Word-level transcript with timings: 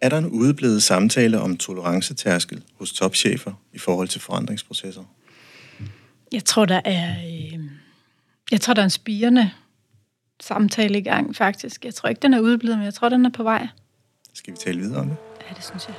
Er 0.00 0.08
der 0.08 0.18
en 0.18 0.26
udeblevet 0.26 0.82
samtale 0.82 1.40
om 1.40 1.56
tolerancetærskel 1.56 2.62
hos 2.78 2.92
topchefer 2.92 3.52
i 3.72 3.78
forhold 3.78 4.08
til 4.08 4.20
forandringsprocesser? 4.20 5.04
Jeg 6.32 6.44
tror, 6.44 6.64
der 6.64 6.80
er, 6.84 7.10
øh, 7.10 7.60
jeg 8.50 8.60
tror, 8.60 8.74
der 8.74 8.82
er 8.82 8.84
en 8.84 8.90
spirende 8.90 9.50
samtale 10.40 10.98
i 10.98 11.02
gang, 11.02 11.36
faktisk. 11.36 11.84
Jeg 11.84 11.94
tror 11.94 12.08
ikke, 12.08 12.20
den 12.20 12.34
er 12.34 12.40
udeblevet, 12.40 12.78
men 12.78 12.84
jeg 12.84 12.94
tror, 12.94 13.08
den 13.08 13.26
er 13.26 13.30
på 13.30 13.42
vej. 13.42 13.68
Skal 14.34 14.52
vi 14.52 14.58
tale 14.58 14.80
videre 14.80 15.00
om 15.00 15.08
det? 15.08 15.16
Ja, 15.48 15.54
det 15.54 15.64
synes 15.64 15.88
jeg. 15.88 15.94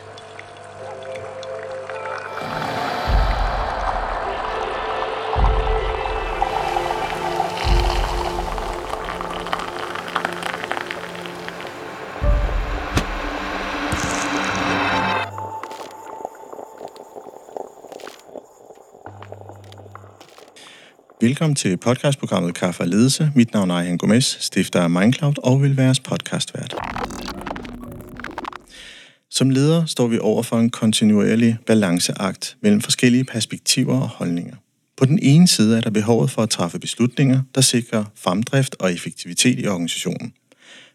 Velkommen 21.27 21.55
til 21.55 21.77
podcastprogrammet 21.77 22.54
Kaffe 22.54 22.83
og 22.83 22.87
Ledelse. 22.87 23.31
Mit 23.36 23.54
navn 23.54 23.71
er 23.71 23.81
Jan 23.81 23.97
Gomes, 23.97 24.37
stifter 24.39 24.81
af 24.81 24.89
Mindcloud 24.89 25.33
og 25.43 25.63
vil 25.63 25.77
være 25.77 25.86
jeres 25.86 26.00
podcastvært. 26.00 26.75
Som 29.29 29.50
leder 29.50 29.86
står 29.86 30.07
vi 30.07 30.19
over 30.19 30.43
for 30.43 30.59
en 30.59 30.69
kontinuerlig 30.69 31.57
balanceakt 31.65 32.58
mellem 32.61 32.81
forskellige 32.81 33.23
perspektiver 33.23 34.00
og 34.02 34.08
holdninger. 34.08 34.55
På 34.97 35.05
den 35.05 35.19
ene 35.22 35.47
side 35.47 35.77
er 35.77 35.81
der 35.81 35.89
behovet 35.89 36.31
for 36.31 36.41
at 36.41 36.50
træffe 36.50 36.80
beslutninger, 36.80 37.41
der 37.55 37.61
sikrer 37.61 38.03
fremdrift 38.16 38.75
og 38.80 38.94
effektivitet 38.94 39.59
i 39.59 39.67
organisationen. 39.67 40.33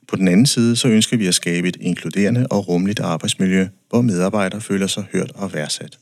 På 0.09 0.17
den 0.17 0.29
anden 0.29 0.47
side 0.47 0.77
så 0.77 0.89
ønsker 0.89 1.17
vi 1.17 1.27
at 1.27 1.35
skabe 1.35 1.69
et 1.69 1.77
inkluderende 1.81 2.47
og 2.51 2.69
rummeligt 2.69 3.01
arbejdsmiljø, 3.01 3.67
hvor 3.89 4.01
medarbejdere 4.01 4.61
føler 4.61 4.87
sig 4.87 5.05
hørt 5.13 5.33
og 5.35 5.55
værdsat. 5.55 5.99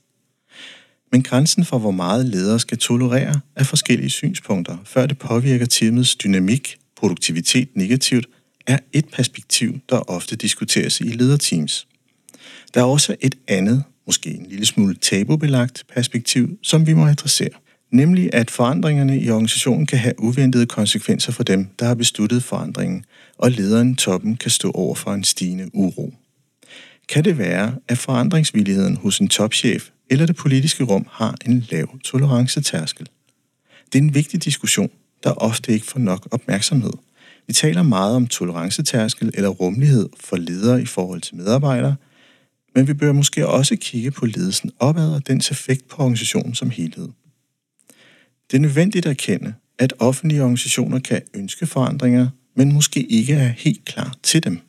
Men 1.13 1.23
grænsen 1.23 1.65
for, 1.65 1.79
hvor 1.79 1.91
meget 1.91 2.27
ledere 2.27 2.61
skal 2.61 2.79
tolerere, 2.79 3.41
er 3.57 3.65
forskellige 3.65 4.11
synspunkter, 4.11 4.77
før 4.85 5.07
det 5.07 5.19
påvirker 5.19 5.67
teamets 5.67 6.17
dynamik, 6.17 6.77
produktivitet 6.97 7.69
negativt, 7.75 8.27
er 8.67 8.79
et 8.93 9.09
perspektiv, 9.09 9.79
der 9.89 10.11
ofte 10.11 10.37
diskuteres 10.37 11.01
i 11.01 11.05
lederteams. 11.05 11.87
Der 12.75 12.81
er 12.81 12.85
også 12.85 13.17
et 13.21 13.35
andet, 13.49 13.85
måske 14.07 14.31
en 14.31 14.47
lille 14.47 14.67
smule 14.67 14.95
tabubelagt 14.95 15.85
perspektiv, 15.95 16.59
som 16.63 16.87
vi 16.87 16.95
må 16.95 17.07
adressere. 17.07 17.51
Nemlig 17.93 18.35
at 18.35 18.51
forandringerne 18.51 19.21
i 19.21 19.31
organisationen 19.31 19.87
kan 19.87 19.99
have 19.99 20.15
uventede 20.19 20.67
konsekvenser 20.67 21.33
for 21.33 21.43
dem, 21.43 21.69
der 21.79 21.87
har 21.87 21.95
besluttet 21.95 22.43
forandringen, 22.43 23.05
og 23.39 23.51
lederen 23.51 23.97
toppen 23.97 24.37
kan 24.37 24.51
stå 24.51 24.71
over 24.71 24.95
for 24.95 25.13
en 25.13 25.25
stigende 25.25 25.71
uro. 25.73 26.15
Kan 27.09 27.25
det 27.25 27.39
være, 27.39 27.75
at 27.89 27.99
forandringsvilligheden 27.99 28.97
hos 28.97 29.19
en 29.19 29.29
topchef 29.29 29.91
eller 30.11 30.27
det 30.27 30.37
politiske 30.37 30.85
rum 30.85 31.07
har 31.11 31.37
en 31.47 31.67
lav 31.71 31.99
tolerancetærskel? 32.05 33.09
Det 33.93 33.99
er 33.99 34.03
en 34.03 34.15
vigtig 34.15 34.45
diskussion, 34.45 34.91
der 35.25 35.31
ofte 35.31 35.73
ikke 35.73 35.87
får 35.87 35.99
nok 35.99 36.29
opmærksomhed. 36.31 36.93
Vi 37.47 37.53
taler 37.53 37.83
meget 37.83 38.17
om 38.17 38.27
tolerancetærskel 38.27 39.31
eller 39.35 39.49
rummelighed 39.49 40.09
for 40.21 40.37
ledere 40.37 40.83
i 40.83 40.87
forhold 40.87 41.21
til 41.21 41.37
medarbejdere, 41.37 41.97
men 42.75 42.89
vi 42.89 42.95
bør 42.95 43.13
måske 43.13 43.47
også 43.47 43.77
kigge 43.77 44.11
på 44.11 44.27
ledelsen 44.27 44.71
opad 44.79 45.15
og 45.15 45.27
dens 45.27 45.51
effekt 45.51 45.89
på 45.89 46.03
organisationen 46.03 46.55
som 46.55 46.71
helhed. 46.71 47.09
Det 48.51 48.57
er 48.57 48.61
nødvendigt 48.61 49.07
at 49.07 49.11
erkende, 49.11 49.55
at 49.79 49.95
offentlige 49.99 50.43
organisationer 50.43 50.99
kan 50.99 51.23
ønske 51.35 51.67
forandringer, 51.67 52.29
men 52.57 52.73
måske 52.73 53.03
ikke 53.03 53.35
er 53.35 53.49
helt 53.49 53.85
klar 53.85 54.17
til 54.23 54.45
dem. 54.45 54.61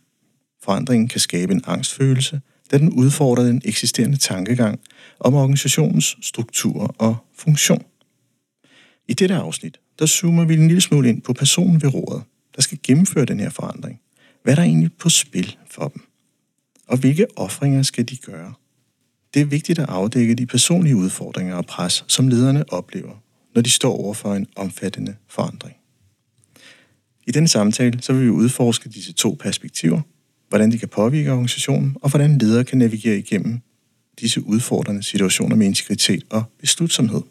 Forandringen 0.63 1.07
kan 1.07 1.19
skabe 1.19 1.53
en 1.53 1.63
angstfølelse, 1.67 2.41
da 2.71 2.77
den 2.77 2.89
udfordrer 2.89 3.43
den 3.43 3.61
eksisterende 3.65 4.17
tankegang 4.17 4.79
om 5.21 5.33
organisationens 5.33 6.17
struktur 6.21 6.95
og 6.97 7.15
funktion. 7.35 7.83
I 9.07 9.13
dette 9.13 9.35
afsnit, 9.35 9.79
der 9.99 10.05
zoomer 10.05 10.45
vi 10.45 10.53
en 10.53 10.67
lille 10.67 10.81
smule 10.81 11.09
ind 11.09 11.21
på 11.21 11.33
personen 11.33 11.81
ved 11.81 11.93
rådet, 11.93 12.23
der 12.55 12.61
skal 12.61 12.79
gennemføre 12.83 13.25
den 13.25 13.39
her 13.39 13.49
forandring. 13.49 13.99
Hvad 14.43 14.53
er 14.53 14.55
der 14.55 14.63
egentlig 14.63 14.93
på 14.93 15.09
spil 15.09 15.57
for 15.69 15.87
dem? 15.87 16.01
Og 16.87 16.97
hvilke 16.97 17.27
offringer 17.35 17.81
skal 17.81 18.09
de 18.09 18.17
gøre? 18.17 18.53
Det 19.33 19.41
er 19.41 19.45
vigtigt 19.45 19.79
at 19.79 19.89
afdække 19.89 20.35
de 20.35 20.45
personlige 20.45 20.95
udfordringer 20.95 21.55
og 21.55 21.65
pres, 21.65 22.05
som 22.07 22.27
lederne 22.27 22.73
oplever, 22.73 23.23
når 23.55 23.61
de 23.61 23.69
står 23.69 23.97
over 23.97 24.13
for 24.13 24.35
en 24.35 24.47
omfattende 24.55 25.15
forandring. 25.27 25.75
I 27.27 27.31
denne 27.31 27.47
samtale 27.47 28.01
så 28.01 28.13
vil 28.13 28.25
vi 28.25 28.29
udforske 28.29 28.89
disse 28.89 29.13
to 29.13 29.37
perspektiver, 29.39 30.01
hvordan 30.49 30.71
de 30.71 30.79
kan 30.79 30.89
påvirke 30.89 31.31
organisationen, 31.31 31.97
og 32.01 32.09
hvordan 32.09 32.37
ledere 32.37 32.63
kan 32.63 32.77
navigere 32.77 33.17
igennem 33.17 33.61
disse 34.21 34.43
udfordrende 34.45 35.03
situationer 35.03 35.55
med 35.55 35.67
integritet 35.67 36.23
og 36.29 36.43
beslutsomhed. 36.59 37.21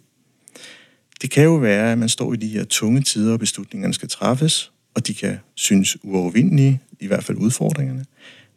Det 1.23 1.31
kan 1.31 1.45
jo 1.45 1.55
være, 1.55 1.93
at 1.93 1.99
man 1.99 2.09
står 2.09 2.33
i 2.33 2.37
de 2.37 2.49
her 2.49 2.65
tunge 2.65 3.03
tider, 3.03 3.33
og 3.33 3.39
beslutningerne 3.39 3.95
skal 3.95 4.09
træffes, 4.09 4.73
og 4.95 5.07
de 5.07 5.15
kan 5.15 5.39
synes 5.55 5.97
uovervindelige, 6.03 6.81
i 7.01 7.07
hvert 7.07 7.25
fald 7.25 7.39
udfordringerne. 7.39 8.05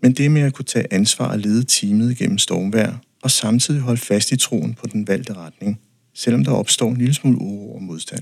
Men 0.02 0.14
det 0.14 0.32
med 0.32 0.42
at 0.42 0.54
kunne 0.54 0.66
tage 0.66 0.94
ansvar 0.94 1.32
og 1.32 1.40
lede 1.40 1.64
teamet 1.64 2.18
gennem 2.18 2.38
stormvær, 2.38 3.02
og 3.22 3.32
samtidig 3.32 3.82
holde 3.82 4.02
fast 4.02 4.32
i 4.32 4.38
troen 4.38 4.74
på 4.74 4.88
den 4.88 5.08
valgte 5.08 5.34
retning, 5.34 5.80
selvom 6.14 6.44
der 6.44 6.52
opstår 6.52 6.90
en 6.92 6.98
lille 6.98 7.14
smule 7.14 7.38
uro 7.38 7.76
og 7.76 7.84
modstand. 7.84 8.22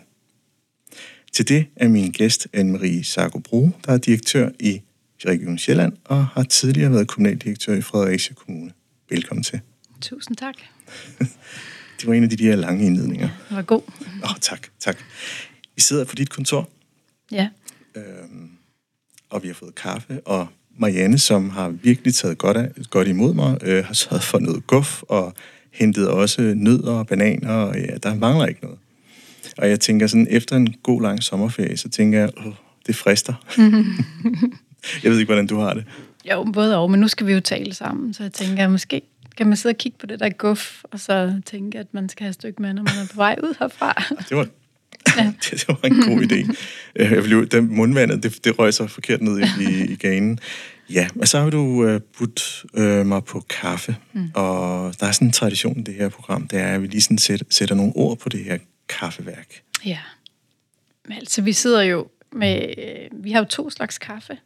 Til 1.33 1.47
det 1.47 1.65
er 1.75 1.87
min 1.87 2.11
gæst 2.11 2.47
Anne-Marie 2.57 3.03
Sarko 3.03 3.39
Bro, 3.39 3.69
der 3.85 3.93
er 3.93 3.97
direktør 3.97 4.49
i 4.59 4.81
Region 5.25 5.57
Sjælland 5.57 5.93
og 6.05 6.27
har 6.27 6.43
tidligere 6.43 6.91
været 6.91 7.07
kommunaldirektør 7.07 7.75
i 7.75 7.81
Fredericia 7.81 8.33
Kommune. 8.33 8.71
Velkommen 9.09 9.43
til. 9.43 9.59
Tusind 10.01 10.37
tak. 10.37 10.55
det 11.99 12.07
var 12.07 12.13
en 12.13 12.23
af 12.23 12.29
de 12.29 12.35
der 12.35 12.55
lange 12.55 12.85
indledninger. 12.85 13.27
Ja, 13.27 13.33
det 13.49 13.55
var 13.55 13.61
god. 13.61 13.81
Åh, 14.23 14.31
oh, 14.31 14.37
tak, 14.41 14.67
tak. 14.79 14.97
Vi 15.75 15.81
sidder 15.81 16.05
på 16.05 16.15
dit 16.15 16.29
kontor. 16.29 16.69
Ja. 17.31 17.49
Øhm, 17.95 18.49
og 19.29 19.43
vi 19.43 19.47
har 19.47 19.55
fået 19.55 19.75
kaffe, 19.75 20.21
og 20.25 20.47
Marianne, 20.77 21.19
som 21.19 21.49
har 21.49 21.69
virkelig 21.69 22.15
taget 22.15 22.37
godt, 22.37 22.57
af, 22.57 22.71
godt 22.89 23.07
imod 23.07 23.33
mig, 23.33 23.57
øh, 23.61 23.85
har 23.85 23.93
sørget 23.93 24.23
for 24.23 24.39
noget 24.39 24.67
guf, 24.67 25.03
og 25.03 25.33
hentet 25.71 26.09
også 26.09 26.41
nødder 26.55 26.91
og 26.91 27.07
bananer, 27.07 27.53
og 27.53 27.75
ja, 27.75 27.97
der 28.03 28.15
mangler 28.15 28.45
ikke 28.45 28.61
noget. 28.63 28.79
Og 29.57 29.69
jeg 29.69 29.79
tænker 29.79 30.07
sådan, 30.07 30.27
efter 30.29 30.55
en 30.55 30.73
god 30.83 31.01
lang 31.01 31.23
sommerferie, 31.23 31.77
så 31.77 31.89
tænker 31.89 32.19
jeg, 32.19 32.29
åh, 32.37 32.53
det 32.87 32.95
frister. 32.95 33.33
jeg 35.03 35.11
ved 35.11 35.19
ikke, 35.19 35.29
hvordan 35.29 35.47
du 35.47 35.57
har 35.57 35.73
det. 35.73 35.85
Jo, 36.31 36.43
både 36.53 36.77
og, 36.77 36.91
men 36.91 36.99
nu 36.99 37.07
skal 37.07 37.27
vi 37.27 37.33
jo 37.33 37.39
tale 37.39 37.73
sammen, 37.73 38.13
så 38.13 38.23
jeg 38.23 38.33
tænker, 38.33 38.63
at 38.63 38.71
måske 38.71 39.01
kan 39.41 39.47
man 39.47 39.57
sidde 39.57 39.73
og 39.73 39.77
kigge 39.77 39.97
på 39.97 40.05
det 40.05 40.19
der 40.19 40.29
guf, 40.29 40.83
og 40.83 40.99
så 40.99 41.41
tænke, 41.45 41.79
at 41.79 41.93
man 41.93 42.09
skal 42.09 42.23
have 42.23 42.29
et 42.29 42.35
stykke 42.35 42.61
med, 42.61 42.73
når 42.73 42.83
man 42.83 42.93
er 43.03 43.07
på 43.11 43.15
vej 43.15 43.35
ud 43.43 43.55
herfra. 43.59 44.03
Det 44.29 44.37
var, 44.37 44.47
ja. 45.17 45.33
det, 45.41 45.51
det 45.59 45.67
var 45.67 45.79
en 45.83 45.95
god 45.95 46.21
idé. 46.21 46.55
Øh, 46.95 47.11
jeg 47.11 47.23
ville, 47.23 47.45
den 47.45 47.75
mundvandet, 47.75 48.23
det, 48.23 48.45
det 48.45 48.59
røg 48.59 48.73
så 48.73 48.87
forkert 48.87 49.21
ned 49.21 49.39
i, 49.39 49.91
i 49.91 49.95
ganen. 49.95 50.39
Ja, 50.89 51.07
og 51.19 51.27
så 51.27 51.39
har 51.39 51.49
du 51.49 51.59
uh, 51.59 52.01
budt 52.17 52.65
uh, 52.73 53.05
mig 53.05 53.23
på 53.23 53.39
kaffe, 53.49 53.95
mm. 54.13 54.31
og 54.33 54.93
der 54.99 55.05
er 55.05 55.11
sådan 55.11 55.27
en 55.27 55.31
tradition 55.31 55.79
i 55.79 55.83
det 55.83 55.93
her 55.93 56.09
program, 56.09 56.47
det 56.47 56.59
er, 56.59 56.67
at 56.67 56.81
vi 56.81 56.87
lige 56.87 57.01
sådan 57.01 57.17
sæt, 57.17 57.43
sætter 57.49 57.75
nogle 57.75 57.93
ord 57.95 58.17
på 58.17 58.29
det 58.29 58.43
her 58.43 58.57
kaffeværk. 58.89 59.61
Ja, 59.85 59.99
men 61.07 61.17
altså 61.17 61.41
vi 61.41 61.53
sidder 61.53 61.81
jo 61.81 62.07
med, 62.31 62.73
vi 63.23 63.31
har 63.31 63.39
jo 63.39 63.45
to 63.45 63.69
slags 63.69 63.97
kaffe 63.97 64.37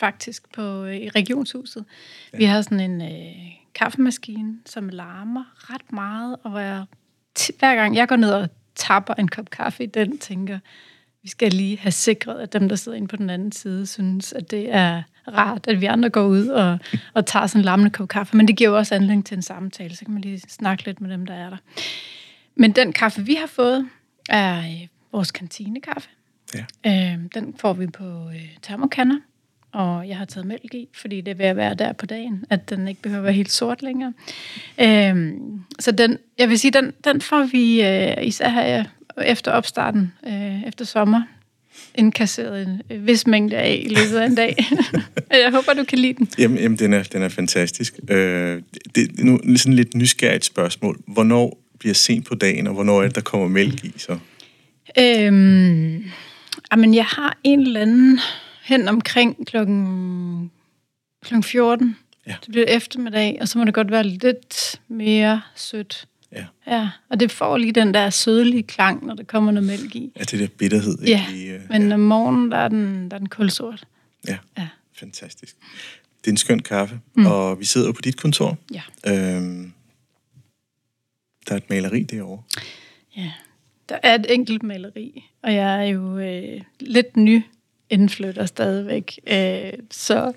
faktisk 0.00 0.52
på 0.52 0.84
i 0.84 1.08
regionshuset. 1.08 1.84
Ja. 2.32 2.38
Vi 2.38 2.44
har 2.44 2.62
sådan 2.62 2.80
en 2.80 3.02
øh, 3.02 3.61
kaffemaskine, 3.74 4.58
som 4.66 4.88
larmer 4.88 5.44
ret 5.56 5.92
meget, 5.92 6.36
og 6.42 6.50
hvor 6.50 6.60
jeg, 6.60 6.84
hver 7.58 7.74
gang 7.74 7.96
jeg 7.96 8.08
går 8.08 8.16
ned 8.16 8.30
og 8.30 8.48
tapper 8.74 9.14
en 9.14 9.28
kop 9.28 9.50
kaffe 9.50 9.84
i 9.84 9.86
den, 9.86 10.18
tænker, 10.18 10.58
vi 11.22 11.28
skal 11.28 11.52
lige 11.52 11.78
have 11.78 11.92
sikret, 11.92 12.40
at 12.40 12.52
dem, 12.52 12.68
der 12.68 12.76
sidder 12.76 12.96
inde 12.96 13.08
på 13.08 13.16
den 13.16 13.30
anden 13.30 13.52
side, 13.52 13.86
synes, 13.86 14.32
at 14.32 14.50
det 14.50 14.74
er 14.74 15.02
rart, 15.28 15.66
at 15.66 15.80
vi 15.80 15.86
andre 15.86 16.10
går 16.10 16.26
ud 16.26 16.46
og, 16.46 16.78
og 17.14 17.26
tager 17.26 17.46
sådan 17.46 17.60
en 17.60 17.64
larmende 17.64 17.90
kop 17.90 18.08
kaffe. 18.08 18.36
Men 18.36 18.48
det 18.48 18.56
giver 18.56 18.70
jo 18.70 18.76
også 18.76 18.94
anledning 18.94 19.26
til 19.26 19.36
en 19.36 19.42
samtale, 19.42 19.96
så 19.96 20.04
kan 20.04 20.14
man 20.14 20.22
lige 20.22 20.40
snakke 20.40 20.84
lidt 20.84 21.00
med 21.00 21.10
dem, 21.10 21.26
der 21.26 21.34
er 21.34 21.50
der. 21.50 21.56
Men 22.54 22.72
den 22.72 22.92
kaffe, 22.92 23.26
vi 23.26 23.34
har 23.34 23.46
fået, 23.46 23.88
er 24.28 24.58
øh, 24.58 24.88
vores 25.12 25.30
kantinekaffe. 25.30 26.08
Ja. 26.54 26.64
Øh, 26.86 27.18
den 27.34 27.54
får 27.58 27.72
vi 27.72 27.86
på 27.86 28.28
øh, 28.28 28.56
termokanner 28.62 29.18
og 29.72 30.08
jeg 30.08 30.16
har 30.16 30.24
taget 30.24 30.46
mælk 30.46 30.74
i, 30.74 30.88
fordi 30.94 31.20
det 31.20 31.30
er 31.30 31.34
ved 31.34 31.46
at 31.46 31.56
være 31.56 31.74
der 31.74 31.92
på 31.92 32.06
dagen, 32.06 32.44
at 32.50 32.70
den 32.70 32.88
ikke 32.88 33.02
behøver 33.02 33.20
at 33.20 33.24
være 33.24 33.32
helt 33.32 33.52
sort 33.52 33.82
længere. 33.82 34.12
Øhm, 34.80 35.60
så 35.80 35.92
den, 35.92 36.18
jeg 36.38 36.48
vil 36.48 36.58
sige, 36.58 36.70
den, 36.70 36.92
den 37.04 37.20
får 37.20 37.48
vi 37.52 37.82
øh, 37.82 38.26
især 38.26 38.48
her 38.48 38.84
efter 39.24 39.50
opstarten, 39.50 40.12
øh, 40.26 40.68
efter 40.68 40.84
sommer, 40.84 41.22
indkasseret 41.94 42.62
en 42.62 42.82
øh, 42.90 43.06
vis 43.06 43.26
mængde 43.26 43.56
af 43.56 43.82
i 43.84 43.88
løbet 43.88 44.16
af 44.16 44.26
en 44.26 44.34
dag. 44.34 44.56
jeg 45.30 45.50
håber, 45.50 45.74
du 45.74 45.84
kan 45.84 45.98
lide 45.98 46.14
den. 46.14 46.28
Jamen, 46.38 46.58
jamen 46.58 46.78
den, 46.78 46.92
er, 46.92 47.02
den 47.02 47.22
er 47.22 47.28
fantastisk. 47.28 47.94
Øh, 48.08 48.62
det 48.94 49.20
er 49.20 49.24
nu 49.24 49.56
sådan 49.56 49.74
lidt 49.74 49.94
nysgerrigt 49.94 50.44
spørgsmål. 50.44 51.00
Hvornår 51.06 51.58
bliver 51.78 51.94
sent 51.94 52.26
på 52.26 52.34
dagen, 52.34 52.66
og 52.66 52.74
hvornår 52.74 52.98
er 52.98 53.06
det, 53.06 53.14
der 53.14 53.20
kommer 53.20 53.48
mælk 53.48 53.84
i 53.84 53.92
så? 53.96 54.18
Øhm, 54.98 56.04
jamen, 56.72 56.94
jeg 56.94 57.04
har 57.04 57.38
en 57.44 57.60
eller 57.60 57.80
anden 57.80 58.20
hen 58.62 58.88
omkring 58.88 59.46
klokken, 59.46 60.50
klokken 61.22 61.42
14. 61.42 61.96
Ja. 62.26 62.34
Det 62.40 62.48
bliver 62.48 62.66
eftermiddag, 62.66 63.38
og 63.40 63.48
så 63.48 63.58
må 63.58 63.64
det 63.64 63.74
godt 63.74 63.90
være 63.90 64.04
lidt 64.04 64.80
mere 64.88 65.42
sødt. 65.54 66.08
Ja. 66.32 66.46
Ja, 66.66 66.90
og 67.08 67.20
det 67.20 67.30
får 67.30 67.56
lige 67.58 67.72
den 67.72 67.94
der 67.94 68.10
sødlige 68.10 68.62
klang, 68.62 69.06
når 69.06 69.14
der 69.14 69.24
kommer 69.24 69.52
noget 69.52 69.66
mælk 69.66 69.94
i. 69.94 70.12
Ja, 70.16 70.20
det 70.20 70.40
der 70.40 70.46
bitterhed. 70.58 70.98
ikke? 71.00 71.12
Ja, 71.12 71.26
Lige, 71.30 71.54
øh, 71.54 71.60
men 71.70 71.92
om 71.92 72.00
morgenen, 72.00 72.50
der 72.50 72.56
er 72.56 72.68
den, 72.68 73.10
der 73.10 73.14
er 73.14 73.18
den 73.18 73.28
kulsort. 73.28 73.84
ja. 74.28 74.38
Ja. 74.58 74.68
Fantastisk. 74.94 75.56
Det 76.24 76.26
er 76.26 76.32
en 76.32 76.36
skøn 76.36 76.58
kaffe, 76.58 77.00
mm. 77.14 77.26
og 77.26 77.60
vi 77.60 77.64
sidder 77.64 77.86
jo 77.86 77.92
på 77.92 78.00
dit 78.02 78.16
kontor. 78.16 78.56
Ja. 78.72 78.82
Øhm, 79.06 79.72
der 81.48 81.52
er 81.52 81.56
et 81.56 81.70
maleri 81.70 82.02
derovre. 82.02 82.42
Ja, 83.16 83.32
der 83.88 83.98
er 84.02 84.14
et 84.14 84.26
enkelt 84.34 84.62
maleri, 84.62 85.24
og 85.42 85.54
jeg 85.54 85.80
er 85.80 85.84
jo 85.90 86.18
øh, 86.18 86.60
lidt 86.80 87.16
ny 87.16 87.42
indflytter 87.92 88.46
stadigvæk. 88.46 89.18
Øh, 89.26 89.72
så 89.90 90.32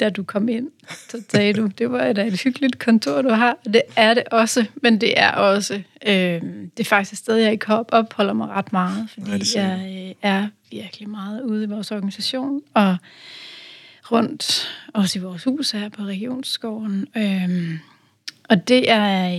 da 0.00 0.10
du 0.10 0.22
kom 0.22 0.48
ind, 0.48 0.68
så 1.08 1.22
sagde 1.28 1.52
du, 1.52 1.66
det 1.66 1.90
var 1.90 2.12
da 2.12 2.26
et 2.26 2.40
hyggeligt 2.40 2.78
kontor, 2.78 3.22
du 3.22 3.28
har. 3.28 3.56
Det 3.64 3.82
er 3.96 4.14
det 4.14 4.22
også, 4.32 4.64
men 4.82 5.00
det 5.00 5.20
er 5.20 5.30
også, 5.30 5.74
øh, 6.06 6.42
det 6.76 6.80
er 6.80 6.84
faktisk 6.84 7.12
et 7.12 7.18
sted, 7.18 7.36
jeg 7.36 7.52
ikke 7.52 7.74
op, 7.74 7.88
opholder 7.92 8.32
mig 8.32 8.48
ret 8.48 8.72
meget, 8.72 9.10
fordi 9.10 9.26
Nej, 9.28 9.38
det 9.38 9.54
jeg. 9.54 10.06
øh, 10.08 10.14
er 10.22 10.48
virkelig 10.70 11.08
meget 11.08 11.42
ude 11.42 11.64
i 11.64 11.66
vores 11.66 11.90
organisation, 11.92 12.62
og 12.74 12.96
rundt, 14.12 14.68
også 14.94 15.18
i 15.18 15.22
vores 15.22 15.44
hus 15.44 15.70
her 15.70 15.88
på 15.88 16.02
Regionsskoven. 16.02 17.06
Øh, 17.16 17.78
og 18.48 18.68
det 18.68 18.90
er, 18.90 19.26
øh, 19.26 19.32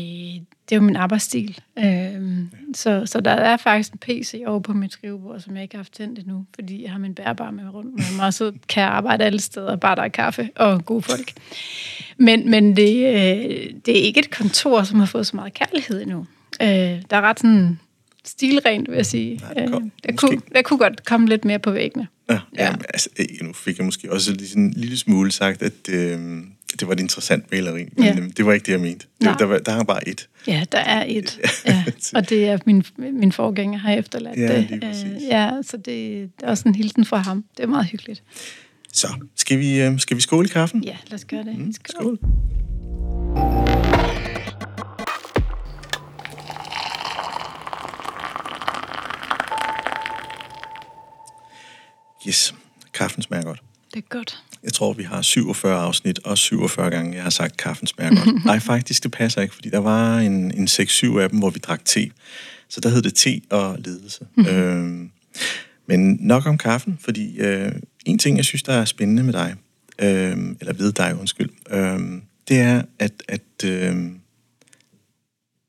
det 0.69 0.71
er 0.71 0.75
jo 0.75 0.81
min 0.81 0.95
arbejdsstil. 0.95 1.59
Øhm, 1.79 2.49
så, 2.75 3.06
så 3.06 3.22
der 3.22 3.31
er 3.31 3.57
faktisk 3.57 3.94
en 3.94 4.00
PC 4.00 4.44
over 4.48 4.60
på 4.60 4.74
mit 4.74 4.92
skrivebord, 4.94 5.39
som 5.39 5.56
jeg 5.56 5.63
ikke 5.63 5.75
har 5.75 5.80
haft 5.80 5.94
tændt 5.94 6.19
endnu, 6.19 6.45
fordi 6.56 6.83
jeg 6.83 6.92
har 6.92 7.00
min 7.00 7.16
bærbar 7.16 7.51
med 7.51 7.63
rundt 7.74 7.94
med 7.95 8.04
mig, 8.18 8.25
og 8.25 8.33
så 8.33 8.51
kan 8.69 8.83
jeg 8.83 8.89
arbejde 8.92 9.24
alle 9.24 9.39
steder, 9.39 9.75
bare 9.75 9.95
der 9.95 10.01
er 10.01 10.07
kaffe 10.07 10.50
og 10.56 10.86
gode 10.86 11.01
folk. 11.01 11.33
Men, 12.18 12.50
men 12.51 12.75
det, 12.77 12.98
øh, 13.07 13.74
det 13.86 14.00
er 14.00 14.04
ikke 14.04 14.19
et 14.19 14.30
kontor, 14.31 14.83
som 14.83 15.00
har 15.00 15.06
fået 15.06 15.27
så 15.27 15.36
meget 15.36 15.54
kærlighed 15.54 16.01
endnu. 16.01 16.25
Øh, 16.62 16.68
der 17.10 17.18
er 17.18 17.22
ret 17.22 17.39
sådan 17.39 17.80
stilrent, 18.25 18.89
vil 18.89 18.95
jeg 18.95 19.06
sige. 19.06 19.38
Nej, 19.38 19.54
det 19.54 19.72
kom- 19.72 19.83
Øh, 19.83 19.89
der, 20.10 20.16
kunne, 20.16 20.42
der 20.56 20.62
kunne 20.62 20.80
godt 20.80 21.06
komme 21.06 21.27
lidt 21.27 21.45
mere 21.45 21.60
på 21.60 21.72
væggene. 21.72 22.07
Ja, 22.30 22.33
ja. 22.33 22.39
Ja. 22.57 22.66
Jamen, 22.66 22.81
altså, 22.94 23.10
øh, 23.19 23.25
nu 23.48 23.54
fik 23.54 23.77
jeg 23.77 23.86
måske 23.86 24.12
også 24.12 24.31
lige 24.33 24.48
sådan 24.50 24.63
en 24.63 24.74
lille 24.77 24.98
smule 24.98 25.31
sagt, 25.31 25.62
at 25.62 25.89
øh, 25.89 26.19
det 26.80 26.88
var 26.88 26.94
et 26.94 27.00
interessant 27.00 27.51
maleri, 27.51 27.86
men 27.98 28.04
Ja. 28.06 28.16
øh, 28.19 28.30
det 28.38 28.45
var 28.45 28.54
ikke 28.54 28.66
det, 28.66 28.72
jeg 28.72 28.80
mente. 28.81 29.07
Det, 29.22 29.36
der, 29.39 29.45
var, 29.45 29.57
der 29.60 29.72
er 29.72 29.83
bare 29.83 30.07
et. 30.07 30.30
Ja, 30.48 30.63
der 30.72 30.77
er 30.77 31.06
et. 31.07 31.39
Ja, 31.66 31.83
og 32.16 32.30
det 32.30 32.45
er 32.48 32.57
min, 32.66 32.83
min 32.98 33.31
forgænger 33.31 33.80
har 33.80 33.94
efterladt 33.94 34.38
Ja, 34.39 34.57
det. 34.57 34.83
Øh, 34.83 35.24
Ja, 35.30 35.51
så 35.63 35.77
det, 35.77 35.86
det 35.86 36.30
er 36.44 36.48
også 36.48 36.63
en 36.68 36.75
hilsen 36.75 37.06
fra 37.06 37.18
ham. 37.18 37.45
Det 37.57 37.63
er 37.63 37.68
meget 37.68 37.86
hyggeligt. 37.86 38.24
Så, 38.94 39.07
skal 39.36 39.60
vi, 39.60 39.81
øh, 39.81 40.00
skal 40.00 40.18
vi 40.18 40.22
skåle 40.22 40.45
i 40.48 40.50
kaffen? 40.51 40.83
Ja, 40.83 40.98
lad 41.07 41.13
os 41.19 41.25
gøre 41.25 41.44
det. 41.44 41.57
Mm, 41.57 41.74
Skål. 41.74 42.01
skål. 42.01 42.19
Yes, 52.27 52.56
kaffen 52.94 53.22
smager 53.22 53.44
godt. 53.44 53.63
Det 53.94 54.04
er 54.04 54.07
godt. 54.10 54.44
Jeg 54.63 54.74
tror, 54.74 54.94
vi 54.94 55.04
har 55.04 55.22
47 55.22 55.81
afsnit, 55.81 56.19
og 56.19 56.38
47 56.38 56.89
gange, 56.89 57.16
jeg 57.16 57.24
har 57.24 57.30
sagt, 57.30 57.57
kaffen 57.57 57.88
smager 57.88 58.16
godt. 58.16 58.45
Nej, 58.45 58.60
faktisk, 58.60 59.04
det 59.04 59.12
passer 59.12 59.42
ikke, 59.42 59.56
fordi 59.56 59.69
der 59.69 59.77
var 59.77 60.19
en, 60.19 60.51
en 60.51 60.68
6-7 60.68 61.18
af 61.18 61.30
dem, 61.30 61.39
hvor 61.39 61.50
vi 61.50 61.60
drak 61.60 61.86
te. 61.86 62.12
Så 62.69 62.81
der 62.81 62.89
hed 62.89 63.01
det 63.01 63.13
te 63.13 63.42
og 63.50 63.77
ledelse. 63.80 64.25
øhm, 64.50 65.12
men 65.88 66.18
nok 66.22 66.45
om 66.45 66.57
kaffen, 66.57 66.98
fordi 67.01 67.38
øh, 67.39 67.72
en 68.06 68.19
ting, 68.19 68.38
jeg 68.38 68.45
synes, 68.45 68.63
der 68.63 68.74
er 68.74 68.86
spændende 68.86 69.24
med 69.24 69.33
dig, 69.33 69.56
øh, 70.00 70.38
eller 70.60 70.74
ved 70.74 70.92
dig, 70.92 71.16
undskyld, 71.19 71.50
øh, 71.69 72.00
det 72.48 72.60
er, 72.60 72.81
at, 73.00 73.24
at 73.27 73.63
øh, 73.66 73.95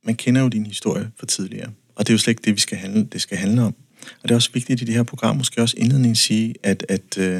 man 0.04 0.14
kender 0.14 0.42
jo 0.42 0.48
din 0.48 0.66
historie 0.66 1.10
fra 1.18 1.26
tidligere, 1.26 1.70
og 1.94 2.06
det 2.06 2.12
er 2.12 2.14
jo 2.14 2.18
slet 2.18 2.30
ikke 2.32 2.42
det, 2.44 2.54
vi 2.54 2.60
skal 2.60 2.78
handle, 2.78 3.04
det 3.04 3.20
skal 3.20 3.38
handle 3.38 3.62
om. 3.62 3.74
Og 4.22 4.28
det 4.28 4.30
er 4.30 4.34
også 4.34 4.50
vigtigt 4.52 4.82
i 4.82 4.84
det 4.84 4.94
her 4.94 5.02
program, 5.02 5.36
måske 5.36 5.62
også 5.62 5.74
indledningen 5.78 6.16
sige, 6.16 6.54
at, 6.62 6.86
at 6.88 7.18
øh, 7.18 7.36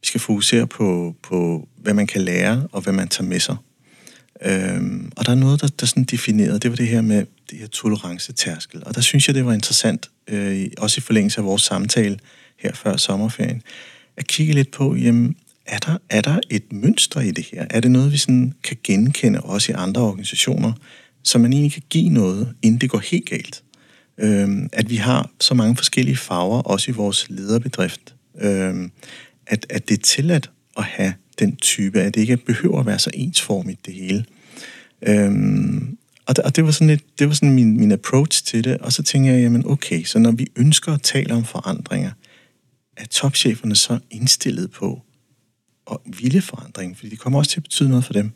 vi 0.00 0.06
skal 0.06 0.20
fokusere 0.20 0.66
på, 0.66 1.16
på, 1.22 1.68
hvad 1.76 1.94
man 1.94 2.06
kan 2.06 2.22
lære, 2.22 2.68
og 2.72 2.82
hvad 2.82 2.92
man 2.92 3.08
tager 3.08 3.28
med 3.28 3.40
sig. 3.40 3.56
Øhm, 4.44 5.12
og 5.16 5.26
der 5.26 5.32
er 5.32 5.36
noget, 5.36 5.60
der, 5.60 5.68
der 5.68 5.86
sådan 5.86 6.04
defineret, 6.04 6.62
det 6.62 6.70
var 6.70 6.76
det 6.76 6.88
her 6.88 7.00
med 7.00 7.26
det 7.50 7.58
her 7.58 7.66
tolerancetærskel. 7.66 8.82
Og 8.86 8.94
der 8.94 9.00
synes 9.00 9.26
jeg, 9.26 9.34
det 9.34 9.46
var 9.46 9.52
interessant, 9.52 10.10
øh, 10.28 10.66
også 10.78 10.98
i 10.98 11.00
forlængelse 11.00 11.38
af 11.38 11.44
vores 11.44 11.62
samtale 11.62 12.18
her 12.58 12.72
før 12.74 12.96
sommerferien, 12.96 13.62
at 14.16 14.26
kigge 14.26 14.52
lidt 14.52 14.70
på, 14.70 14.94
jamen, 14.94 15.36
er 15.66 15.78
der, 15.78 15.98
er 16.10 16.20
der 16.20 16.38
et 16.50 16.72
mønster 16.72 17.20
i 17.20 17.30
det 17.30 17.44
her? 17.52 17.66
Er 17.70 17.80
det 17.80 17.90
noget, 17.90 18.12
vi 18.12 18.16
sådan 18.16 18.52
kan 18.62 18.76
genkende 18.84 19.40
også 19.40 19.72
i 19.72 19.74
andre 19.74 20.02
organisationer, 20.02 20.72
så 21.22 21.38
man 21.38 21.52
egentlig 21.52 21.72
kan 21.72 21.82
give 21.90 22.08
noget, 22.08 22.54
inden 22.62 22.80
det 22.80 22.90
går 22.90 22.98
helt 22.98 23.28
galt? 23.28 23.62
Øhm, 24.22 24.68
at 24.72 24.90
vi 24.90 24.96
har 24.96 25.30
så 25.40 25.54
mange 25.54 25.76
forskellige 25.76 26.16
farver, 26.16 26.62
også 26.62 26.90
i 26.90 26.94
vores 26.94 27.26
lederbedrift. 27.30 28.14
Øhm, 28.40 28.90
at, 29.46 29.66
at 29.70 29.88
det 29.88 29.98
er 29.98 30.02
tilladt 30.02 30.50
at 30.78 30.84
have 30.84 31.14
den 31.38 31.56
type, 31.56 32.00
at 32.00 32.14
det 32.14 32.20
ikke 32.20 32.36
behøver 32.36 32.80
at 32.80 32.86
være 32.86 32.98
så 32.98 33.10
ensformigt 33.14 33.86
det 33.86 33.94
hele. 33.94 34.24
Øhm, 35.02 35.98
og, 36.26 36.36
det, 36.36 36.44
og 36.44 36.56
det 36.56 36.64
var 36.64 36.70
sådan, 36.70 36.90
et, 36.90 37.18
det 37.18 37.28
var 37.28 37.34
sådan 37.34 37.54
min, 37.54 37.76
min 37.76 37.92
approach 37.92 38.44
til 38.44 38.64
det, 38.64 38.78
og 38.78 38.92
så 38.92 39.02
tænker 39.02 39.32
jeg, 39.32 39.42
jamen 39.42 39.66
okay, 39.66 40.04
så 40.04 40.18
når 40.18 40.30
vi 40.30 40.46
ønsker 40.56 40.92
at 40.92 41.02
tale 41.02 41.34
om 41.34 41.44
forandringer, 41.44 42.10
er 42.96 43.04
topcheferne 43.04 43.76
så 43.76 43.98
indstillet 44.10 44.70
på 44.70 45.02
at 45.90 45.96
ville 46.20 46.42
forandring, 46.42 46.96
fordi 46.96 47.10
det 47.10 47.18
kommer 47.18 47.38
også 47.38 47.50
til 47.50 47.58
at 47.58 47.62
betyde 47.62 47.88
noget 47.88 48.04
for 48.04 48.12
dem. 48.12 48.30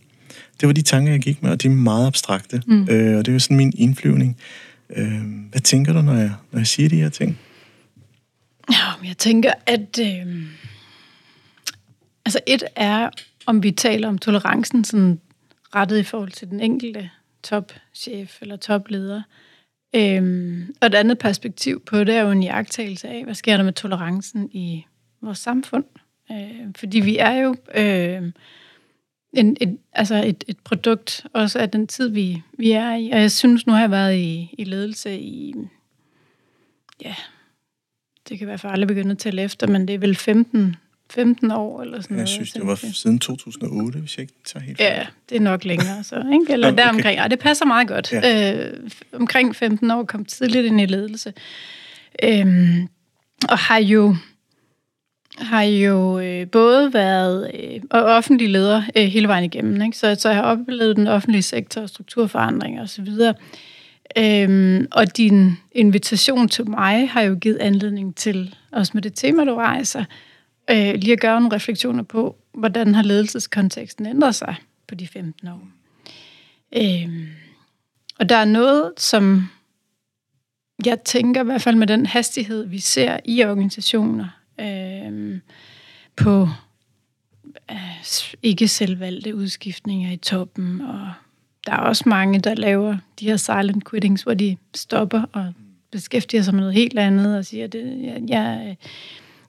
Det 0.61 0.67
var 0.67 0.73
de 0.73 0.83
tanker, 0.83 1.13
jeg 1.13 1.21
gik 1.21 1.43
med, 1.43 1.51
og 1.51 1.63
de 1.63 1.67
er 1.67 1.73
meget 1.73 2.07
abstrakte, 2.07 2.63
mm. 2.67 2.89
øh, 2.91 3.19
og 3.19 3.27
det 3.27 3.33
var 3.33 3.39
sådan 3.39 3.57
min 3.57 3.73
indflyvning. 3.77 4.37
Øh, 4.91 5.23
hvad 5.51 5.61
tænker 5.61 5.93
du, 5.93 6.03
når 6.03 6.15
jeg, 6.15 6.33
når 6.51 6.59
jeg 6.59 6.67
siger 6.67 6.89
de 6.89 6.97
her 6.97 7.09
ting? 7.09 7.39
Ja, 8.71 8.97
men 9.01 9.09
jeg 9.09 9.19
tænker, 9.19 9.53
at... 9.67 9.99
Øh, 10.01 10.43
altså 12.25 12.41
et 12.47 12.63
er, 12.77 13.11
om 13.47 13.63
vi 13.63 13.71
taler 13.71 14.09
om 14.09 14.19
tolerancen 14.19 14.85
sådan 14.85 15.21
rettet 15.75 15.99
i 15.99 16.03
forhold 16.03 16.31
til 16.31 16.51
den 16.51 16.61
enkelte 16.61 17.11
topchef 17.43 18.43
eller 18.43 18.57
topleder. 18.57 19.23
Øhm, 19.95 20.75
og 20.81 20.87
et 20.87 20.95
andet 20.95 21.19
perspektiv 21.19 21.85
på 21.85 22.05
det 22.05 22.15
er 22.15 22.21
jo 22.21 22.31
en 22.31 22.43
jagttagelse 22.43 23.09
af, 23.09 23.25
hvad 23.25 23.35
sker 23.35 23.57
der 23.57 23.65
med 23.65 23.73
tolerancen 23.73 24.51
i 24.53 24.87
vores 25.23 25.39
samfund. 25.39 25.85
Øh, 26.31 26.75
fordi 26.77 27.01
vi 27.01 27.17
er 27.19 27.33
jo 27.33 27.57
øh, 27.75 28.33
en, 29.37 29.57
et, 29.61 29.79
altså 29.93 30.15
et, 30.27 30.45
et 30.49 30.59
produkt 30.65 31.27
også 31.33 31.59
af 31.59 31.71
den 31.71 31.87
tid, 31.87 32.09
vi, 32.09 32.43
vi 32.59 32.71
er 32.71 32.95
i. 32.95 33.11
Og 33.11 33.21
jeg 33.21 33.33
synes, 33.33 33.67
nu 33.67 33.73
har 33.73 33.81
jeg 33.81 33.91
været 33.91 34.17
i, 34.17 34.55
i 34.59 34.65
ledelse 34.65 35.19
i, 35.19 35.55
ja, 37.05 37.15
det 38.29 38.39
kan 38.39 38.49
være 38.49 38.59
for 38.59 38.69
alle 38.69 38.87
begynde 38.87 39.11
at 39.11 39.19
tælle 39.19 39.43
efter, 39.43 39.67
men 39.67 39.89
det 39.89 39.95
er 39.95 39.99
vel 39.99 40.15
15, 40.17 40.77
15 41.11 41.51
år 41.51 41.83
eller 41.83 42.01
sådan 42.01 42.17
Jeg 42.17 42.23
noget. 42.23 42.29
synes, 42.29 42.53
det 42.53 42.67
var 42.67 42.79
jeg. 42.83 42.95
siden 42.95 43.19
2008, 43.19 43.99
hvis 43.99 44.17
jeg 44.17 44.23
ikke 44.23 44.35
tager 44.45 44.65
helt 44.65 44.81
Ja, 44.81 44.97
fejl. 44.97 45.07
det 45.29 45.37
er 45.37 45.41
nok 45.41 45.65
længere 45.65 46.05
så, 46.05 46.17
ikke? 46.33 46.53
Eller 46.53 46.69
okay. 46.73 46.83
deromkring. 46.83 47.19
Ja, 47.19 47.29
det 47.29 47.39
passer 47.39 47.65
meget 47.65 47.89
godt. 47.89 48.13
Ja. 48.13 48.55
Øh, 48.67 48.91
omkring 49.13 49.57
15 49.57 49.91
år 49.91 50.05
kom 50.05 50.25
tidligt 50.25 50.67
ind 50.67 50.81
i 50.81 50.87
ledelse. 50.87 51.33
Øhm, 52.23 52.89
og 53.49 53.59
har 53.59 53.79
jo 53.79 54.17
har 55.39 55.63
jo 55.63 56.19
øh, 56.19 56.47
både 56.47 56.93
været 56.93 57.51
øh, 57.55 57.81
offentlig 57.91 58.51
leder 58.51 58.83
øh, 58.97 59.05
hele 59.05 59.29
vejen 59.29 59.45
igennem. 59.45 59.83
Ikke? 59.83 59.99
Så, 59.99 60.17
så 60.19 60.29
jeg 60.29 60.37
har 60.37 60.45
oplevet 60.45 60.97
den 60.97 61.07
offentlige 61.07 61.43
sektor, 61.43 61.87
strukturforandringer 61.87 62.83
osv. 62.83 63.09
Øhm, 64.19 64.87
og 64.93 65.17
din 65.17 65.57
invitation 65.73 66.49
til 66.49 66.71
mig 66.71 67.11
har 67.11 67.23
jo 67.23 67.39
givet 67.41 67.57
anledning 67.57 68.17
til, 68.17 68.55
også 68.73 68.91
med 68.95 69.03
det 69.03 69.15
tema, 69.15 69.45
du 69.45 69.55
rejser, 69.55 70.05
øh, 70.71 70.95
lige 70.95 71.13
at 71.13 71.21
gøre 71.21 71.41
nogle 71.41 71.57
refleksioner 71.57 72.03
på, 72.03 72.37
hvordan 72.55 72.95
har 72.95 73.03
ledelseskonteksten 73.03 74.07
ændret 74.07 74.35
sig 74.35 74.55
på 74.89 74.95
de 74.95 75.07
15 75.07 75.49
år. 75.49 75.69
Øhm, 76.77 77.27
og 78.19 78.29
der 78.29 78.37
er 78.37 78.45
noget, 78.45 78.93
som 78.97 79.49
jeg 80.85 81.01
tænker 81.01 81.41
i 81.41 81.45
hvert 81.45 81.63
fald 81.63 81.77
med 81.77 81.87
den 81.87 82.07
hastighed, 82.07 82.67
vi 82.67 82.79
ser 82.79 83.19
i 83.25 83.45
organisationer, 83.45 84.29
øhm, 84.61 85.41
på 86.17 86.49
øh, 87.71 87.77
ikke 88.43 88.69
selvvalgte 88.69 89.35
udskiftninger 89.35 90.13
i 90.13 90.17
toppen, 90.17 90.81
og 90.81 91.13
der 91.67 91.73
er 91.73 91.81
også 91.81 92.05
mange, 92.07 92.41
der 92.41 92.55
laver 92.55 92.97
de 93.21 93.27
her 93.27 93.37
silent 93.37 93.91
quittings, 93.91 94.23
hvor 94.23 94.35
de 94.35 94.57
stopper 94.75 95.23
og 95.33 95.53
beskæftiger 95.91 96.43
sig 96.43 96.55
med 96.55 96.61
noget 96.61 96.75
helt 96.75 96.99
andet, 96.99 97.39
og 97.39 97.45
siger, 97.45 97.65
at 97.65 97.75
jeg, 97.75 98.23
jeg, 98.29 98.77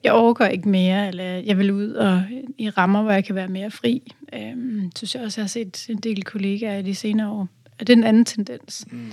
jeg 0.04 0.14
overgår 0.14 0.46
ikke 0.46 0.70
mere, 0.70 1.08
eller 1.08 1.24
jeg 1.24 1.58
vil 1.58 1.72
ud 1.72 1.92
og 1.92 2.24
i 2.58 2.70
rammer, 2.70 3.02
hvor 3.02 3.12
jeg 3.12 3.26
kan 3.26 3.36
være 3.36 3.48
mere 3.48 3.72
fri. 3.72 4.14
Øhm, 4.34 4.92
synes 4.96 5.16
jeg 5.16 5.24
også, 5.24 5.42
jeg 5.42 5.44
har 5.44 5.48
set 5.48 5.86
en 5.90 5.98
del 5.98 6.24
kollegaer 6.24 6.78
i 6.78 6.82
de 6.82 6.96
senere 6.96 7.30
år. 7.30 7.48
Og 7.80 7.88
det 7.88 7.90
er 7.90 7.98
en 7.98 8.04
anden 8.04 8.26
tendens. 8.26 8.86
Mm. 8.92 9.12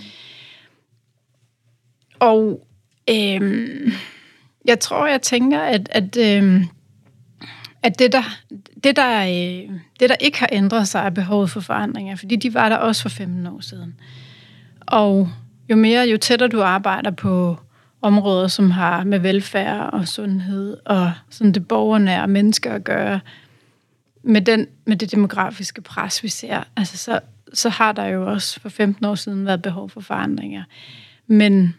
Og 2.18 2.66
øhm, 3.10 3.92
jeg 4.64 4.80
tror, 4.80 5.06
jeg 5.06 5.23
tænker, 5.23 5.61
at, 5.61 5.88
at, 5.90 6.16
øh, 6.16 6.64
at 7.83 7.99
det 7.99 8.12
der, 8.12 8.23
det, 8.85 8.97
der, 8.97 9.21
øh, 9.21 9.71
det, 10.00 10.09
der 10.09 10.16
ikke 10.21 10.38
har 10.38 10.49
ændret 10.52 10.88
sig, 10.88 11.00
er 11.06 11.11
behovet 11.11 11.50
for 11.50 11.61
forandringer, 11.61 12.16
fordi 12.16 12.37
de 12.37 12.54
var 12.54 12.68
der 12.68 12.76
også 12.76 13.02
for 13.02 13.09
15 13.09 13.47
år 13.47 13.61
siden. 13.61 13.94
Og 14.80 15.28
jo 15.71 15.76
mere, 15.76 16.09
jo 16.09 16.16
tættere 16.16 16.49
du 16.49 16.62
arbejder 16.62 17.11
på 17.11 17.56
områder, 18.02 18.49
som 18.49 18.71
har 18.71 19.04
med 19.04 19.18
velfærd 19.18 19.90
og 19.92 20.09
sundhed 20.09 20.76
og 20.85 21.12
sådan 21.30 21.52
det 21.52 21.68
borgernære 21.68 22.28
mennesker 22.28 22.73
at 22.73 22.85
gøre, 22.85 23.21
med, 24.23 24.40
den, 24.40 24.66
med 24.85 24.97
det 24.97 25.12
demografiske 25.12 25.83
pres, 25.83 26.23
vi 26.23 26.28
ser, 26.28 26.62
altså 26.76 26.97
så, 26.97 27.21
så 27.52 27.68
har 27.68 27.92
der 27.92 28.06
jo 28.06 28.30
også 28.33 28.61
for 28.61 28.68
15 28.68 29.04
år 29.04 29.14
siden 29.14 29.47
været 29.47 29.62
behov 29.62 29.90
for 29.90 30.00
forandringer. 30.00 30.62
Men, 31.26 31.75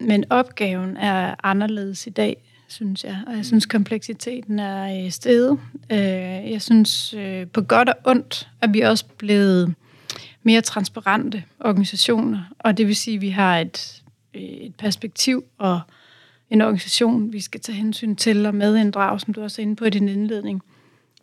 men 0.00 0.24
opgaven 0.30 0.96
er 0.96 1.34
anderledes 1.42 2.06
i 2.06 2.10
dag, 2.10 2.36
synes 2.68 3.04
jeg. 3.04 3.18
Og 3.26 3.36
jeg 3.36 3.44
synes, 3.44 3.66
kompleksiteten 3.66 4.58
er 4.58 5.04
øh, 5.04 5.10
steget. 5.10 5.58
Øh, 5.92 5.98
jeg 6.50 6.62
synes 6.62 7.14
øh, 7.14 7.46
på 7.46 7.60
godt 7.60 7.88
og 7.88 7.94
ondt, 8.04 8.48
at 8.60 8.74
vi 8.74 8.80
også 8.80 9.04
blevet 9.18 9.74
mere 10.42 10.60
transparente 10.60 11.44
organisationer. 11.60 12.54
Og 12.58 12.76
det 12.76 12.86
vil 12.86 12.96
sige, 12.96 13.14
at 13.14 13.20
vi 13.20 13.28
har 13.28 13.58
et, 13.58 14.02
et 14.34 14.74
perspektiv 14.74 15.44
og 15.58 15.80
en 16.50 16.60
organisation, 16.60 17.32
vi 17.32 17.40
skal 17.40 17.60
tage 17.60 17.76
hensyn 17.76 18.16
til 18.16 18.46
og 18.46 18.54
medinddrage, 18.54 19.20
som 19.20 19.34
du 19.34 19.42
også 19.42 19.62
er 19.62 19.64
inde 19.64 19.76
på 19.76 19.84
i 19.84 19.90
din 19.90 20.08
indledning. 20.08 20.62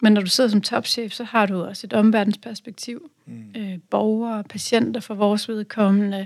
Men 0.01 0.13
når 0.13 0.22
du 0.22 0.27
sidder 0.27 0.50
som 0.50 0.62
topchef, 0.62 1.12
så 1.12 1.24
har 1.24 1.46
du 1.46 1.63
også 1.63 1.88
et 1.88 1.93
omverdensperspektiv. 1.93 3.12
Mm. 3.25 3.43
Øh, 3.57 3.77
borgere, 3.89 4.43
patienter 4.43 5.00
for 5.00 5.15
vores 5.15 5.50
vedkommende. 5.50 6.17
Øh, 6.19 6.25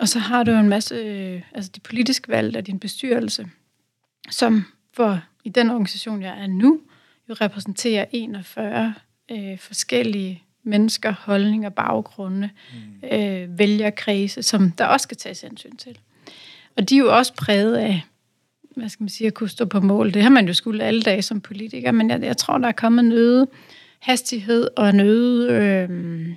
og 0.00 0.08
så 0.08 0.18
har 0.18 0.42
du 0.42 0.50
en 0.50 0.68
masse, 0.68 0.94
øh, 0.94 1.42
altså 1.52 1.70
de 1.74 1.80
politiske 1.80 2.28
valg 2.28 2.56
af 2.56 2.64
din 2.64 2.78
bestyrelse, 2.78 3.48
som 4.30 4.64
for 4.92 5.20
i 5.44 5.48
den 5.48 5.70
organisation, 5.70 6.22
jeg 6.22 6.42
er 6.42 6.46
nu, 6.46 6.80
jo 7.28 7.34
repræsenterer 7.34 8.04
41 8.12 8.94
øh, 9.30 9.58
forskellige 9.58 10.42
mennesker, 10.62 11.14
holdninger, 11.18 11.68
baggrunde, 11.68 12.50
mm. 12.72 13.08
øh, 13.08 13.58
vælgerkredse, 13.58 14.42
som 14.42 14.70
der 14.70 14.84
også 14.84 15.04
skal 15.04 15.16
tages 15.16 15.40
hensyn 15.40 15.76
til. 15.76 15.98
Og 16.76 16.88
de 16.88 16.94
er 16.94 16.98
jo 16.98 17.16
også 17.16 17.34
præget 17.34 17.76
af, 17.76 18.02
hvad 18.76 18.88
skal 18.88 19.02
man 19.02 19.08
sige, 19.08 19.26
at 19.26 19.34
kunne 19.34 19.48
stå 19.48 19.64
på 19.64 19.80
mål. 19.80 20.14
Det 20.14 20.22
har 20.22 20.30
man 20.30 20.46
jo 20.46 20.54
skulle 20.54 20.84
alle 20.84 21.02
dage 21.02 21.22
som 21.22 21.40
politiker, 21.40 21.92
men 21.92 22.10
jeg, 22.10 22.22
jeg 22.22 22.36
tror, 22.36 22.58
der 22.58 22.68
er 22.68 22.72
kommet 22.72 23.04
en 23.04 23.12
øget 23.12 23.48
hastighed 23.98 24.68
og 24.76 24.90
en 24.90 25.00
øget, 25.00 25.50
øh, 25.50 26.28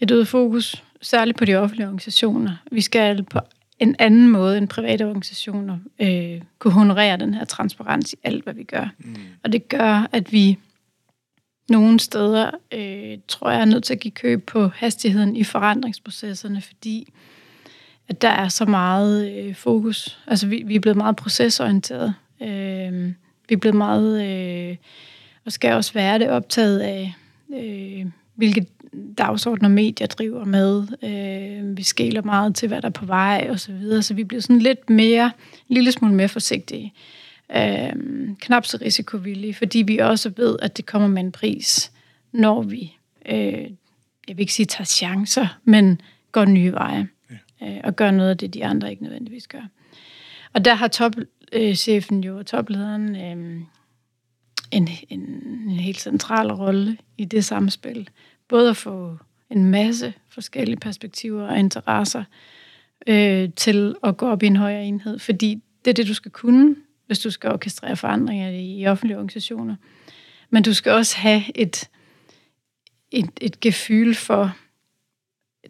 et 0.00 0.10
øget 0.10 0.28
fokus, 0.28 0.84
særligt 1.02 1.38
på 1.38 1.44
de 1.44 1.54
offentlige 1.54 1.86
organisationer. 1.86 2.56
Vi 2.70 2.80
skal 2.80 3.22
på 3.24 3.40
en 3.78 3.96
anden 3.98 4.28
måde 4.28 4.58
end 4.58 4.68
private 4.68 5.06
organisationer 5.06 5.78
øh, 5.98 6.40
kunne 6.58 6.72
honorere 6.72 7.16
den 7.16 7.34
her 7.34 7.44
transparens 7.44 8.12
i 8.12 8.16
alt, 8.24 8.44
hvad 8.44 8.54
vi 8.54 8.64
gør. 8.64 8.88
Mm. 8.98 9.16
Og 9.44 9.52
det 9.52 9.68
gør, 9.68 10.08
at 10.12 10.32
vi 10.32 10.58
nogle 11.68 12.00
steder, 12.00 12.50
øh, 12.72 13.18
tror 13.28 13.50
jeg, 13.50 13.60
er 13.60 13.64
nødt 13.64 13.84
til 13.84 13.94
at 13.94 14.00
give 14.00 14.12
køb 14.12 14.46
på 14.46 14.68
hastigheden 14.68 15.36
i 15.36 15.44
forandringsprocesserne, 15.44 16.60
fordi 16.60 17.12
at 18.08 18.22
der 18.22 18.28
er 18.28 18.48
så 18.48 18.64
meget 18.64 19.32
øh, 19.32 19.54
fokus. 19.54 20.18
Altså, 20.26 20.46
vi, 20.46 20.62
vi 20.66 20.74
er 20.74 20.80
blevet 20.80 20.96
meget 20.96 21.16
procesorienteret. 21.16 22.14
Øh, 22.42 23.12
vi 23.48 23.54
er 23.54 23.56
blevet 23.56 23.76
meget, 23.76 24.26
øh, 24.26 24.76
og 25.44 25.52
skal 25.52 25.72
også 25.72 25.92
være 25.92 26.18
det, 26.18 26.30
optaget 26.30 26.80
af, 26.80 27.14
øh, 27.54 28.06
hvilke 28.34 28.66
dagsordner 29.18 29.68
medier 29.68 30.06
driver 30.06 30.44
med. 30.44 30.86
Øh, 31.02 31.76
vi 31.76 31.82
skæler 31.82 32.22
meget 32.22 32.54
til, 32.54 32.68
hvad 32.68 32.82
der 32.82 32.88
er 32.88 32.92
på 32.92 33.06
vej 33.06 33.46
og 33.50 33.60
så 33.60 33.72
videre, 33.72 34.02
så 34.02 34.14
vi 34.14 34.24
bliver 34.24 34.40
sådan 34.40 34.58
lidt 34.58 34.90
mere, 34.90 35.30
en 35.68 35.74
lille 35.74 35.92
smule 35.92 36.14
mere 36.14 36.28
forsigtige. 36.28 36.94
Øh, 37.56 37.92
knap 38.40 38.66
så 38.66 38.78
risikovillige, 38.80 39.54
fordi 39.54 39.82
vi 39.82 39.98
også 39.98 40.32
ved, 40.36 40.56
at 40.62 40.76
det 40.76 40.86
kommer 40.86 41.08
med 41.08 41.22
en 41.22 41.32
pris, 41.32 41.92
når 42.32 42.62
vi, 42.62 42.96
øh, 43.26 43.70
jeg 44.28 44.36
vil 44.36 44.40
ikke 44.40 44.52
sige 44.52 44.66
tager 44.66 44.84
chancer, 44.84 45.58
men 45.64 46.00
går 46.32 46.44
nye 46.44 46.72
veje 46.72 47.08
øh, 47.62 47.80
og 47.84 47.96
gør 47.96 48.10
noget 48.10 48.30
af 48.30 48.38
det, 48.38 48.54
de 48.54 48.64
andre 48.64 48.90
ikke 48.90 49.02
nødvendigvis 49.02 49.46
gør. 49.46 49.68
Og 50.52 50.64
der 50.64 50.74
har 50.74 50.88
topchefen 50.88 52.24
jo, 52.24 52.42
toplederen, 52.42 53.16
øh, 53.16 53.62
en, 54.70 54.88
en, 55.08 55.20
en 55.68 55.70
helt 55.70 56.00
central 56.00 56.52
rolle 56.52 56.96
i 57.18 57.24
det 57.24 57.44
samspil. 57.44 58.08
Både 58.52 58.70
at 58.70 58.76
få 58.76 59.18
en 59.50 59.64
masse 59.64 60.14
forskellige 60.28 60.76
perspektiver 60.76 61.42
og 61.42 61.58
interesser 61.58 62.24
øh, 63.06 63.50
til 63.56 63.94
at 64.04 64.16
gå 64.16 64.28
op 64.28 64.42
i 64.42 64.46
en 64.46 64.56
højere 64.56 64.84
enhed, 64.84 65.18
fordi 65.18 65.62
det 65.84 65.90
er 65.90 65.94
det, 65.94 66.08
du 66.08 66.14
skal 66.14 66.30
kunne, 66.30 66.76
hvis 67.06 67.18
du 67.18 67.30
skal 67.30 67.52
orkestrere 67.52 67.96
forandringer 67.96 68.50
i 68.50 68.86
offentlige 68.86 69.16
organisationer. 69.16 69.76
Men 70.50 70.62
du 70.62 70.74
skal 70.74 70.92
også 70.92 71.16
have 71.16 71.42
et, 71.54 71.90
et, 73.10 73.30
et 73.40 73.60
gefyl 73.60 74.14
for 74.14 74.56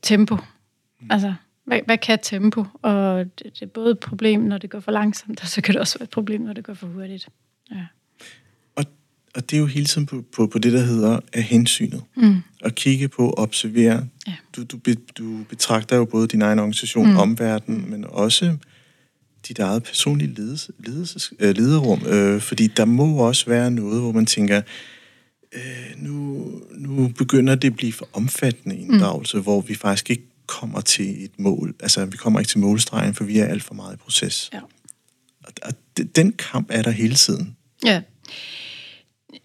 tempo. 0.03 0.37
Mm. 0.37 1.07
Altså, 1.11 1.35
hvad, 1.65 1.81
hvad 1.87 1.99
kan 1.99 2.19
tempo? 2.23 2.65
Og 2.83 3.25
det, 3.25 3.45
det 3.45 3.63
er 3.63 3.67
både 3.67 3.91
et 3.91 4.01
problem, 4.01 4.41
når 4.41 4.59
det 4.59 4.71
går 4.71 4.81
for 4.81 4.93
langsomt, 4.93 5.43
og 5.43 5.49
så 5.49 5.63
kan 5.63 5.75
det 5.75 5.81
også 5.81 5.99
være 5.99 6.05
et 6.05 6.11
problem, 6.11 6.41
når 6.41 6.53
det 6.53 6.65
går 6.65 6.75
for 6.75 6.87
hurtigt. 6.87 7.29
Ja. 7.71 7.87
Og, 9.35 9.51
det 9.51 9.57
er 9.57 9.61
jo 9.61 9.67
hele 9.67 9.87
tiden 9.87 10.07
på, 10.07 10.25
på, 10.37 10.47
på 10.47 10.59
det, 10.59 10.73
der 10.73 10.83
hedder 10.83 11.21
af 11.33 11.43
hensynet. 11.43 12.03
Mm. 12.17 12.37
At 12.61 12.75
kigge 12.75 13.09
på, 13.09 13.35
observere. 13.37 14.07
Ja. 14.27 14.35
Du, 14.57 14.63
du, 14.63 14.79
du 15.19 15.45
betragter 15.49 15.97
jo 15.97 16.05
både 16.05 16.29
din 16.29 16.43
egen 16.43 16.59
organisation, 16.59 17.11
mm. 17.11 17.17
omverdenen, 17.17 17.91
men 17.91 18.05
også 18.05 18.57
dit 19.49 19.59
eget 19.59 19.83
personlige 19.83 20.35
ledelse, 20.35 20.73
ledelses, 20.79 21.33
øh, 21.39 21.57
lederrum. 21.57 22.07
Øh, 22.07 22.41
fordi 22.41 22.67
der 22.67 22.85
må 22.85 23.17
også 23.17 23.47
være 23.47 23.71
noget, 23.71 24.01
hvor 24.01 24.13
man 24.13 24.27
tænker, 24.27 24.63
øh, 25.53 25.61
nu, 25.97 26.45
nu 26.71 27.09
begynder 27.09 27.55
det 27.55 27.69
at 27.69 27.77
blive 27.77 27.93
for 27.93 28.09
omfattende 28.13 28.77
inddragelse, 28.77 29.37
mm. 29.37 29.43
hvor 29.43 29.61
vi 29.61 29.75
faktisk 29.75 30.11
ikke 30.11 30.27
kommer 30.47 30.81
til 30.81 31.25
et 31.25 31.39
mål. 31.39 31.75
Altså, 31.81 32.05
vi 32.05 32.17
kommer 32.17 32.41
ikke 32.41 32.49
til 32.49 32.59
målstregen, 32.59 33.15
for 33.15 33.25
vi 33.25 33.39
er 33.39 33.47
alt 33.47 33.63
for 33.63 33.75
meget 33.75 33.95
i 33.95 33.97
proces. 33.97 34.51
Ja. 34.53 34.61
Og, 35.45 35.53
og 35.63 35.73
den 36.17 36.33
kamp 36.33 36.67
er 36.71 36.83
der 36.83 36.91
hele 36.91 37.15
tiden. 37.15 37.57
Ja. 37.85 38.03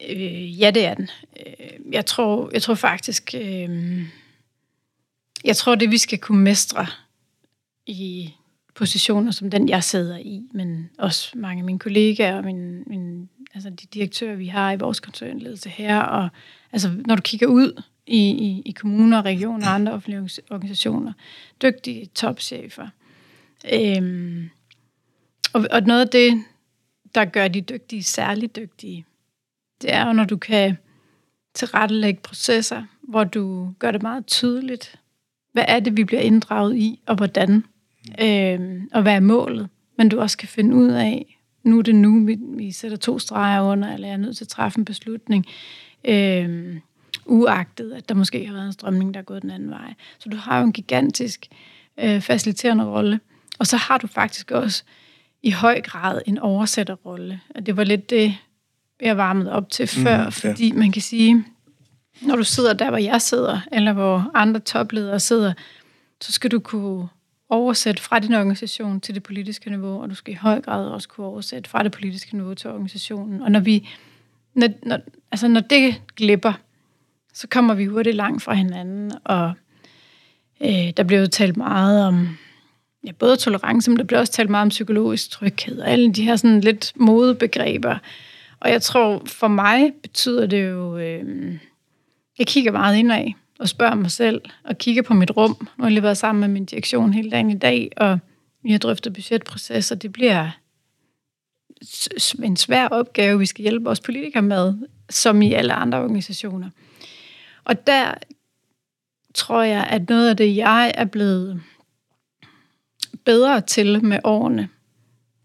Øh, 0.09 0.61
ja, 0.61 0.71
det 0.71 0.85
er 0.85 0.93
den. 0.93 1.09
Øh, 1.39 1.93
jeg 1.93 2.05
tror, 2.05 2.49
jeg 2.53 2.61
tror 2.61 2.75
faktisk, 2.75 3.35
øh, 3.37 4.01
jeg 5.43 5.55
tror, 5.55 5.75
det 5.75 5.91
vi 5.91 5.97
skal 5.97 6.19
kunne 6.19 6.43
mestre 6.43 6.87
i 7.85 8.33
positioner 8.75 9.31
som 9.31 9.49
den, 9.49 9.69
jeg 9.69 9.83
sidder 9.83 10.17
i, 10.17 10.41
men 10.51 10.89
også 10.97 11.37
mange 11.37 11.59
af 11.61 11.65
mine 11.65 11.79
kollegaer 11.79 12.37
og 12.37 12.43
min, 12.43 12.83
min, 12.87 13.29
altså 13.53 13.69
de 13.69 13.87
direktører, 13.93 14.35
vi 14.35 14.47
har 14.47 14.71
i 14.71 14.77
vores 14.77 14.99
koncernledelse 14.99 15.69
her. 15.69 15.99
Og, 15.99 16.29
altså, 16.71 16.91
når 17.05 17.15
du 17.15 17.21
kigger 17.21 17.47
ud 17.47 17.83
i, 18.07 18.29
i, 18.29 18.61
i 18.65 18.71
kommuner, 18.71 19.21
regioner 19.25 19.67
og 19.67 19.73
andre 19.73 19.91
offentlige 19.91 20.43
organisationer. 20.49 21.13
Dygtige 21.61 22.05
topchefer. 22.05 22.87
Øhm, 23.73 24.49
og, 25.53 25.67
og 25.71 25.81
noget 25.81 26.01
af 26.01 26.07
det, 26.07 26.43
der 27.15 27.25
gør 27.25 27.47
de 27.47 27.61
dygtige 27.61 28.03
særligt 28.03 28.55
dygtige, 28.55 29.05
det 29.81 29.93
er 29.93 30.07
jo, 30.07 30.13
når 30.13 30.23
du 30.23 30.37
kan 30.37 30.77
tilrettelægge 31.53 32.21
processer, 32.21 32.83
hvor 33.01 33.23
du 33.23 33.73
gør 33.79 33.91
det 33.91 34.01
meget 34.01 34.25
tydeligt, 34.25 34.99
hvad 35.53 35.65
er 35.67 35.79
det, 35.79 35.97
vi 35.97 36.03
bliver 36.03 36.21
inddraget 36.21 36.75
i, 36.75 37.01
og 37.05 37.15
hvordan, 37.15 37.63
Øh, 38.21 38.81
og 38.93 39.01
hvad 39.01 39.15
er 39.15 39.19
målet. 39.19 39.69
Men 39.97 40.09
du 40.09 40.19
også 40.19 40.37
kan 40.37 40.47
finde 40.47 40.75
ud 40.75 40.89
af, 40.89 41.37
nu 41.63 41.77
er 41.77 41.81
det 41.81 41.95
nu, 41.95 42.25
vi, 42.25 42.37
vi 42.39 42.71
sætter 42.71 42.97
to 42.97 43.19
streger 43.19 43.61
under, 43.61 43.93
eller 43.93 44.07
jeg 44.07 44.13
er 44.13 44.17
nødt 44.17 44.37
til 44.37 44.43
at 44.43 44.47
træffe 44.47 44.79
en 44.79 44.85
beslutning. 44.85 45.45
Øh, 46.05 46.77
uagtet 47.25 47.91
at 47.91 48.09
der 48.09 48.15
måske 48.15 48.45
har 48.45 48.53
været 48.53 48.65
en 48.65 48.73
strømning, 48.73 49.13
der 49.13 49.19
er 49.19 49.23
gået 49.23 49.41
den 49.41 49.51
anden 49.51 49.69
vej. 49.69 49.93
Så 50.19 50.29
du 50.29 50.37
har 50.37 50.59
jo 50.59 50.65
en 50.65 50.73
gigantisk 50.73 51.47
øh, 51.99 52.21
faciliterende 52.21 52.85
rolle. 52.85 53.19
Og 53.59 53.67
så 53.67 53.77
har 53.77 53.97
du 53.97 54.07
faktisk 54.07 54.51
også 54.51 54.83
i 55.43 55.51
høj 55.51 55.81
grad 55.81 56.21
en 56.25 56.39
oversætterrolle. 56.39 57.41
Og 57.55 57.65
det 57.65 57.77
var 57.77 57.83
lidt 57.83 58.09
det, 58.09 58.37
jeg 59.01 59.17
varmede 59.17 59.51
op 59.51 59.69
til 59.69 59.87
før, 59.87 60.25
mm, 60.25 60.31
fordi 60.31 60.71
man 60.71 60.91
kan 60.91 61.01
sige, 61.01 61.45
når 62.21 62.35
du 62.35 62.43
sidder 62.43 62.73
der, 62.73 62.89
hvor 62.89 62.97
jeg 62.97 63.21
sidder, 63.21 63.59
eller 63.71 63.93
hvor 63.93 64.31
andre 64.33 64.59
topledere 64.59 65.19
sidder, 65.19 65.53
så 66.21 66.31
skal 66.31 66.51
du 66.51 66.59
kunne 66.59 67.07
oversætte 67.49 68.01
fra 68.01 68.19
din 68.19 68.33
organisation 68.33 69.01
til 69.01 69.15
det 69.15 69.23
politiske 69.23 69.69
niveau, 69.69 70.01
og 70.01 70.09
du 70.09 70.15
skal 70.15 70.33
i 70.33 70.37
høj 70.37 70.61
grad 70.61 70.87
også 70.87 71.07
kunne 71.07 71.27
oversætte 71.27 71.69
fra 71.69 71.83
det 71.83 71.91
politiske 71.91 72.35
niveau 72.35 72.53
til 72.53 72.69
organisationen. 72.69 73.41
Og 73.41 73.51
når 73.51 73.59
vi, 73.59 73.89
når, 74.53 74.69
når, 74.83 74.99
altså 75.31 75.47
når 75.47 75.61
det 75.61 76.01
glipper, 76.15 76.53
så 77.33 77.47
kommer 77.47 77.73
vi 77.73 77.85
hurtigt 77.85 78.15
langt 78.15 78.43
fra 78.43 78.53
hinanden, 78.53 79.11
og 79.23 79.53
øh, 80.61 80.89
der 80.97 81.03
bliver 81.03 81.19
jo 81.19 81.27
talt 81.27 81.57
meget 81.57 82.05
om 82.05 82.37
ja, 83.07 83.11
både 83.11 83.35
tolerance, 83.35 83.91
men 83.91 83.97
der 83.97 84.03
bliver 84.03 84.19
også 84.19 84.33
talt 84.33 84.49
meget 84.49 84.61
om 84.61 84.69
psykologisk 84.69 85.29
tryghed, 85.29 85.79
og 85.79 85.89
alle 85.89 86.13
de 86.13 86.23
her 86.23 86.35
sådan 86.35 86.61
lidt 86.61 86.93
modebegreber. 86.95 87.97
Og 88.59 88.69
jeg 88.69 88.81
tror, 88.81 89.21
for 89.25 89.47
mig 89.47 89.93
betyder 90.01 90.45
det 90.45 90.69
jo, 90.69 90.97
øh, 90.97 91.57
jeg 92.39 92.47
kigger 92.47 92.71
meget 92.71 92.97
indad 92.97 93.31
og 93.59 93.69
spørger 93.69 93.95
mig 93.95 94.11
selv, 94.11 94.41
og 94.63 94.77
kigger 94.77 95.01
på 95.01 95.13
mit 95.13 95.31
rum. 95.37 95.57
Nu 95.59 95.67
har 95.77 95.85
jeg 95.85 95.91
lige 95.91 96.03
været 96.03 96.17
sammen 96.17 96.39
med 96.39 96.47
min 96.47 96.65
direktion 96.65 97.13
hele 97.13 97.31
dagen 97.31 97.49
i 97.49 97.57
dag, 97.57 97.91
og 97.97 98.19
vi 98.63 98.71
har 98.71 98.79
drøftet 98.79 99.13
budgetprocesser. 99.13 99.95
Det 99.95 100.13
bliver 100.13 100.49
en 102.43 102.57
svær 102.57 102.87
opgave, 102.87 103.39
vi 103.39 103.45
skal 103.45 103.61
hjælpe 103.61 103.85
vores 103.85 103.99
politikere 103.99 104.43
med, 104.43 104.73
som 105.09 105.41
i 105.41 105.53
alle 105.53 105.73
andre 105.73 105.97
organisationer. 105.97 106.69
Og 107.63 107.87
der 107.87 108.13
tror 109.33 109.61
jeg, 109.61 109.83
at 109.83 110.09
noget 110.09 110.29
af 110.29 110.37
det, 110.37 110.55
jeg 110.55 110.91
er 110.95 111.05
blevet 111.05 111.61
bedre 113.25 113.61
til 113.61 114.05
med 114.05 114.19
årene, 114.23 114.69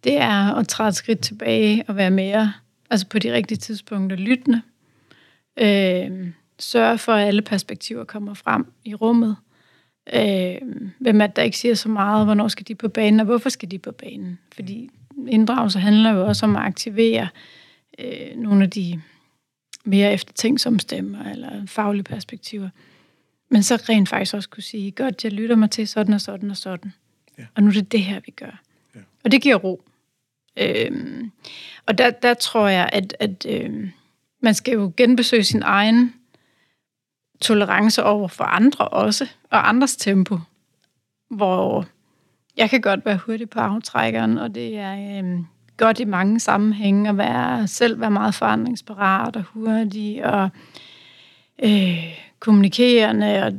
det 0.04 0.16
er 0.16 0.54
at 0.54 0.68
træde 0.68 0.88
et 0.88 0.94
skridt 0.94 1.20
tilbage 1.20 1.84
og 1.88 1.96
være 1.96 2.10
mere 2.10 2.52
altså 2.92 3.06
på 3.06 3.18
de 3.18 3.32
rigtige 3.32 3.58
tidspunkter 3.58 4.16
lyttende. 4.16 4.62
Øh, 5.56 6.28
sørge 6.58 6.98
for, 6.98 7.12
at 7.12 7.26
alle 7.26 7.42
perspektiver 7.42 8.04
kommer 8.04 8.34
frem 8.34 8.66
i 8.84 8.94
rummet. 8.94 9.36
Øh, 10.14 10.56
hvem 10.98 11.20
er 11.20 11.26
der 11.26 11.42
ikke 11.42 11.58
siger 11.58 11.74
så 11.74 11.88
meget, 11.88 12.26
hvornår 12.26 12.48
skal 12.48 12.68
de 12.68 12.74
på 12.74 12.88
banen, 12.88 13.20
og 13.20 13.26
hvorfor 13.26 13.48
skal 13.48 13.70
de 13.70 13.78
på 13.78 13.92
banen? 13.92 14.38
Fordi 14.54 14.90
inddragelse 15.28 15.78
handler 15.78 16.10
jo 16.10 16.26
også 16.26 16.46
om 16.46 16.56
at 16.56 16.62
aktivere 16.62 17.28
øh, 17.98 18.36
nogle 18.36 18.64
af 18.64 18.70
de 18.70 19.00
mere 19.84 20.12
eftertænksomme 20.12 20.80
stemmer 20.80 21.30
eller 21.30 21.66
faglige 21.66 22.02
perspektiver. 22.02 22.68
Men 23.50 23.62
så 23.62 23.76
rent 23.88 24.08
faktisk 24.08 24.34
også 24.34 24.48
kunne 24.48 24.62
sige, 24.62 24.90
godt, 24.90 25.24
jeg 25.24 25.32
lytter 25.32 25.56
mig 25.56 25.70
til 25.70 25.88
sådan 25.88 26.14
og 26.14 26.20
sådan 26.20 26.50
og 26.50 26.56
sådan. 26.56 26.92
Ja. 27.38 27.44
Og 27.54 27.62
nu 27.62 27.68
er 27.68 27.72
det 27.72 27.92
det 27.92 28.02
her, 28.02 28.20
vi 28.26 28.30
gør. 28.30 28.62
Ja. 28.94 29.00
Og 29.24 29.32
det 29.32 29.42
giver 29.42 29.56
ro. 29.56 29.82
Øhm, 30.56 31.30
og 31.86 31.98
der, 31.98 32.10
der 32.10 32.34
tror 32.34 32.68
jeg, 32.68 32.90
at, 32.92 33.16
at 33.20 33.46
øhm, 33.48 33.90
man 34.40 34.54
skal 34.54 34.74
jo 34.74 34.92
genbesøge 34.96 35.44
sin 35.44 35.62
egen 35.62 36.14
tolerance 37.40 38.04
over 38.04 38.28
for 38.28 38.44
andre 38.44 38.88
også, 38.88 39.28
og 39.50 39.68
andres 39.68 39.96
tempo, 39.96 40.38
hvor 41.30 41.86
jeg 42.56 42.70
kan 42.70 42.80
godt 42.80 43.06
være 43.06 43.20
hurtig 43.26 43.50
på 43.50 43.60
aftrækkeren, 43.60 44.38
og 44.38 44.54
det 44.54 44.78
er 44.78 45.18
øhm, 45.18 45.46
godt 45.76 46.00
i 46.00 46.04
mange 46.04 46.40
sammenhænge 46.40 47.08
at 47.08 47.18
være, 47.18 47.68
selv 47.68 48.00
være 48.00 48.10
meget 48.10 48.34
forandringsparat 48.34 49.36
og 49.36 49.42
hurtig 49.42 50.24
og 50.24 50.50
øh, 51.62 52.18
kommunikerende 52.40 53.42
og 53.42 53.52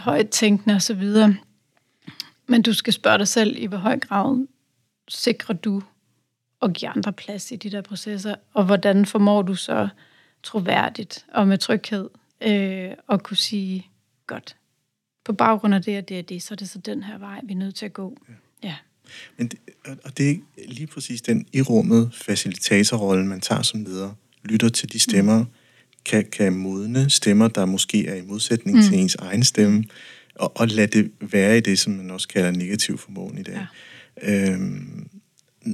højt 0.00 0.28
tænkende 0.28 0.74
osv. 0.74 1.04
Men 2.46 2.62
du 2.62 2.72
skal 2.72 2.92
spørge 2.92 3.18
dig 3.18 3.28
selv, 3.28 3.56
i 3.58 3.66
hvor 3.66 3.78
høj 3.78 3.98
grad 3.98 4.46
sikrer 5.08 5.54
du 5.54 5.82
at 6.62 6.74
give 6.74 6.88
andre 6.88 7.12
plads 7.12 7.52
i 7.52 7.56
de 7.56 7.70
der 7.70 7.82
processer, 7.82 8.34
og 8.54 8.64
hvordan 8.64 9.06
formår 9.06 9.42
du 9.42 9.54
så 9.54 9.88
troværdigt 10.42 11.26
og 11.34 11.48
med 11.48 11.58
tryghed 11.58 12.08
øh, 12.40 12.90
at 13.08 13.22
kunne 13.22 13.36
sige, 13.36 13.86
godt, 14.26 14.56
på 15.24 15.32
baggrund 15.32 15.74
af 15.74 15.82
det 15.82 15.98
og 15.98 16.08
det 16.08 16.18
og 16.18 16.28
det, 16.28 16.42
så 16.42 16.54
er 16.54 16.56
det 16.56 16.68
så 16.68 16.78
den 16.78 17.02
her 17.02 17.18
vej, 17.18 17.40
vi 17.44 17.52
er 17.52 17.56
nødt 17.56 17.74
til 17.74 17.86
at 17.86 17.92
gå. 17.92 18.16
Ja. 18.28 18.68
ja. 18.68 18.74
Men 19.36 19.48
det, 19.48 19.58
og 20.04 20.18
det 20.18 20.30
er 20.30 20.36
lige 20.68 20.86
præcis 20.86 21.22
den 21.22 21.46
i 21.52 21.62
rummet 21.62 22.10
facilitatorrolle, 22.14 23.26
man 23.26 23.40
tager 23.40 23.62
som 23.62 23.84
leder, 23.84 24.10
lytter 24.44 24.68
til 24.68 24.92
de 24.92 24.98
stemmer, 24.98 25.38
mm. 25.38 25.50
kan, 26.04 26.24
kan 26.32 26.52
modne 26.52 27.10
stemmer, 27.10 27.48
der 27.48 27.64
måske 27.64 28.06
er 28.06 28.14
i 28.14 28.22
modsætning 28.22 28.76
mm. 28.76 28.82
til 28.82 28.94
ens 28.98 29.14
egen 29.14 29.44
stemme, 29.44 29.84
og, 30.34 30.56
og 30.56 30.68
lade 30.68 30.86
det 30.86 31.12
være 31.20 31.58
i 31.58 31.60
det, 31.60 31.78
som 31.78 31.92
man 31.92 32.10
også 32.10 32.28
kalder 32.28 32.50
negativ 32.50 32.98
formåen 32.98 33.38
i 33.38 33.42
dag. 33.42 33.66
Ja. 34.22 34.52
Øhm, 34.52 35.08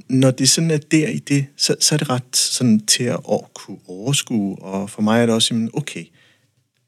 når 0.08 0.30
det 0.30 0.50
sådan 0.50 0.70
er 0.70 0.78
der 0.78 1.08
i 1.08 1.18
det, 1.18 1.46
så, 1.56 1.76
så 1.80 1.94
er 1.94 1.96
det 1.96 2.11
ret 2.11 2.37
sådan 2.37 2.80
til 2.87 3.04
at 3.04 3.20
kunne 3.54 3.78
overskue, 3.87 4.58
og 4.58 4.90
for 4.90 5.02
mig 5.02 5.22
er 5.22 5.26
det 5.26 5.34
også 5.34 5.49
sådan, 5.49 5.70
okay, 5.72 6.04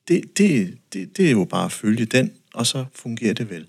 det, 0.09 0.39
det, 0.39 0.79
det, 0.93 1.17
det 1.17 1.27
er 1.27 1.31
jo 1.31 1.45
bare 1.45 1.65
at 1.65 1.73
følge 1.73 2.05
den, 2.05 2.31
og 2.55 2.67
så 2.67 2.85
fungerer 2.95 3.35
det 3.35 3.51
vel. 3.51 3.67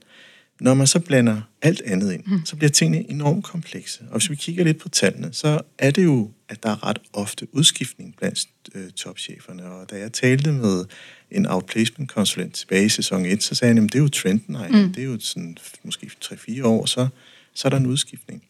Når 0.60 0.74
man 0.74 0.88
så 0.88 1.00
blander 1.00 1.42
alt 1.62 1.82
andet 1.82 2.14
ind, 2.14 2.24
mm. 2.26 2.46
så 2.46 2.56
bliver 2.56 2.70
tingene 2.70 3.10
enormt 3.10 3.44
komplekse. 3.44 4.04
Og 4.10 4.20
hvis 4.20 4.30
vi 4.30 4.36
kigger 4.36 4.64
lidt 4.64 4.78
på 4.78 4.90
tallene, 4.90 5.30
så 5.34 5.62
er 5.78 5.92
det 5.92 6.04
jo, 6.04 6.32
at 6.50 6.64
der 6.64 6.70
er 6.70 6.88
ret 6.88 7.00
ofte 7.14 7.48
udskiftning 7.52 8.16
blandt 8.18 8.48
øh, 8.76 8.90
topcheferne. 8.92 9.66
Og 9.66 9.90
da 9.90 9.98
jeg 10.00 10.14
talte 10.14 10.52
med 10.52 10.86
en 11.32 11.46
outplacement-konsulent 11.46 12.54
tilbage 12.54 12.86
i 12.86 12.90
sæson 12.90 13.26
1, 13.26 13.44
så 13.44 13.56
sagde 13.56 13.74
han, 13.74 13.84
at 13.84 13.94
det 13.94 14.00
er 14.00 14.04
jo 14.04 14.10
trenden, 14.10 14.54
nej, 14.54 14.70
mm. 14.70 14.94
det 14.94 15.02
er 15.02 15.06
jo 15.06 15.20
sådan 15.20 15.58
måske 15.84 16.12
3-4 16.26 16.64
år, 16.66 16.86
så, 16.86 17.08
så 17.54 17.68
er 17.68 17.70
der 17.70 17.78
en 17.78 17.86
udskiftning. 17.86 18.44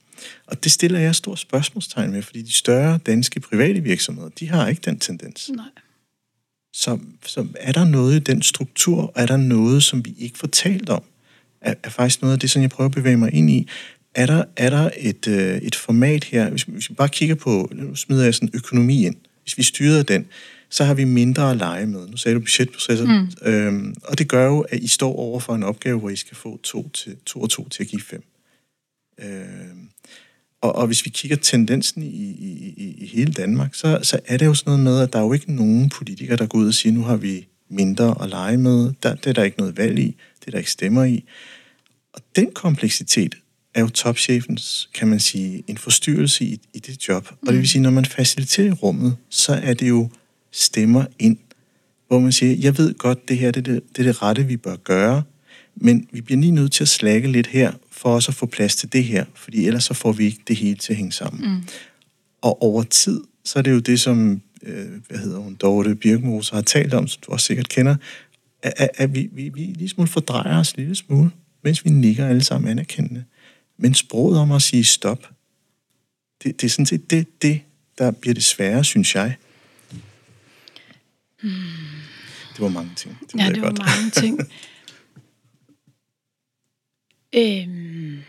Og 0.46 0.64
det 0.64 0.72
stiller 0.72 1.00
jeg 1.00 1.16
stor 1.16 1.36
spørgsmålstegn 1.36 2.12
med, 2.12 2.22
fordi 2.22 2.42
de 2.42 2.54
større 2.54 3.00
danske 3.06 3.40
private 3.40 3.80
virksomheder, 3.80 4.30
de 4.30 4.50
har 4.50 4.68
ikke 4.68 4.82
den 4.86 5.00
tendens. 5.00 5.50
Nej. 5.50 5.66
Så, 6.74 7.00
så 7.26 7.48
er 7.56 7.72
der 7.72 7.86
noget 7.86 8.16
i 8.16 8.20
den 8.20 8.42
struktur, 8.42 9.12
er 9.16 9.26
der 9.26 9.38
noget, 9.38 9.84
som 9.84 10.06
vi 10.06 10.14
ikke 10.18 10.38
får 10.38 10.48
talt 10.48 10.90
om? 10.90 11.04
Er, 11.62 11.74
er 11.84 11.90
faktisk 11.90 12.22
noget 12.22 12.34
af 12.34 12.40
det, 12.40 12.52
som 12.52 12.62
jeg 12.62 12.70
prøver 12.70 12.90
at 12.90 12.96
bevæge 12.96 13.18
mig 13.18 13.34
ind 13.34 13.50
i. 13.50 13.68
Er 14.16 14.26
der, 14.26 14.44
er 14.58 14.70
der 14.70 14.90
et, 14.98 15.28
øh, 15.28 15.58
et 15.58 15.76
format 15.76 16.24
her, 16.24 16.50
hvis, 16.50 16.64
hvis 16.64 16.90
vi 16.90 16.96
bare 16.96 17.10
kigger 17.10 17.36
på, 17.36 17.70
nu 17.74 17.96
smider 17.96 18.24
jeg 18.24 18.36
sådan 18.36 18.50
økonomi 18.54 19.06
ind, 19.06 19.16
hvis 19.44 19.58
vi 19.58 19.64
styrede 19.64 20.04
den, 20.04 20.26
så 20.70 20.84
har 20.84 20.94
vi 20.94 21.04
mindre 21.04 21.52
at 21.52 21.58
lege 21.58 21.86
med. 21.86 22.08
Nu 22.08 22.18
sagde 22.18 22.36
du 22.36 22.40
budgetprocesser, 22.40 23.06
mm. 23.06 23.50
øhm, 23.50 23.96
og 24.04 24.18
det 24.18 24.28
gør 24.28 24.46
jo, 24.46 24.60
at 24.62 24.80
I 24.80 24.88
står 24.88 25.16
over 25.16 25.40
for 25.40 25.56
en 25.56 25.64
opgave, 25.64 26.00
hvor 26.00 26.10
I 26.10 26.16
skal 26.16 26.38
få 26.38 26.60
to, 26.64 26.90
til, 26.90 27.16
to 27.26 27.42
og 27.42 27.50
to 27.50 27.70
til 27.70 27.84
at 27.84 27.90
give 27.90 28.02
fem. 28.02 28.24
Øhm, 29.24 29.90
og, 30.62 30.76
og 30.76 30.88
hvis 30.88 31.06
vi 31.06 31.10
kigger 31.10 31.38
tendensen 31.38 32.04
i, 32.04 32.08
i, 32.08 32.74
i, 32.78 32.96
i 32.98 33.06
hele 33.06 33.32
Danmark, 33.32 33.76
så, 33.76 34.00
så 34.04 34.20
er 34.26 34.38
det 34.38 34.46
jo 34.46 34.54
sådan 34.54 34.72
noget 34.72 34.84
med, 34.84 35.00
at 35.00 35.14
der 35.14 35.20
er 35.20 35.24
jo 35.24 35.34
ikke 35.34 35.54
nogen 35.54 35.90
politikere, 35.90 36.38
der 36.38 36.46
går 36.46 36.60
ud 36.60 36.68
og 36.68 36.74
siger, 36.74 36.94
nu 36.94 37.04
har 37.04 37.16
vi 37.16 37.48
mindre 37.70 38.16
at 38.22 38.30
lege 38.30 38.58
med. 38.58 38.94
Der, 39.04 39.16
det 39.16 39.28
er 39.28 39.34
der 39.34 39.44
ikke 39.44 39.60
noget 39.60 39.78
valg 39.78 40.00
i. 40.00 40.16
Det 40.40 40.48
er 40.48 40.52
der 40.52 40.58
ikke 40.58 40.72
stemmer 40.72 41.04
i. 41.04 41.24
Og 42.14 42.22
den 42.36 42.52
kompleksitet 42.52 43.36
er 43.74 43.82
jo 43.82 43.88
topchefens, 43.88 44.90
kan 44.94 45.08
man 45.08 45.20
sige, 45.20 45.64
en 45.68 45.78
forstyrrelse 45.78 46.46
i, 46.46 46.60
i 46.74 46.80
det 46.80 47.08
job. 47.08 47.28
Og 47.42 47.48
det 47.48 47.54
vil 47.54 47.60
mm. 47.60 47.66
sige, 47.66 47.82
når 47.82 47.90
man 47.90 48.06
faciliterer 48.06 48.74
rummet, 48.74 49.18
så 49.30 49.54
er 49.54 49.74
det 49.74 49.90
jo 49.90 50.10
stemmer 50.52 51.06
ind, 51.20 51.38
hvor 52.08 52.20
man 52.20 52.32
siger, 52.32 52.56
jeg 52.56 52.78
ved 52.78 52.94
godt, 52.94 53.28
det 53.28 53.38
her 53.38 53.52
det 53.52 53.68
er 53.68 53.74
det, 53.74 53.84
det, 53.96 54.00
er 54.00 54.04
det 54.04 54.22
rette, 54.22 54.44
vi 54.44 54.58
bør 54.58 54.76
gøre, 54.76 55.24
men 55.76 56.08
vi 56.12 56.22
bliver 56.22 56.42
lige 56.42 56.52
nødt 56.52 56.72
til 56.72 56.84
at 56.84 56.88
slække 56.88 57.32
lidt 57.32 57.48
her, 57.48 57.74
for 57.96 58.16
også 58.16 58.32
at 58.32 58.36
få 58.36 58.46
plads 58.46 58.76
til 58.76 58.94
det 58.94 59.04
her, 59.04 59.26
fordi 59.36 59.68
ellers 59.68 59.84
så 59.84 59.94
får 59.94 60.12
vi 60.12 60.26
ikke 60.26 60.42
det 60.48 60.56
hele 60.56 60.76
til 60.76 60.94
at 60.94 60.98
hænge 60.98 61.12
sammen. 61.12 61.52
Mm. 61.52 61.64
Og 62.42 62.62
over 62.62 62.84
tid, 62.84 63.22
så 63.44 63.60
er 63.60 63.64
det 63.64 63.72
jo 63.72 63.80
det, 63.80 64.00
som, 64.00 64.42
øh, 64.64 64.88
hvad 65.08 65.20
hedder 65.20 65.40
hun, 65.40 65.56
Dorte 65.56 65.96
Birkmose 65.96 66.56
har 66.56 66.62
talt 66.62 66.94
om, 66.94 67.08
som 67.08 67.22
du 67.26 67.32
også 67.32 67.46
sikkert 67.46 67.70
kender, 67.70 67.96
at, 68.64 68.74
at, 68.78 68.90
at 68.96 69.16
vi, 69.16 69.30
vi, 69.32 69.50
vi 69.50 69.62
lige 69.62 69.90
smule 69.90 70.08
fordrejer 70.08 70.60
os 70.60 70.72
en 70.72 70.80
lille 70.80 70.96
smule, 70.96 71.32
mens 71.64 71.86
vi 71.86 71.90
nikker 71.90 72.28
alle 72.28 72.44
sammen 72.44 72.72
anerkendende. 72.72 73.24
Men 73.78 73.94
sproget 73.94 74.40
om 74.40 74.52
at 74.52 74.62
sige 74.62 74.84
stop, 74.84 75.30
det, 76.44 76.62
det 76.62 76.68
er 76.68 76.72
sådan 76.72 76.86
set 76.86 77.10
det, 77.10 77.42
det, 77.42 77.62
der 77.98 78.12
bliver 78.12 78.34
det 78.34 78.44
svære, 78.44 78.84
synes 78.84 79.16
jeg. 79.16 79.36
Hmm. 81.42 81.52
Det 82.54 82.62
var 82.62 82.70
mange 82.70 82.92
ting. 82.96 83.18
Det 83.32 83.40
ja, 83.40 83.50
det 83.50 83.62
var 83.62 83.68
godt. 83.68 83.80
mange 83.80 84.10
ting. 84.12 84.40
øhm, 87.36 88.24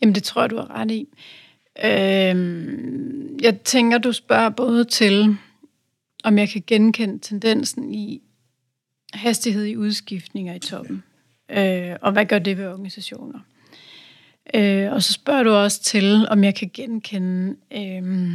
jamen, 0.00 0.14
det 0.14 0.22
tror 0.22 0.40
jeg, 0.40 0.50
du 0.50 0.56
har 0.56 0.70
ret 0.70 0.90
i. 0.90 1.08
Øhm, 1.84 3.38
jeg 3.42 3.60
tænker, 3.60 3.98
du 3.98 4.12
spørger 4.12 4.48
både 4.48 4.84
til, 4.84 5.36
om 6.24 6.38
jeg 6.38 6.48
kan 6.48 6.62
genkende 6.66 7.18
tendensen 7.18 7.94
i 7.94 8.22
hastighed 9.12 9.64
i 9.64 9.76
udskiftninger 9.76 10.54
i 10.54 10.58
toppen. 10.58 11.02
Øh, 11.50 11.96
og 12.02 12.12
hvad 12.12 12.26
gør 12.26 12.38
det 12.38 12.58
ved 12.58 12.66
organisationer? 12.66 13.40
Øh, 14.54 14.92
og 14.92 15.02
så 15.02 15.12
spørger 15.12 15.42
du 15.42 15.50
også 15.50 15.82
til, 15.82 16.26
om 16.30 16.44
jeg 16.44 16.54
kan 16.54 16.70
genkende 16.74 17.56
øh, 17.72 18.32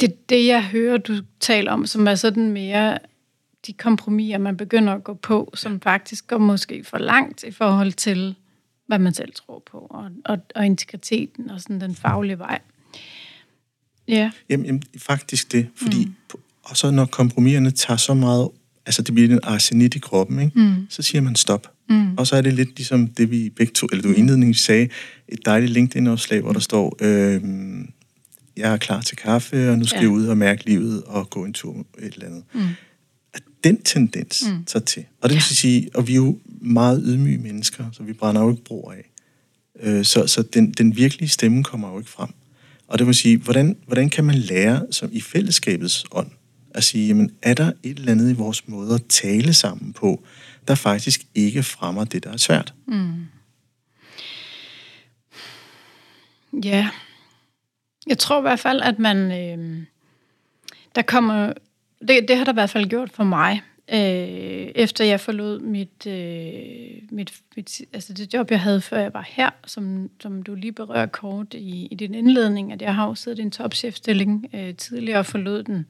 det, 0.00 0.28
det, 0.30 0.46
jeg 0.46 0.64
hører, 0.64 0.96
du 0.96 1.14
taler 1.40 1.72
om, 1.72 1.86
som 1.86 2.06
er 2.06 2.14
sådan 2.14 2.50
mere 2.50 2.98
de 3.66 3.72
kompromiser, 3.72 4.38
man 4.38 4.56
begynder 4.56 4.94
at 4.94 5.04
gå 5.04 5.14
på, 5.14 5.50
som 5.54 5.80
faktisk 5.80 6.26
går 6.26 6.38
måske 6.38 6.84
for 6.84 6.98
langt 6.98 7.44
i 7.44 7.50
forhold 7.50 7.92
til, 7.92 8.34
hvad 8.86 8.98
man 8.98 9.14
selv 9.14 9.32
tror 9.32 9.62
på, 9.70 9.78
og, 9.90 10.10
og, 10.24 10.38
og 10.54 10.66
integriteten 10.66 11.50
og 11.50 11.60
sådan 11.60 11.80
den 11.80 11.94
faglige 11.94 12.38
vej. 12.38 12.60
Ja. 14.08 14.30
Jamen, 14.48 14.66
jamen 14.66 14.82
faktisk 14.98 15.52
det, 15.52 15.68
fordi 15.76 16.04
mm. 16.04 16.40
og 16.62 16.76
så 16.76 16.90
når 16.90 17.04
kompromiserne 17.04 17.70
tager 17.70 17.98
så 17.98 18.14
meget, 18.14 18.48
altså 18.86 19.02
det 19.02 19.14
bliver 19.14 19.28
en 19.28 19.40
arsenit 19.42 19.94
i 19.94 19.98
kroppen, 19.98 20.38
ikke? 20.38 20.58
Mm. 20.58 20.86
så 20.88 21.02
siger 21.02 21.22
man 21.22 21.36
stop. 21.36 21.72
Mm. 21.88 22.14
Og 22.18 22.26
så 22.26 22.36
er 22.36 22.40
det 22.40 22.54
lidt 22.54 22.76
ligesom 22.76 23.08
det, 23.08 23.30
vi 23.30 23.50
begge 23.50 23.72
to, 23.72 23.86
eller 23.92 24.02
du 24.02 24.12
indledningsvis 24.12 24.64
sagde, 24.64 24.88
et 25.28 25.46
dejligt 25.46 25.72
LinkedIn-opslag, 25.72 26.40
hvor 26.40 26.52
der 26.52 26.60
står, 26.60 26.96
øh, 27.00 27.42
jeg 28.56 28.72
er 28.72 28.76
klar 28.76 29.00
til 29.00 29.16
kaffe, 29.16 29.70
og 29.70 29.78
nu 29.78 29.84
skal 29.84 29.96
ja. 29.96 30.02
jeg 30.02 30.10
ud 30.10 30.26
og 30.26 30.38
mærke 30.38 30.64
livet 30.64 31.02
og 31.02 31.30
gå 31.30 31.44
en 31.44 31.52
tur 31.52 31.76
et 31.98 32.14
eller 32.14 32.26
andet. 32.26 32.44
Mm. 32.54 32.60
Den 33.64 33.82
tendens 33.82 34.44
mm. 34.46 34.64
tager 34.64 34.84
til. 34.84 35.04
Og 35.20 35.28
det 35.28 35.34
vil 35.34 35.42
sige, 35.42 35.90
og 35.94 36.08
vi 36.08 36.12
er 36.12 36.16
jo 36.16 36.38
meget 36.60 37.02
ydmyge 37.04 37.38
mennesker, 37.38 37.84
så 37.92 38.02
vi 38.02 38.12
brænder 38.12 38.42
jo 38.42 38.50
ikke 38.50 38.64
bror 38.64 38.92
af. 38.92 39.10
Øh, 39.80 40.04
så 40.04 40.26
så 40.26 40.42
den, 40.42 40.70
den 40.70 40.96
virkelige 40.96 41.28
stemme 41.28 41.64
kommer 41.64 41.92
jo 41.92 41.98
ikke 41.98 42.10
frem. 42.10 42.30
Og 42.88 42.98
det 42.98 43.06
vil 43.06 43.14
sige, 43.14 43.36
hvordan, 43.36 43.76
hvordan 43.86 44.10
kan 44.10 44.24
man 44.24 44.34
lære 44.34 44.86
som 44.90 45.08
i 45.12 45.20
fællesskabets 45.20 46.04
ånd 46.12 46.30
at 46.74 46.84
sige, 46.84 47.08
jamen, 47.08 47.30
er 47.42 47.54
der 47.54 47.72
et 47.82 47.98
eller 47.98 48.12
andet 48.12 48.30
i 48.30 48.34
vores 48.34 48.68
måde 48.68 48.94
at 48.94 49.02
tale 49.08 49.54
sammen 49.54 49.92
på, 49.92 50.24
der 50.68 50.74
faktisk 50.74 51.26
ikke 51.34 51.62
fremmer 51.62 52.04
det, 52.04 52.24
der 52.24 52.32
er 52.32 52.36
svært? 52.36 52.74
Mm. 52.86 53.26
Ja, 56.64 56.88
jeg 58.06 58.18
tror 58.18 58.38
i 58.38 58.42
hvert 58.42 58.60
fald, 58.60 58.80
at 58.80 58.98
man... 58.98 59.16
Øh, 59.16 59.82
der 60.94 61.02
kommer... 61.02 61.52
Det, 62.08 62.28
det 62.28 62.36
har 62.36 62.44
der 62.44 62.52
i 62.52 62.54
hvert 62.54 62.70
fald 62.70 62.88
gjort 62.88 63.10
for 63.10 63.24
mig, 63.24 63.62
øh, 63.92 64.72
efter 64.74 65.04
jeg 65.04 65.20
forlod 65.20 65.60
mit, 65.60 66.06
øh, 66.06 67.02
mit, 67.10 67.32
mit... 67.56 67.80
Altså 67.92 68.12
det 68.12 68.34
job, 68.34 68.50
jeg 68.50 68.60
havde, 68.60 68.80
før 68.80 68.98
jeg 68.98 69.14
var 69.14 69.26
her, 69.28 69.50
som, 69.66 70.10
som 70.20 70.42
du 70.42 70.54
lige 70.54 70.72
berører 70.72 71.06
kort 71.06 71.54
i, 71.54 71.88
i 71.90 71.94
din 71.94 72.14
indledning, 72.14 72.72
at 72.72 72.82
jeg 72.82 72.94
har 72.94 73.06
jo 73.06 73.14
siddet 73.14 73.38
i 73.38 73.42
en 73.42 73.50
topchefstilling 73.50 74.46
øh, 74.54 74.74
tidligere 74.74 75.18
og 75.18 75.26
forlod 75.26 75.62
den 75.62 75.86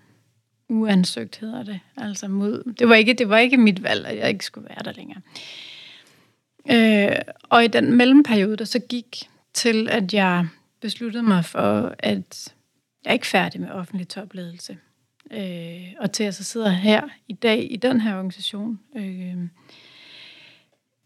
uansøgt, 0.68 1.36
hedder 1.36 1.62
det. 1.62 1.80
Altså 1.96 2.28
mod... 2.28 2.74
Det 2.78 2.88
var 2.88 2.94
ikke, 2.94 3.14
det 3.14 3.28
var 3.28 3.38
ikke 3.38 3.56
mit 3.56 3.82
valg, 3.82 4.06
at 4.06 4.18
jeg 4.18 4.28
ikke 4.28 4.44
skulle 4.44 4.68
være 4.68 4.82
der 4.84 4.92
længere. 4.92 5.20
Øh, 6.70 7.16
og 7.42 7.64
i 7.64 7.68
den 7.68 7.96
mellemperiode, 7.96 8.56
der 8.56 8.64
så 8.64 8.78
gik 8.78 9.28
til, 9.54 9.88
at 9.90 10.14
jeg 10.14 10.46
besluttede 10.80 11.22
mig 11.22 11.44
for, 11.44 11.94
at 11.98 12.54
jeg 13.04 13.10
er 13.10 13.12
ikke 13.12 13.26
færdig 13.26 13.60
med 13.60 13.70
offentlig 13.70 14.08
topledelse. 14.08 14.76
Øh, 15.32 15.86
og 16.00 16.12
til 16.12 16.24
at 16.24 16.34
så 16.34 16.44
sidder 16.44 16.70
her 16.70 17.08
i 17.28 17.32
dag 17.32 17.72
i 17.72 17.76
den 17.76 18.00
her 18.00 18.16
organisation, 18.16 18.80
øh, 18.96 19.36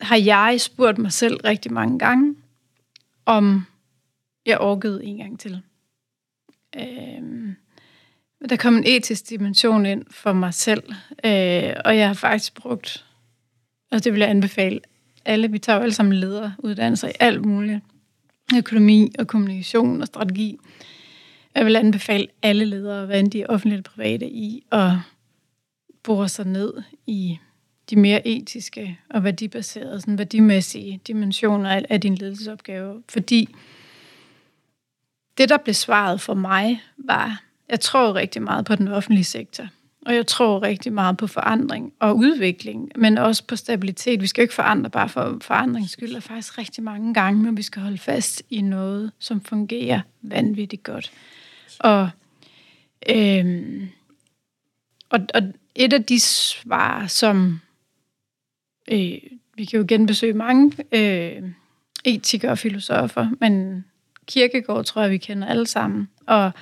har 0.01 0.17
jeg 0.17 0.61
spurgt 0.61 0.99
mig 0.99 1.13
selv 1.13 1.37
rigtig 1.45 1.73
mange 1.73 1.99
gange, 1.99 2.35
om 3.27 3.67
jeg 4.47 4.61
orkede 4.61 5.05
en 5.05 5.17
gang 5.17 5.41
til. 5.41 5.61
Øh, 6.77 7.55
der 8.49 8.57
kom 8.57 8.77
en 8.77 8.87
etisk 8.87 9.29
dimension 9.29 9.87
ind 9.87 10.05
for 10.11 10.33
mig 10.33 10.55
selv, 10.55 10.83
øh, 11.25 11.73
og 11.85 11.97
jeg 11.97 12.07
har 12.07 12.15
faktisk 12.15 12.55
brugt, 12.55 13.07
og 13.91 14.05
det 14.05 14.13
vil 14.13 14.21
jeg 14.21 14.31
anbefale 14.31 14.81
alle, 15.25 15.51
vi 15.51 15.59
tager 15.59 15.77
jo 15.77 15.83
alle 15.83 15.95
sammen 15.95 16.17
lederuddannelser 16.17 17.09
i 17.09 17.13
alt 17.21 17.45
muligt, 17.45 17.81
økonomi 18.57 19.13
og 19.19 19.27
kommunikation 19.27 20.01
og 20.01 20.07
strategi. 20.07 20.59
Jeg 21.55 21.67
vil 21.67 21.77
anbefale 21.77 22.27
alle 22.43 22.65
ledere, 22.65 23.07
hvad 23.07 23.21
end 23.21 23.31
de 23.31 23.43
er 23.43 23.47
offentlige 23.47 23.77
eller 23.77 23.91
private, 23.91 24.31
i 24.31 24.65
at 24.73 24.91
bore 26.03 26.29
sig 26.29 26.47
ned 26.47 26.75
i 27.07 27.39
de 27.91 27.97
mere 27.97 28.29
etiske 28.29 28.99
og 29.11 29.25
værdibaserede, 29.25 30.01
sådan 30.01 30.19
værdimæssige 30.19 31.01
dimensioner 31.07 31.83
af, 31.89 32.01
din 32.01 32.15
ledelsesopgave. 32.15 33.03
Fordi 33.09 33.55
det, 35.39 35.49
der 35.49 35.57
blev 35.57 35.75
svaret 35.75 36.21
for 36.21 36.35
mig, 36.35 36.83
var, 36.97 37.43
jeg 37.69 37.81
tror 37.81 38.15
rigtig 38.15 38.43
meget 38.43 38.65
på 38.65 38.75
den 38.75 38.89
offentlige 38.89 39.25
sektor. 39.25 39.67
Og 40.07 40.15
jeg 40.15 40.27
tror 40.27 40.63
rigtig 40.63 40.93
meget 40.93 41.17
på 41.17 41.27
forandring 41.27 41.93
og 41.99 42.17
udvikling, 42.17 42.91
men 42.97 43.19
også 43.19 43.45
på 43.47 43.57
stabilitet. 43.57 44.21
Vi 44.21 44.27
skal 44.27 44.43
jo 44.43 44.45
ikke 44.45 44.55
forandre 44.55 44.91
bare 44.91 45.09
for 45.09 45.39
forandrings 45.41 45.93
skyld, 45.93 46.15
og 46.15 46.23
faktisk 46.23 46.59
rigtig 46.59 46.85
mange 46.85 47.15
gange, 47.15 47.43
men 47.43 47.57
vi 47.57 47.63
skal 47.63 47.83
holde 47.83 47.99
fast 47.99 48.43
i 48.51 48.63
noget, 48.63 49.13
som 49.19 49.41
fungerer 49.41 50.01
vanvittigt 50.23 50.83
godt. 50.83 51.13
Og, 51.81 52.11
øhm, 53.09 53.89
og, 55.11 55.21
og 55.35 55.43
et 55.75 55.93
af 55.93 56.05
de 56.05 56.21
svar, 56.21 57.07
som 57.07 57.61
øh, 58.91 59.19
vi 59.57 59.65
kan 59.65 59.79
jo 59.79 59.85
genbesøge 59.89 60.33
mange 60.33 60.73
øh, 60.93 61.43
etikere 62.05 62.53
og 62.53 62.59
filosofer, 62.59 63.29
men 63.41 63.85
Kirkegård 64.27 64.85
tror 64.85 65.03
jeg, 65.03 65.11
vi 65.11 65.19
kender 65.19 65.49
alle 65.49 65.67
sammen. 65.67 66.09
Og 66.27 66.53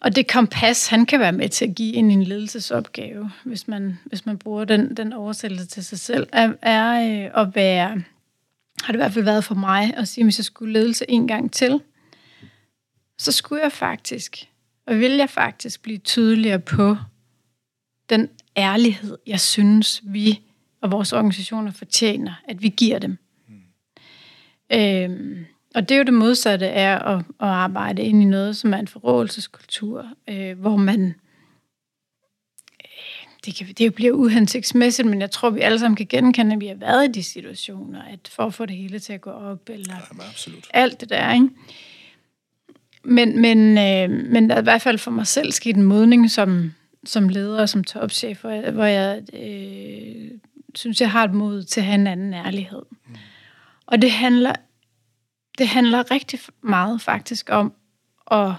og 0.00 0.16
det 0.16 0.28
kompas, 0.28 0.86
han 0.86 1.06
kan 1.06 1.20
være 1.20 1.32
med 1.32 1.48
til 1.48 1.64
at 1.64 1.74
give 1.74 1.94
en 1.94 2.10
en 2.10 2.22
ledelsesopgave, 2.22 3.30
hvis 3.44 3.68
man, 3.68 3.98
hvis 4.04 4.26
man 4.26 4.38
bruger 4.38 4.64
den, 4.64 4.96
den 4.96 5.12
oversættelse 5.12 5.66
til 5.66 5.84
sig 5.84 5.98
selv, 5.98 6.26
er, 6.32 6.52
er 6.62 7.24
øh, 7.24 7.42
at 7.42 7.54
være, 7.54 7.88
har 8.82 8.92
det 8.92 8.94
i 8.94 8.96
hvert 8.96 9.12
fald 9.12 9.24
været 9.24 9.44
for 9.44 9.54
mig, 9.54 9.94
at 9.96 10.08
sige, 10.08 10.22
at 10.22 10.26
hvis 10.26 10.38
jeg 10.38 10.44
skulle 10.44 10.72
ledelse 10.72 11.04
en 11.10 11.28
gang 11.28 11.52
til, 11.52 11.80
så 13.18 13.32
skulle 13.32 13.62
jeg 13.62 13.72
faktisk, 13.72 14.48
og 14.86 14.98
vil 15.00 15.12
jeg 15.12 15.30
faktisk 15.30 15.82
blive 15.82 15.98
tydeligere 15.98 16.58
på 16.58 16.96
den 18.10 18.28
ærlighed, 18.56 19.18
jeg 19.26 19.40
synes, 19.40 20.02
vi 20.04 20.40
og 20.80 20.90
vores 20.90 21.12
organisationer 21.12 21.72
fortjener, 21.72 22.32
at 22.48 22.62
vi 22.62 22.68
giver 22.68 22.98
dem. 22.98 23.18
Mm. 23.48 23.54
Øhm, 24.76 25.46
og 25.74 25.88
det 25.88 25.94
er 25.94 25.98
jo 25.98 26.04
det 26.04 26.14
modsatte 26.14 26.68
af 26.68 27.12
at, 27.12 27.18
at 27.18 27.24
arbejde 27.38 28.02
ind 28.02 28.22
i 28.22 28.24
noget, 28.24 28.56
som 28.56 28.74
er 28.74 28.78
en 28.78 28.88
forrådelseskultur, 28.88 30.06
øh, 30.28 30.58
hvor 30.58 30.76
man... 30.76 31.14
Øh, 32.84 32.90
det, 33.46 33.54
kan, 33.54 33.66
det 33.66 33.94
bliver 33.94 34.12
uhensigtsmæssigt, 34.12 35.08
men 35.08 35.20
jeg 35.20 35.30
tror, 35.30 35.50
vi 35.50 35.60
alle 35.60 35.78
sammen 35.78 35.96
kan 35.96 36.06
genkende, 36.06 36.54
at 36.54 36.60
vi 36.60 36.66
har 36.66 36.74
været 36.74 37.08
i 37.08 37.12
de 37.12 37.22
situationer, 37.22 38.02
at 38.02 38.28
for 38.28 38.42
at 38.42 38.54
få 38.54 38.66
det 38.66 38.76
hele 38.76 38.98
til 38.98 39.12
at 39.12 39.20
gå 39.20 39.30
op, 39.30 39.68
eller 39.68 39.94
ja, 39.94 40.28
absolut. 40.30 40.66
alt 40.70 41.00
det 41.00 41.08
der, 41.08 41.32
ikke? 41.32 41.48
Men, 43.06 43.40
men, 43.40 43.58
øh, 43.78 44.30
men 44.30 44.50
der 44.50 44.56
er 44.56 44.60
i 44.60 44.64
hvert 44.64 44.82
fald 44.82 44.98
for 44.98 45.10
mig 45.10 45.26
selv 45.26 45.52
sket 45.52 45.76
en 45.76 45.82
modning 45.82 46.30
som, 46.30 46.72
som 47.04 47.28
leder 47.28 47.60
og 47.60 47.68
som 47.68 47.84
topchef, 47.84 48.40
hvor 48.40 48.50
jeg, 48.50 48.70
hvor 48.70 48.84
jeg 48.84 49.22
øh, 49.32 50.30
synes, 50.74 51.00
jeg 51.00 51.10
har 51.10 51.24
et 51.24 51.34
mod 51.34 51.62
til 51.62 51.80
at 51.80 51.86
have 51.86 51.94
en 51.94 52.06
anden 52.06 52.34
ærlighed. 52.34 52.82
Mm. 53.08 53.16
Og 53.86 54.02
det 54.02 54.10
handler 54.10 54.52
det 55.58 55.68
handler 55.68 56.10
rigtig 56.10 56.40
meget 56.62 57.00
faktisk 57.00 57.48
om 57.50 57.72
at 58.30 58.52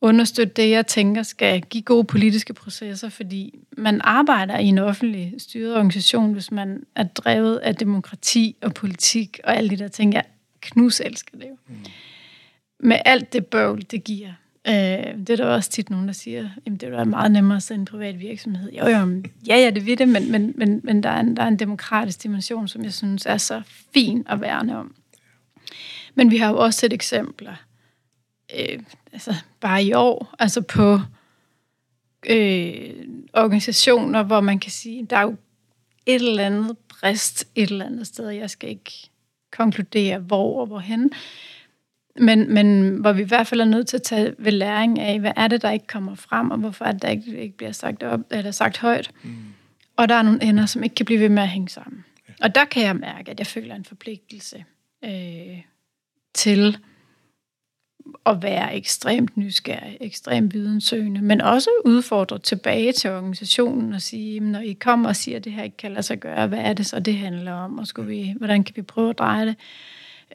understøtte 0.00 0.54
det, 0.54 0.70
jeg 0.70 0.86
tænker 0.86 1.22
skal 1.22 1.62
give 1.62 1.82
gode 1.82 2.04
politiske 2.04 2.54
processer, 2.54 3.08
fordi 3.08 3.58
man 3.76 4.00
arbejder 4.04 4.58
i 4.58 4.64
en 4.64 4.78
offentlig 4.78 5.34
styret 5.38 5.76
organisation, 5.76 6.32
hvis 6.32 6.50
man 6.50 6.82
er 6.94 7.04
drevet 7.04 7.56
af 7.56 7.76
demokrati 7.76 8.56
og 8.62 8.74
politik 8.74 9.40
og 9.44 9.56
alle 9.56 9.70
de 9.70 9.76
der 9.76 9.88
ting. 9.88 10.14
Jeg 10.14 10.24
knus 10.60 11.00
elsker 11.00 11.38
det 11.38 11.46
jo. 11.46 11.56
Mm. 11.68 11.74
Med 12.80 12.98
alt 13.04 13.32
det 13.32 13.46
bøvl, 13.46 13.82
det 13.90 14.04
giver. 14.04 14.32
Øh, 14.68 14.74
det 15.18 15.30
er 15.30 15.36
der 15.36 15.46
også 15.46 15.70
tit 15.70 15.90
nogen, 15.90 16.06
der 16.06 16.12
siger, 16.12 16.48
at 16.66 16.72
det 16.80 16.82
er 16.82 17.04
meget 17.04 17.32
nemmere 17.32 17.56
at 17.56 17.62
sende 17.62 17.80
en 17.80 17.84
privat 17.84 18.20
virksomhed. 18.20 18.72
Jo, 18.72 18.86
jo, 18.86 19.22
ja, 19.48 19.56
ja, 19.56 19.70
det 19.70 19.86
ved 19.86 19.96
det, 19.96 20.08
men, 20.08 20.32
men, 20.32 20.54
men, 20.56 20.80
men 20.84 21.02
der, 21.02 21.08
er 21.08 21.20
en, 21.20 21.36
der 21.36 21.42
er 21.42 21.48
en 21.48 21.58
demokratisk 21.58 22.22
dimension, 22.22 22.68
som 22.68 22.84
jeg 22.84 22.92
synes 22.92 23.26
er 23.26 23.36
så 23.36 23.62
fin 23.94 24.26
at 24.28 24.40
værne 24.40 24.78
om. 24.78 24.94
Men 26.14 26.30
vi 26.30 26.36
har 26.36 26.50
jo 26.50 26.58
også 26.58 26.80
set 26.80 26.92
eksempler, 26.92 27.54
øh, 28.58 28.78
altså 29.12 29.34
bare 29.60 29.84
i 29.84 29.92
år, 29.92 30.34
altså 30.38 30.60
på 30.60 31.00
øh, 32.28 32.94
organisationer, 33.32 34.22
hvor 34.22 34.40
man 34.40 34.58
kan 34.58 34.70
sige, 34.70 35.06
der 35.10 35.16
er 35.16 35.22
jo 35.22 35.36
et 36.06 36.14
eller 36.14 36.46
andet 36.46 36.76
brist 36.88 37.48
et 37.54 37.70
eller 37.70 37.86
andet 37.86 38.06
sted. 38.06 38.28
Jeg 38.28 38.50
skal 38.50 38.68
ikke 38.68 39.10
konkludere, 39.52 40.18
hvor 40.18 40.60
og 40.60 40.66
hvorhen. 40.66 41.10
Men, 42.18 42.54
men 42.54 42.96
hvor 42.96 43.12
vi 43.12 43.22
i 43.22 43.26
hvert 43.26 43.46
fald 43.46 43.60
er 43.60 43.64
nødt 43.64 43.88
til 43.88 43.96
at 43.96 44.02
tage 44.02 44.34
ved 44.38 44.52
læring 44.52 45.00
af, 45.00 45.20
hvad 45.20 45.32
er 45.36 45.48
det, 45.48 45.62
der 45.62 45.70
ikke 45.70 45.86
kommer 45.86 46.14
frem, 46.14 46.50
og 46.50 46.58
hvorfor 46.58 46.84
er 46.84 46.92
det, 46.92 47.02
der 47.02 47.08
ikke, 47.08 47.38
ikke 47.38 47.56
bliver 47.56 47.72
sagt, 47.72 48.02
op, 48.02 48.20
eller 48.30 48.50
sagt 48.50 48.78
højt. 48.78 49.10
Mm. 49.22 49.36
Og 49.96 50.08
der 50.08 50.14
er 50.14 50.22
nogle 50.22 50.42
ender, 50.42 50.66
som 50.66 50.82
ikke 50.82 50.94
kan 50.94 51.06
blive 51.06 51.20
ved 51.20 51.28
med 51.28 51.42
at 51.42 51.48
hænge 51.48 51.68
sammen. 51.68 52.04
Ja. 52.28 52.34
Og 52.42 52.54
der 52.54 52.64
kan 52.64 52.82
jeg 52.82 52.96
mærke, 52.96 53.30
at 53.30 53.38
jeg 53.38 53.46
føler 53.46 53.74
en 53.74 53.84
forpligtelse 53.84 54.64
øh, 55.04 55.60
til 56.34 56.78
at 58.26 58.42
være 58.42 58.76
ekstremt 58.76 59.36
nysgerrig, 59.36 59.96
ekstremt 60.00 60.54
vidensøgende, 60.54 61.22
men 61.22 61.40
også 61.40 61.70
udfordre 61.84 62.38
tilbage 62.38 62.92
til 62.92 63.10
organisationen 63.10 63.92
og 63.92 64.02
sige, 64.02 64.40
når 64.40 64.60
I 64.60 64.72
kommer 64.72 65.08
og 65.08 65.16
siger, 65.16 65.36
at 65.36 65.44
det 65.44 65.52
her 65.52 65.62
ikke 65.62 65.76
kan 65.76 65.90
lade 65.92 66.02
sig 66.02 66.18
gøre, 66.18 66.46
hvad 66.46 66.58
er 66.58 66.72
det 66.72 66.86
så, 66.86 67.00
det 67.00 67.16
handler 67.16 67.52
om, 67.52 67.78
og 67.78 67.86
skal 67.86 68.08
vi, 68.08 68.34
hvordan 68.38 68.64
kan 68.64 68.76
vi 68.76 68.82
prøve 68.82 69.10
at 69.10 69.18
dreje 69.18 69.46
det? 69.46 69.56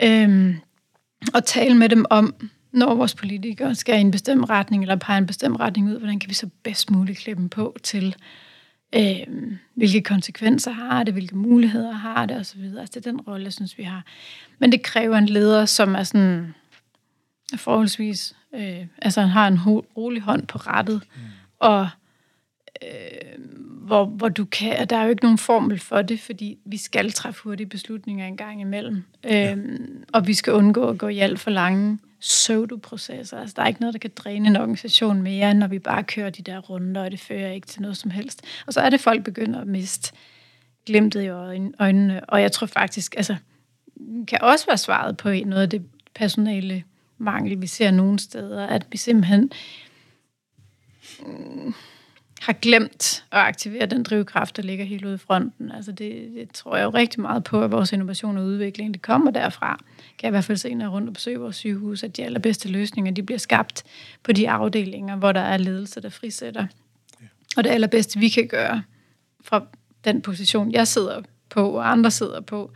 Øhm, 0.04 0.56
og 1.34 1.46
tale 1.46 1.78
med 1.78 1.90
dem 1.90 2.06
om, 2.10 2.36
når 2.72 2.96
vores 2.96 3.16
politikere 3.16 3.76
skal 3.76 3.98
i 3.98 4.02
en 4.02 4.12
bestemt 4.12 4.50
retning, 4.50 4.84
eller 4.84 4.96
pege 4.96 5.18
en 5.18 5.26
bestemt 5.26 5.60
retning 5.60 5.90
ud, 5.90 5.98
hvordan 5.98 6.20
kan 6.20 6.30
vi 6.30 6.34
så 6.34 6.50
bedst 6.64 6.92
muligt 6.92 7.20
klippe 7.20 7.42
dem 7.42 7.50
på 7.50 7.78
til, 7.84 8.16
øh, 8.96 9.16
hvilke 9.76 10.02
konsekvenser 10.02 10.72
har 10.72 11.04
det, 11.04 11.14
hvilke 11.14 11.38
muligheder 11.38 11.92
har 11.92 12.26
det, 12.26 12.38
osv. 12.38 12.64
Altså, 12.80 13.00
det 13.00 13.06
er 13.06 13.12
den 13.12 13.22
rolle, 13.22 13.44
jeg 13.44 13.54
synes, 13.54 13.78
vi 13.78 13.84
har. 13.84 14.06
Men 14.60 14.72
det 14.72 14.84
kræver 14.84 15.18
en 15.18 15.26
leder, 15.26 15.66
som 15.66 15.96
er 15.96 16.04
sådan 16.04 16.54
forholdsvis, 17.56 18.36
øh, 18.56 18.86
altså 19.02 19.22
har 19.22 19.48
en 19.48 19.58
ho- 19.58 19.94
rolig 19.98 20.22
hånd 20.22 20.48
på 20.48 20.58
rettet, 20.58 21.02
mm. 21.16 21.22
og 21.60 21.90
øh, 22.84 23.42
hvor, 23.82 24.06
hvor 24.06 24.30
du 24.30 24.46
kan, 24.46 24.88
der 24.88 24.98
er 24.98 25.04
jo 25.04 25.10
ikke 25.10 25.24
nogen 25.24 25.38
formel 25.38 25.80
for 25.80 26.02
det, 26.02 26.20
fordi 26.20 26.58
vi 26.66 26.78
skal 26.78 27.12
træffe 27.12 27.44
hurtige 27.44 27.68
beslutninger 27.68 28.28
en 28.28 28.38
gang 28.38 28.62
imellem, 28.62 29.04
øh, 29.24 29.32
ja. 29.32 29.56
og 30.14 30.28
vi 30.28 30.34
skal 30.34 30.54
undgå 30.54 30.90
at 30.90 30.98
gå 30.98 31.08
i 31.08 31.20
alt 31.20 31.40
for 31.40 31.52
lange 31.52 32.00
pseudoprocesser. 32.20 33.40
Altså, 33.40 33.54
der 33.56 33.64
er 33.64 33.68
ikke 33.68 33.82
noget, 33.82 33.94
der 33.94 34.00
kan 34.00 34.12
dræne 34.16 34.48
en 34.48 34.56
organisation 34.56 35.22
mere, 35.22 35.54
når 35.54 35.68
vi 35.68 35.80
bare 35.80 36.04
kører 36.04 36.30
de 36.30 36.42
der 36.42 36.60
runder, 36.60 37.04
og 37.04 37.12
det 37.12 37.20
fører 37.20 37.52
ikke 37.52 37.68
til 37.68 37.82
noget 37.82 37.98
som 37.98 38.12
helst. 38.12 38.42
Og 38.68 38.74
så 38.74 38.82
er 38.82 38.90
det, 38.90 39.00
folk 39.00 39.24
begynder 39.24 39.62
at 39.62 39.68
miste 39.68 40.14
glimtet 40.86 41.22
i 41.22 41.28
øjnene. 41.28 42.26
Og 42.30 42.42
jeg 42.42 42.52
tror 42.52 42.68
faktisk, 42.68 43.16
altså, 43.18 43.36
kan 44.28 44.42
også 44.42 44.66
være 44.66 44.78
svaret 44.78 45.18
på 45.18 45.30
noget 45.30 45.62
af 45.62 45.70
det 45.70 45.86
personale 46.16 46.84
mangel, 47.18 47.62
vi 47.62 47.68
ser 47.68 47.92
nogle 47.92 48.20
steder, 48.20 48.68
at 48.68 48.88
vi 48.92 48.98
simpelthen 48.98 49.52
mm, 51.20 51.74
har 52.42 52.54
glemt 52.54 53.26
at 53.32 53.40
aktivere 53.40 53.86
den 53.86 54.04
drivkraft, 54.04 54.58
der 54.58 54.64
ligger 54.64 54.86
helt 54.86 55.06
ude 55.06 55.16
i 55.16 55.18
fronten. 55.18 55.72
Altså 55.72 55.92
det, 55.92 56.32
det 56.36 56.52
tror 56.54 56.76
jeg 56.76 56.84
jo 56.84 56.90
rigtig 56.90 57.22
meget 57.22 57.44
på, 57.44 57.64
at 57.64 57.72
vores 57.72 57.94
innovation 57.94 58.38
og 58.38 58.44
udvikling, 58.44 58.94
det 58.94 59.02
kommer 59.02 59.32
derfra. 59.32 59.80
Kan 59.98 60.24
jeg 60.24 60.30
i 60.30 60.32
hvert 60.32 60.44
fald 60.44 60.58
se, 60.58 60.74
når 60.74 60.86
jeg 60.86 60.92
rundt 60.92 61.08
og 61.08 61.14
besøger 61.14 61.40
vores 61.40 61.56
sygehus, 61.56 62.04
at 62.04 62.18
de 62.18 62.24
allerbedste 62.24 62.70
løsninger, 62.70 63.12
de 63.12 63.24
bliver 63.24 63.38
skabt 63.38 63.84
på 64.24 64.32
de 64.32 64.50
afdelinger, 64.50 65.16
hvor 65.16 65.32
der 65.32 65.42
er 65.42 65.58
ledelse, 65.58 66.02
der 66.02 66.10
frisætter. 66.10 66.68
Ja. 67.22 67.26
Og 67.58 67.64
det 67.64 67.70
allerbedste, 67.70 68.20
vi 68.20 68.30
kan 68.30 68.48
gøre 68.48 68.84
fra 69.44 69.66
den 70.06 70.22
position, 70.22 70.72
jeg 70.72 70.88
sidder 70.88 71.22
på, 71.50 71.70
og 71.70 71.92
andre 71.92 72.12
sidder 72.12 72.42
på, 72.42 72.72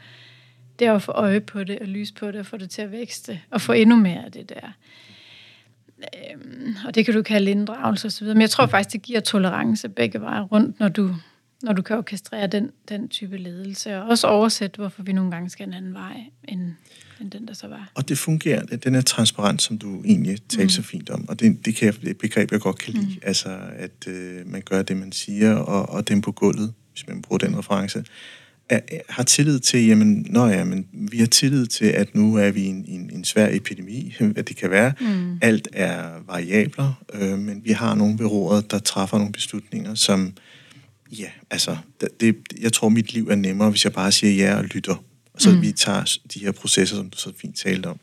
det 0.80 0.88
er 0.88 0.94
at 0.94 1.02
få 1.02 1.12
øje 1.12 1.42
på 1.42 1.64
det, 1.64 1.80
og 1.80 1.88
lys 1.88 2.12
på 2.12 2.28
det, 2.28 2.36
og 2.36 2.46
få 2.46 2.58
det 2.58 2.70
til 2.70 2.82
at 2.82 2.92
vækste, 2.92 3.42
og 3.50 3.62
få 3.62 3.72
endnu 3.72 3.96
mere 3.96 4.26
af 4.26 4.32
det 4.32 4.50
der. 4.50 4.72
Øhm, 6.00 6.76
og 6.86 6.96
det 6.96 7.06
kan 7.06 7.14
du 7.14 7.22
kalde 7.22 7.52
inddragelse 7.52 8.08
osv. 8.08 8.28
Men 8.28 8.42
jeg 8.42 8.50
tror 8.50 8.66
faktisk, 8.66 8.94
det 8.94 9.02
giver 9.02 9.20
tolerance 9.20 9.90
begge 9.90 10.22
veje 10.22 10.42
rundt, 10.42 10.80
når 10.80 10.88
du, 10.88 11.16
når 11.64 11.74
du 11.74 11.82
kan 11.82 11.98
orkestrere 11.98 12.48
den, 12.48 12.72
den 12.90 13.10
type 13.10 13.38
ledelse, 13.38 13.98
og 13.98 14.08
også 14.08 14.28
oversætte, 14.28 14.78
hvorfor 14.78 15.04
vi 15.04 15.14
nogle 15.14 15.32
gange 15.32 15.50
skal 15.50 15.68
en 15.68 15.74
anden 15.74 15.94
vej, 15.94 16.24
end, 16.44 16.62
end 17.22 17.32
den, 17.32 17.48
der 17.48 17.54
så 17.54 17.68
var. 17.68 17.92
Og 17.96 18.10
det 18.10 18.18
fungerer, 18.18 18.66
den 18.66 18.96
er 18.96 19.02
transparent, 19.02 19.62
som 19.62 19.78
du 19.78 20.04
egentlig 20.04 20.38
talte 20.50 20.64
mm. 20.64 20.70
så 20.70 20.82
fint 20.82 21.10
om, 21.10 21.30
og 21.30 21.40
det, 21.40 21.66
det, 21.66 21.76
kan 21.76 21.86
jeg, 21.86 21.96
er 22.08 22.12
et 22.12 22.18
begreb, 22.18 22.52
jeg 22.52 22.60
godt 22.60 22.80
kan 22.80 22.94
lide, 22.94 23.06
mm. 23.06 23.22
altså 23.22 23.60
at 23.76 24.08
øh, 24.08 24.48
man 24.48 24.62
gør 24.62 24.82
det, 24.82 24.98
man 24.98 25.12
siger, 25.12 25.56
og, 25.56 25.90
og 25.90 26.08
dem 26.08 26.22
på 26.22 26.32
gulvet, 26.32 26.74
hvis 26.92 27.08
man 27.08 27.22
bruger 27.22 27.38
den 27.38 27.58
reference, 27.58 28.04
er, 28.70 28.80
har 29.10 29.24
tillid 29.24 29.60
til, 29.60 29.86
jamen, 29.86 30.28
nå 30.30 30.48
ja, 30.48 30.64
men 30.64 30.88
vi 30.92 31.18
har 31.18 31.26
tillid 31.26 31.68
til, 31.68 31.86
at 31.86 32.16
nu 32.16 32.36
er 32.36 32.52
vi 32.52 32.62
i 32.62 32.66
en, 32.66 32.86
en, 32.88 33.10
en 33.14 33.26
svær 33.26 33.50
epidemi, 33.52 34.16
at 34.38 34.48
det 34.48 34.56
kan 34.56 34.70
være. 34.70 34.94
Mm. 35.02 35.38
Alt 35.42 35.68
er 35.74 36.10
variabler, 36.28 36.94
øh, 37.14 37.40
men 37.40 37.62
vi 37.64 37.72
har 37.72 37.96
nogle 37.96 38.18
byråer, 38.18 38.62
der 38.62 38.80
træffer 38.80 39.18
nogle 39.18 39.34
beslutninger, 39.34 39.96
som, 39.96 40.34
ja, 41.12 41.30
altså, 41.50 41.78
det, 42.20 42.36
jeg 42.62 42.74
tror, 42.74 42.90
mit 42.90 43.14
liv 43.14 43.28
er 43.28 43.36
nemmere, 43.36 43.70
hvis 43.70 43.84
jeg 43.84 43.94
bare 43.94 44.12
siger 44.12 44.34
ja 44.34 44.56
og 44.56 44.64
lytter. 44.64 45.04
Og 45.34 45.42
så 45.42 45.52
mm. 45.52 45.62
vi 45.62 45.72
tager 45.72 46.18
de 46.34 46.40
her 46.40 46.52
processer, 46.52 46.96
som 46.96 47.10
du 47.10 47.18
så 47.18 47.32
fint 47.42 47.58
talte 47.58 47.88
om. 47.88 48.00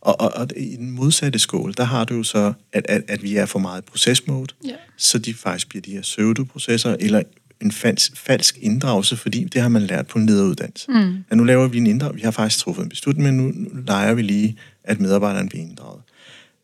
Og, 0.00 0.20
og, 0.20 0.32
og 0.34 0.48
i 0.56 0.76
den 0.76 0.90
modsatte 0.90 1.38
skål, 1.38 1.74
der 1.76 1.84
har 1.84 2.04
du 2.04 2.14
jo 2.14 2.22
så, 2.22 2.52
at, 2.72 2.86
at, 2.88 3.02
at 3.08 3.22
vi 3.22 3.36
er 3.36 3.46
for 3.46 3.58
meget 3.58 3.84
procesmode, 3.84 4.54
yeah. 4.66 4.78
så 4.96 5.18
de 5.18 5.34
faktisk 5.34 5.68
bliver 5.68 5.82
de 5.82 5.90
her 5.90 6.02
pseudoprocesser, 6.02 6.96
eller 7.00 7.22
en 7.62 7.72
falsk, 7.72 8.16
falsk 8.16 8.58
inddragelse, 8.60 9.16
fordi 9.16 9.44
det 9.44 9.60
har 9.62 9.68
man 9.68 9.82
lært 9.82 10.06
på 10.06 10.18
en 10.18 10.26
lederuddannelse. 10.26 10.90
Mm. 10.90 11.24
Ja, 11.30 11.36
nu 11.36 11.44
laver 11.44 11.68
vi 11.68 11.78
en 11.78 11.86
inddragelse. 11.86 12.16
Vi 12.16 12.22
har 12.22 12.30
faktisk 12.30 12.58
truffet 12.58 12.82
en 12.82 12.88
beslutning, 12.88 13.28
men 13.28 13.36
nu, 13.36 13.52
nu 13.54 13.80
leger 13.86 14.14
vi 14.14 14.22
lige, 14.22 14.56
at 14.84 15.00
medarbejderen 15.00 15.48
bliver 15.48 15.64
inddraget. 15.64 16.02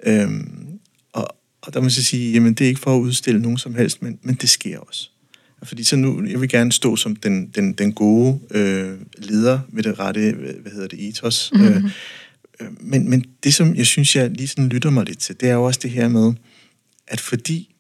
Øhm, 0.07 0.69
og, 1.13 1.37
og 1.63 1.75
der 1.75 1.81
må 1.81 1.85
jeg 1.85 1.93
sige, 1.93 2.33
jamen 2.33 2.55
det 2.55 2.65
er 2.65 2.69
ikke 2.69 2.81
for 2.81 2.97
at 2.97 3.01
udstille 3.01 3.43
nogen 3.43 3.59
som 3.59 3.75
helst, 3.75 4.03
men, 4.03 4.19
men 4.23 4.35
det 4.35 4.49
sker 4.49 4.79
også. 4.79 5.09
Fordi 5.63 5.85
så 5.85 5.97
nu, 5.97 6.25
jeg 6.27 6.41
vil 6.41 6.49
gerne 6.49 6.73
stå 6.73 6.97
som 6.97 7.17
den, 7.17 7.49
den, 7.49 7.73
den 7.73 7.93
gode 7.93 8.41
øh, 8.51 8.99
leder 9.19 9.61
med 9.69 9.83
det 9.83 9.99
rette, 9.99 10.33
hvad 10.33 10.73
hedder 10.73 10.89
det, 10.89 11.09
ethos. 11.09 11.51
Mm-hmm. 11.55 11.91
Øh, 12.61 12.69
men, 12.81 13.11
men 13.11 13.25
det, 13.45 13.55
som 13.55 13.75
jeg 13.75 13.87
synes, 13.87 14.17
jeg 14.17 14.31
lige 14.31 14.49
sådan 14.49 14.69
lytter 14.69 14.91
mig 14.91 15.07
lidt 15.07 15.19
til, 15.19 15.41
det 15.41 15.49
er 15.49 15.55
jo 15.55 15.65
også 15.65 15.81
det 15.83 15.91
her 15.91 16.09
med, 16.09 16.33
at 17.09 17.21
fordi 17.21 17.72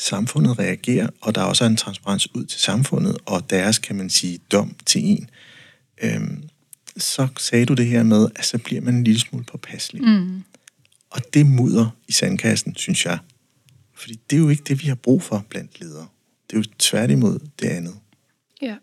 samfundet 0.00 0.58
reagerer, 0.58 1.08
og 1.20 1.34
der 1.34 1.42
også 1.42 1.64
er 1.64 1.68
en 1.68 1.76
transparens 1.76 2.34
ud 2.34 2.44
til 2.44 2.60
samfundet, 2.60 3.16
og 3.26 3.50
deres, 3.50 3.78
kan 3.78 3.96
man 3.96 4.10
sige, 4.10 4.38
dom 4.52 4.76
til 4.86 5.04
en, 5.04 5.30
øhm, 6.02 6.42
så 6.96 7.28
sagde 7.38 7.66
du 7.66 7.74
det 7.74 7.86
her 7.86 8.02
med, 8.02 8.28
at 8.36 8.44
så 8.44 8.58
bliver 8.58 8.80
man 8.80 8.94
en 8.94 9.04
lille 9.04 9.20
smule 9.20 9.44
påpasselig. 9.44 10.02
Mm. 10.02 10.42
Og 11.10 11.34
det 11.34 11.46
mudder 11.46 11.96
i 12.08 12.12
sandkassen, 12.12 12.76
synes 12.76 13.06
jeg. 13.06 13.18
Fordi 13.94 14.20
det 14.30 14.36
er 14.36 14.40
jo 14.40 14.48
ikke 14.48 14.62
det, 14.62 14.82
vi 14.82 14.88
har 14.88 14.94
brug 14.94 15.22
for 15.22 15.46
blandt 15.48 15.80
ledere. 15.80 16.06
Det 16.50 16.56
er 16.56 16.60
jo 16.60 16.64
tværtimod 16.78 17.38
det 17.58 17.68
andet. 17.68 17.94
Ja. 18.62 18.76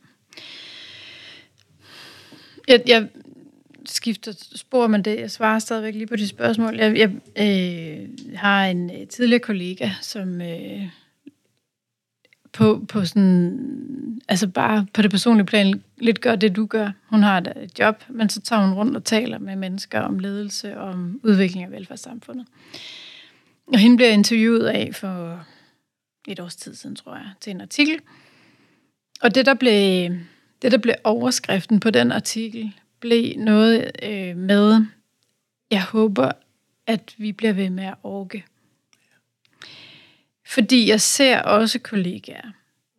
Jeg, 2.67 2.81
jeg 2.87 3.07
skifter 3.85 4.33
spor, 4.55 4.87
men 4.87 5.05
det, 5.05 5.19
jeg 5.19 5.31
svarer 5.31 5.59
stadigvæk 5.59 5.93
lige 5.93 6.07
på 6.07 6.15
de 6.15 6.27
spørgsmål. 6.27 6.75
Jeg, 6.75 6.97
jeg 6.97 7.09
øh, 7.35 8.09
har 8.35 8.65
en 8.65 8.91
øh, 9.01 9.07
tidligere 9.07 9.39
kollega, 9.39 9.89
som 10.01 10.41
øh, 10.41 10.83
på, 12.57 12.85
på 12.87 13.05
sådan, 13.05 14.21
altså 14.27 14.47
bare 14.47 14.85
på 14.93 15.01
det 15.01 15.11
personlige 15.11 15.45
plan, 15.45 15.83
lidt 15.97 16.21
gør 16.21 16.35
det, 16.35 16.55
du 16.55 16.65
gør. 16.65 16.91
Hun 17.05 17.23
har 17.23 17.37
et 17.37 17.79
job, 17.79 18.03
men 18.09 18.29
så 18.29 18.41
tager 18.41 18.65
hun 18.65 18.73
rundt 18.73 18.95
og 18.97 19.03
taler 19.03 19.39
med 19.39 19.55
mennesker 19.55 19.99
om 19.99 20.19
ledelse 20.19 20.77
og 20.77 20.89
om 20.89 21.19
udvikling 21.23 21.65
af 21.65 21.71
velfærdssamfundet. 21.71 22.47
Og 23.67 23.79
hende 23.79 23.97
bliver 23.97 24.09
interviewet 24.09 24.65
af 24.65 24.89
for 24.93 25.45
et 26.27 26.39
års 26.39 26.55
tid 26.55 26.75
siden, 26.75 26.95
tror 26.95 27.15
jeg, 27.15 27.29
til 27.41 27.51
en 27.51 27.61
artikel. 27.61 27.99
Og 29.21 29.35
det, 29.35 29.45
der 29.45 29.53
blev, 29.53 30.11
det, 30.61 30.71
der 30.71 30.77
blev 30.77 30.95
overskriften 31.03 31.79
på 31.79 31.89
den 31.89 32.11
artikel, 32.11 32.73
blev 32.99 33.37
noget 33.37 33.91
øh, 34.03 34.37
med, 34.37 34.85
jeg 35.71 35.83
håber, 35.83 36.31
at 36.87 37.15
vi 37.17 37.31
bliver 37.31 37.53
ved 37.53 37.69
med 37.69 37.83
at 37.83 37.95
orke. 38.03 38.43
Fordi 40.47 40.89
jeg 40.89 41.01
ser 41.01 41.41
også 41.41 41.79
kollegaer, 41.79 42.51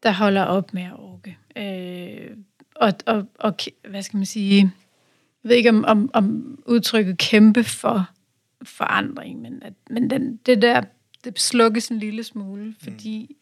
der 0.03 0.13
holder 0.13 0.43
op 0.43 0.75
med 0.75 0.83
at 0.83 0.99
orke. 0.99 1.39
Øh, 1.57 2.37
og, 2.75 2.93
og, 3.07 3.27
og, 3.35 3.57
hvad 3.89 4.03
skal 4.03 4.17
man 4.17 4.27
sige, 4.27 4.61
jeg 5.45 5.49
ved 5.49 5.57
ikke 5.57 5.71
om, 5.71 5.85
om, 5.85 6.11
om 6.13 6.59
udtrykket 6.67 7.19
kæmpe 7.19 7.65
for 7.65 8.11
forandring, 8.63 9.41
men, 9.41 9.63
at, 9.63 9.73
men 9.91 10.11
den, 10.11 10.37
det 10.37 10.63
der, 10.63 10.83
det 11.25 11.41
slukkes 11.41 11.89
en 11.89 11.99
lille 11.99 12.25
smule, 12.25 12.75
fordi 12.83 13.37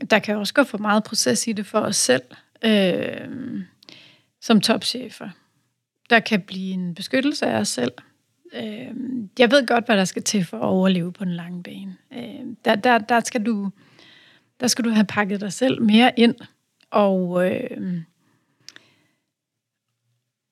mm. 0.00 0.06
der 0.06 0.18
kan 0.18 0.36
også 0.36 0.54
gå 0.54 0.64
for 0.64 0.78
meget 0.78 1.04
proces 1.04 1.46
i 1.46 1.52
det 1.52 1.66
for 1.66 1.80
os 1.80 1.96
selv, 1.96 2.22
øh, 2.64 3.62
som 4.40 4.60
topchefer. 4.60 5.30
Der 6.10 6.20
kan 6.20 6.42
blive 6.42 6.72
en 6.72 6.94
beskyttelse 6.94 7.46
af 7.46 7.60
os 7.60 7.68
selv, 7.68 7.92
øh, 8.52 8.94
jeg 9.38 9.50
ved 9.50 9.66
godt, 9.66 9.86
hvad 9.86 9.96
der 9.96 10.04
skal 10.04 10.22
til 10.22 10.44
for 10.44 10.56
at 10.56 10.64
overleve 10.64 11.12
på 11.12 11.24
den 11.24 11.32
lange 11.32 11.62
bane. 11.62 11.96
Øh, 12.12 12.46
der, 12.64 12.74
der, 12.74 12.98
der, 12.98 13.20
skal 13.20 13.46
du, 13.46 13.70
der 14.60 14.66
skal 14.66 14.84
du 14.84 14.90
have 14.90 15.06
pakket 15.06 15.40
dig 15.40 15.52
selv 15.52 15.82
mere 15.82 16.12
ind, 16.16 16.34
og, 16.90 17.46
øh, 17.50 18.02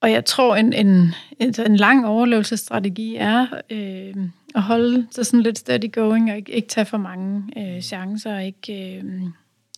og 0.00 0.10
jeg 0.10 0.24
tror, 0.24 0.56
en, 0.56 0.72
en, 0.72 1.14
en, 1.38 1.54
en 1.66 1.76
lang 1.76 2.06
overlevelsesstrategi 2.06 3.16
er 3.16 3.46
øh, 3.70 4.14
at 4.54 4.62
holde 4.62 5.06
sig 5.10 5.26
sådan 5.26 5.42
lidt 5.42 5.58
steady 5.58 5.92
going, 5.92 6.30
og 6.30 6.36
ikke, 6.36 6.52
ikke 6.52 6.68
tage 6.68 6.84
for 6.84 6.98
mange 6.98 7.42
øh, 7.56 7.82
chancer, 7.82 8.34
og 8.34 8.44
ikke, 8.44 8.96
øh, 8.96 9.04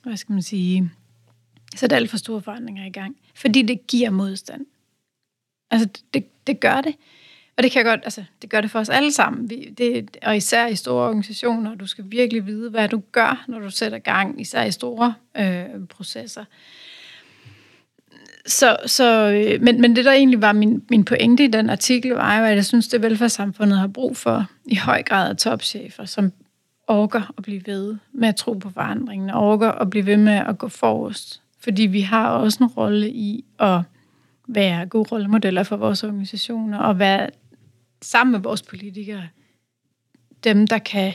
hvad 0.02 0.16
skal 0.16 0.32
man 0.32 0.42
sige, 0.42 0.90
sætte 1.74 1.96
alt 1.96 2.10
for 2.10 2.16
store 2.16 2.40
forandringer 2.40 2.86
i 2.86 2.90
gang. 2.90 3.16
Fordi 3.34 3.62
det 3.62 3.86
giver 3.86 4.10
modstand. 4.10 4.66
Altså, 5.70 5.88
det, 6.14 6.46
det 6.46 6.60
gør 6.60 6.80
det. 6.80 6.94
Og 7.58 7.64
det 7.64 7.72
kan 7.72 7.84
godt, 7.84 8.00
altså, 8.04 8.24
det 8.42 8.50
gør 8.50 8.60
det 8.60 8.70
for 8.70 8.78
os 8.78 8.88
alle 8.88 9.12
sammen. 9.12 9.50
Vi, 9.50 9.74
det, 9.78 10.16
og 10.22 10.36
især 10.36 10.66
i 10.66 10.74
store 10.74 11.06
organisationer, 11.06 11.74
du 11.74 11.86
skal 11.86 12.04
virkelig 12.08 12.46
vide, 12.46 12.70
hvad 12.70 12.88
du 12.88 13.02
gør, 13.12 13.44
når 13.48 13.58
du 13.58 13.70
sætter 13.70 13.98
gang, 13.98 14.40
især 14.40 14.64
i 14.64 14.70
store 14.70 15.14
øh, 15.36 15.64
processer. 15.88 16.44
Så, 18.46 18.76
så, 18.86 19.30
øh, 19.30 19.62
men, 19.62 19.80
men 19.80 19.96
det, 19.96 20.04
der 20.04 20.12
egentlig 20.12 20.40
var 20.40 20.52
min, 20.52 20.82
min 20.90 21.04
pointe 21.04 21.44
i 21.44 21.46
den 21.46 21.70
artikel, 21.70 22.10
var 22.10 22.38
jo, 22.38 22.44
at 22.44 22.54
jeg 22.54 22.64
synes, 22.64 22.88
det 22.88 23.02
velfærdssamfundet 23.02 23.78
har 23.78 23.86
brug 23.86 24.16
for 24.16 24.46
i 24.66 24.76
høj 24.76 25.02
grad 25.02 25.30
af 25.30 25.36
topchefer, 25.36 26.04
som 26.04 26.32
orker 26.86 27.34
at 27.38 27.42
blive 27.42 27.62
ved 27.66 27.96
med 28.12 28.28
at 28.28 28.36
tro 28.36 28.52
på 28.52 28.70
forandringen, 28.70 29.30
og 29.30 29.48
orker 29.48 29.72
at 29.72 29.90
blive 29.90 30.06
ved 30.06 30.16
med 30.16 30.42
at 30.48 30.58
gå 30.58 30.68
forrest. 30.68 31.42
Fordi 31.60 31.82
vi 31.82 32.00
har 32.00 32.28
også 32.30 32.64
en 32.64 32.66
rolle 32.66 33.10
i 33.10 33.44
at 33.60 33.80
være 34.48 34.86
gode 34.86 35.08
rollemodeller 35.12 35.62
for 35.62 35.76
vores 35.76 36.04
organisationer, 36.04 36.78
og 36.78 36.98
være 36.98 37.28
sammen 38.02 38.32
med 38.32 38.40
vores 38.40 38.62
politikere, 38.62 39.28
dem, 40.44 40.66
der 40.66 40.78
kan 40.78 41.14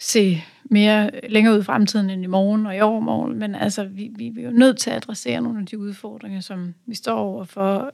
se 0.00 0.42
mere 0.64 1.10
længere 1.28 1.54
ud 1.54 1.60
i 1.60 1.64
fremtiden 1.64 2.10
end 2.10 2.24
i 2.24 2.26
morgen 2.26 2.66
og 2.66 2.76
i 2.76 2.80
overmorgen, 2.80 3.38
men 3.38 3.54
altså, 3.54 3.84
vi, 3.84 4.10
vi, 4.16 4.28
vi 4.28 4.40
er 4.40 4.44
jo 4.44 4.50
nødt 4.50 4.78
til 4.78 4.90
at 4.90 4.96
adressere 4.96 5.40
nogle 5.40 5.60
af 5.60 5.66
de 5.66 5.78
udfordringer, 5.78 6.40
som 6.40 6.74
vi 6.86 6.94
står 6.94 7.18
over 7.18 7.44
for, 7.44 7.92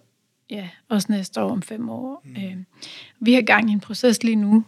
ja, 0.50 0.68
også 0.88 1.12
næste 1.12 1.42
år 1.42 1.50
om 1.50 1.62
fem 1.62 1.88
år. 1.88 2.22
Mm. 2.24 2.36
Øh, 2.36 2.56
vi 3.20 3.34
har 3.34 3.42
gang 3.42 3.70
i 3.70 3.72
en 3.72 3.80
proces 3.80 4.22
lige 4.22 4.36
nu, 4.36 4.64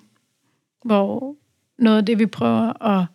hvor 0.85 1.37
noget 1.79 1.99
af 1.99 2.07
det, 2.07 2.19
vi 2.19 2.27
prøver 2.27 2.83
at 2.87 3.07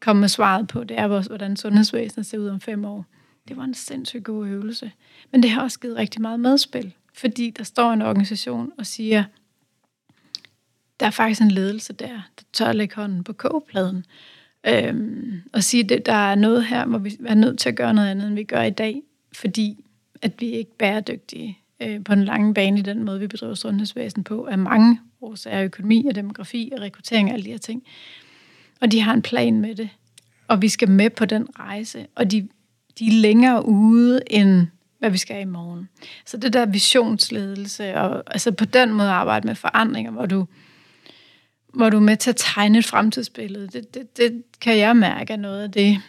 komme 0.00 0.20
med 0.20 0.28
svaret 0.28 0.68
på, 0.68 0.84
det 0.84 0.98
er, 0.98 1.06
hvordan 1.06 1.56
sundhedsvæsenet 1.56 2.26
ser 2.26 2.38
ud 2.38 2.48
om 2.48 2.60
fem 2.60 2.84
år. 2.84 3.04
Det 3.48 3.56
var 3.56 3.64
en 3.64 3.74
sindssygt 3.74 4.24
god 4.24 4.46
øvelse. 4.46 4.92
Men 5.32 5.42
det 5.42 5.50
har 5.50 5.62
også 5.62 5.80
givet 5.80 5.96
rigtig 5.96 6.22
meget 6.22 6.40
medspil, 6.40 6.94
fordi 7.14 7.50
der 7.50 7.64
står 7.64 7.92
en 7.92 8.02
organisation 8.02 8.72
og 8.78 8.86
siger, 8.86 9.24
der 11.00 11.06
er 11.06 11.10
faktisk 11.10 11.40
en 11.40 11.50
ledelse 11.50 11.92
der, 11.92 12.08
der 12.08 12.44
tør 12.52 12.72
lægge 12.72 12.94
hånden 12.94 13.24
på 13.24 13.32
kogepladen. 13.32 14.04
Øhm, 14.66 15.42
og 15.52 15.62
sige, 15.62 15.94
at 15.94 16.06
der 16.06 16.12
er 16.12 16.34
noget 16.34 16.66
her, 16.66 16.86
hvor 16.86 16.98
vi 16.98 17.16
er 17.26 17.34
nødt 17.34 17.58
til 17.58 17.68
at 17.68 17.76
gøre 17.76 17.94
noget 17.94 18.08
andet, 18.08 18.26
end 18.26 18.34
vi 18.34 18.44
gør 18.44 18.62
i 18.62 18.70
dag, 18.70 19.02
fordi 19.32 19.84
at 20.22 20.32
vi 20.38 20.46
ikke 20.46 20.70
er 20.70 20.74
bæredygtige 20.78 21.58
øh, 21.80 22.04
på 22.04 22.14
den 22.14 22.24
lange 22.24 22.54
bane 22.54 22.78
i 22.78 22.82
den 22.82 23.04
måde, 23.04 23.20
vi 23.20 23.26
bedriver 23.26 23.54
sundhedsvæsen 23.54 24.24
på, 24.24 24.44
af 24.44 24.58
mange 24.58 25.00
årsager, 25.20 25.62
økonomi 25.62 26.06
og 26.08 26.14
demografi 26.14 26.72
og 26.76 26.80
rekruttering 26.80 27.28
og 27.28 27.34
alle 27.34 27.44
de 27.44 27.50
her 27.50 27.58
ting. 27.58 27.82
Og 28.80 28.92
de 28.92 29.00
har 29.00 29.14
en 29.14 29.22
plan 29.22 29.60
med 29.60 29.74
det. 29.74 29.88
og 30.48 30.62
vi 30.62 30.68
skal 30.68 30.90
med 30.90 31.10
på 31.10 31.24
den 31.24 31.46
rejse, 31.58 32.06
og 32.14 32.30
de, 32.30 32.48
de 32.98 33.06
er 33.06 33.12
længere 33.12 33.68
ude 33.68 34.20
end 34.26 34.66
hvad 34.98 35.10
vi 35.10 35.18
skal 35.18 35.40
i 35.40 35.44
morgen. 35.44 35.88
Så 36.26 36.36
det 36.36 36.52
der 36.52 36.66
visionsledelse, 36.66 37.94
og 37.94 38.22
altså 38.26 38.52
på 38.52 38.64
den 38.64 38.92
måde 38.92 39.10
arbejde 39.10 39.46
med 39.46 39.54
forandringer, 39.54 40.10
hvor 40.10 40.26
du, 40.26 40.46
hvor 41.76 41.90
du 41.90 41.96
er 41.96 42.00
med 42.00 42.16
til 42.16 42.30
at 42.30 42.36
tegne 42.36 42.78
et 42.78 42.86
fremtidsbillede, 42.86 43.68
det, 43.68 43.94
det, 43.94 44.16
det 44.16 44.42
kan 44.60 44.78
jeg 44.78 44.96
mærke 44.96 45.32
er 45.32 45.36
noget 45.36 45.62
af 45.62 45.72
det, 45.72 46.00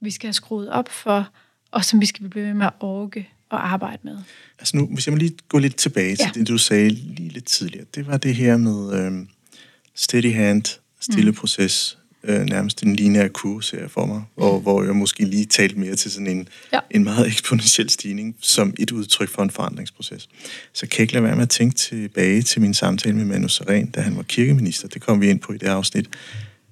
vi 0.00 0.10
skal 0.10 0.26
have 0.26 0.32
skruet 0.32 0.70
op 0.70 0.88
for, 0.88 1.28
og 1.70 1.84
som 1.84 2.00
vi 2.00 2.06
skal 2.06 2.28
blive 2.28 2.46
ved 2.46 2.54
med 2.54 2.66
at 2.66 2.72
orke 2.80 3.28
og 3.50 3.72
arbejde 3.72 3.98
med. 4.02 4.18
Altså 4.58 4.76
nu, 4.76 4.86
hvis 4.86 5.06
jeg 5.06 5.12
må 5.12 5.18
lige 5.18 5.36
gå 5.48 5.58
lidt 5.58 5.76
tilbage 5.76 6.16
til 6.16 6.30
ja. 6.34 6.40
det, 6.40 6.48
du 6.48 6.58
sagde 6.58 6.88
lige 6.88 7.28
lidt 7.28 7.44
tidligere. 7.44 7.86
Det 7.94 8.06
var 8.06 8.16
det 8.16 8.34
her 8.34 8.56
med 8.56 8.92
øh, 9.00 9.26
steady 9.94 10.34
hand, 10.34 10.64
stille 11.00 11.30
mm. 11.30 11.36
proces, 11.36 11.98
øh, 12.22 12.40
nærmest 12.40 12.82
en 12.82 12.96
lineær 12.96 13.28
kurve, 13.28 13.62
ser 13.62 13.80
jeg 13.80 13.90
for 13.90 14.06
mig, 14.06 14.22
hvor, 14.34 14.60
hvor 14.60 14.82
jeg 14.82 14.96
måske 14.96 15.24
lige 15.24 15.44
talte 15.44 15.78
mere 15.78 15.96
til 15.96 16.10
sådan 16.10 16.26
en, 16.26 16.48
ja. 16.72 16.80
en 16.90 17.04
meget 17.04 17.26
eksponentiel 17.32 17.90
stigning, 17.90 18.36
som 18.40 18.74
et 18.78 18.90
udtryk 18.90 19.28
for 19.28 19.42
en 19.42 19.50
forandringsproces. 19.50 20.28
Så 20.72 20.86
kan 20.86 20.98
jeg 20.98 21.00
ikke 21.00 21.12
lade 21.12 21.24
være 21.24 21.34
med 21.34 21.42
at 21.42 21.50
tænke 21.50 21.76
tilbage 21.76 22.42
til 22.42 22.60
min 22.60 22.74
samtale 22.74 23.16
med 23.16 23.24
Manu 23.24 23.48
Saren, 23.48 23.90
da 23.90 24.00
han 24.00 24.16
var 24.16 24.22
kirkeminister. 24.22 24.88
Det 24.88 25.02
kom 25.02 25.20
vi 25.20 25.30
ind 25.30 25.40
på 25.40 25.52
i 25.52 25.58
det 25.58 25.66
afsnit. 25.66 26.08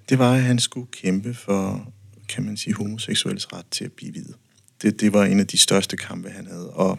Det 0.08 0.18
var, 0.18 0.34
at 0.34 0.42
han 0.42 0.58
skulle 0.58 0.86
kæmpe 1.02 1.34
for, 1.34 1.92
kan 2.28 2.44
man 2.44 2.56
sige, 2.56 2.74
homoseksuelles 2.74 3.52
ret 3.52 3.66
til 3.70 3.84
at 3.84 3.92
blive 3.92 4.12
hvide. 4.12 4.34
Det, 4.82 5.00
det 5.00 5.12
var 5.12 5.24
en 5.24 5.40
af 5.40 5.46
de 5.46 5.58
største 5.58 5.96
kampe, 5.96 6.30
han 6.30 6.46
havde, 6.46 6.70
og 6.70 6.98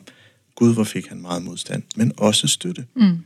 Gud, 0.55 0.73
hvor 0.73 0.83
fik 0.83 1.07
han 1.07 1.21
meget 1.21 1.43
modstand, 1.43 1.83
men 1.95 2.11
også 2.17 2.47
støtte. 2.47 2.85
Mm 2.95 3.19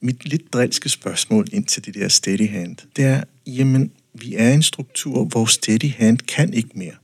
mit 0.00 0.28
lidt 0.28 0.52
drilske 0.52 0.88
spørgsmål 0.88 1.46
ind 1.52 1.64
til 1.64 1.84
det 1.84 1.94
der 1.94 2.08
steady 2.08 2.48
hand, 2.48 2.76
det 2.96 3.04
er, 3.04 3.22
jamen, 3.46 3.90
vi 4.14 4.34
er 4.34 4.52
en 4.52 4.62
struktur, 4.62 5.24
hvor 5.24 5.44
steady 5.44 5.92
hand 5.92 6.18
kan 6.18 6.54
ikke 6.54 6.70
mere. 6.74 6.94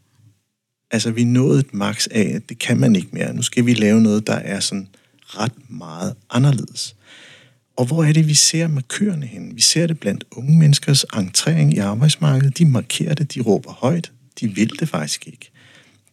Altså, 0.90 1.10
vi 1.10 1.24
nåede 1.24 1.60
et 1.60 1.74
max 1.74 2.06
af, 2.10 2.32
at 2.34 2.48
det 2.48 2.58
kan 2.58 2.80
man 2.80 2.96
ikke 2.96 3.08
mere. 3.12 3.34
Nu 3.34 3.42
skal 3.42 3.66
vi 3.66 3.74
lave 3.74 4.00
noget, 4.00 4.26
der 4.26 4.34
er 4.34 4.60
sådan 4.60 4.88
ret 5.26 5.70
meget 5.70 6.14
anderledes. 6.30 6.96
Og 7.76 7.86
hvor 7.86 8.04
er 8.04 8.12
det, 8.12 8.28
vi 8.28 8.34
ser 8.34 8.66
markørerne 8.68 9.26
hen? 9.26 9.56
Vi 9.56 9.60
ser 9.60 9.86
det 9.86 10.00
blandt 10.00 10.24
unge 10.30 10.58
menneskers 10.58 11.04
entrering 11.16 11.74
i 11.74 11.78
arbejdsmarkedet. 11.78 12.58
De 12.58 12.64
markerer 12.64 13.14
det, 13.14 13.34
de 13.34 13.40
råber 13.40 13.72
højt. 13.72 14.12
De 14.40 14.48
vil 14.48 14.70
det 14.80 14.88
faktisk 14.88 15.26
ikke. 15.26 15.50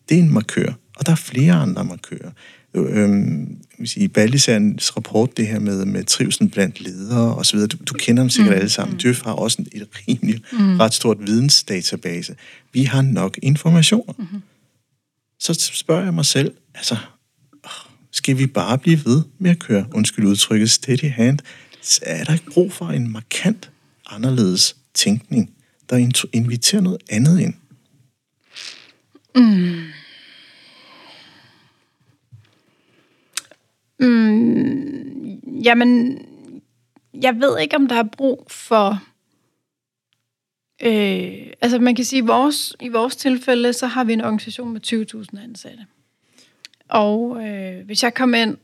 Det 0.10 0.18
er 0.18 0.22
en 0.22 0.34
markør, 0.34 0.74
og 0.98 1.06
der 1.06 1.12
er 1.12 1.16
flere 1.16 1.54
andre 1.54 1.86
markører 1.86 2.32
øhm, 2.74 3.58
sige, 3.86 4.10
Baldisans 4.10 4.98
rapport, 4.98 5.38
det 5.38 5.48
her 5.48 5.60
med, 5.60 5.86
med 5.86 6.04
trivsel 6.04 6.50
blandt 6.50 6.82
ledere 6.82 7.36
osv., 7.36 7.60
du, 7.60 7.78
du 7.90 7.94
kender 7.94 8.24
dem 8.24 8.30
sikkert 8.30 8.54
mm. 8.54 8.58
alle 8.58 8.70
sammen. 8.70 8.94
Mm. 8.94 9.00
Djøf 9.00 9.22
har 9.22 9.34
også 9.34 9.66
et 9.72 9.88
rimelig 10.08 10.42
mm. 10.52 10.80
ret 10.80 10.94
stort 10.94 11.18
vidensdatabase. 11.20 12.36
Vi 12.74 12.84
har 12.84 13.02
nok 13.02 13.40
informationer. 13.42 14.14
Mm. 14.18 14.42
Så 15.40 15.54
spørger 15.54 16.04
jeg 16.04 16.14
mig 16.14 16.26
selv, 16.26 16.54
altså, 16.76 16.98
skal 18.12 18.38
vi 18.38 18.48
bare 18.48 18.78
blive 18.78 19.06
ved 19.06 19.24
med 19.40 19.52
at 19.52 19.60
køre, 19.60 19.86
undskyld 19.94 20.26
udtrykket, 20.26 20.72
steady 20.72 21.12
hand? 21.12 21.40
Er 22.02 22.24
der 22.24 22.34
ikke 22.34 22.52
brug 22.52 22.74
for 22.74 22.86
en 22.86 23.12
markant 23.12 23.72
anderledes 24.10 24.76
tænkning, 24.94 25.50
der 25.90 25.98
inviterer 26.34 26.82
noget 26.82 26.98
andet 27.10 27.40
ind? 27.40 27.54
Mm. 29.36 29.84
Mm, 34.00 35.40
jamen, 35.64 36.22
jeg 37.14 37.36
ved 37.40 37.60
ikke, 37.60 37.76
om 37.76 37.88
der 37.88 37.96
er 37.96 38.04
brug 38.04 38.48
for... 38.50 39.04
Øh, 40.82 41.48
altså, 41.62 41.80
man 41.80 41.96
kan 41.96 42.06
sige, 42.06 42.22
at 42.22 42.28
vores, 42.28 42.76
i 42.80 42.90
vores 42.90 43.16
tilfælde, 43.16 43.74
så 43.74 43.88
har 43.88 44.04
vi 44.04 44.14
en 44.14 44.22
organisation 44.22 44.74
med 44.74 44.82
20.000 45.34 45.44
ansatte. 45.44 45.86
Og 46.90 47.48
øh, 47.48 47.86
hvis 47.86 48.04
jeg 48.04 48.14
kommer 48.14 48.38
ind... 48.38 48.58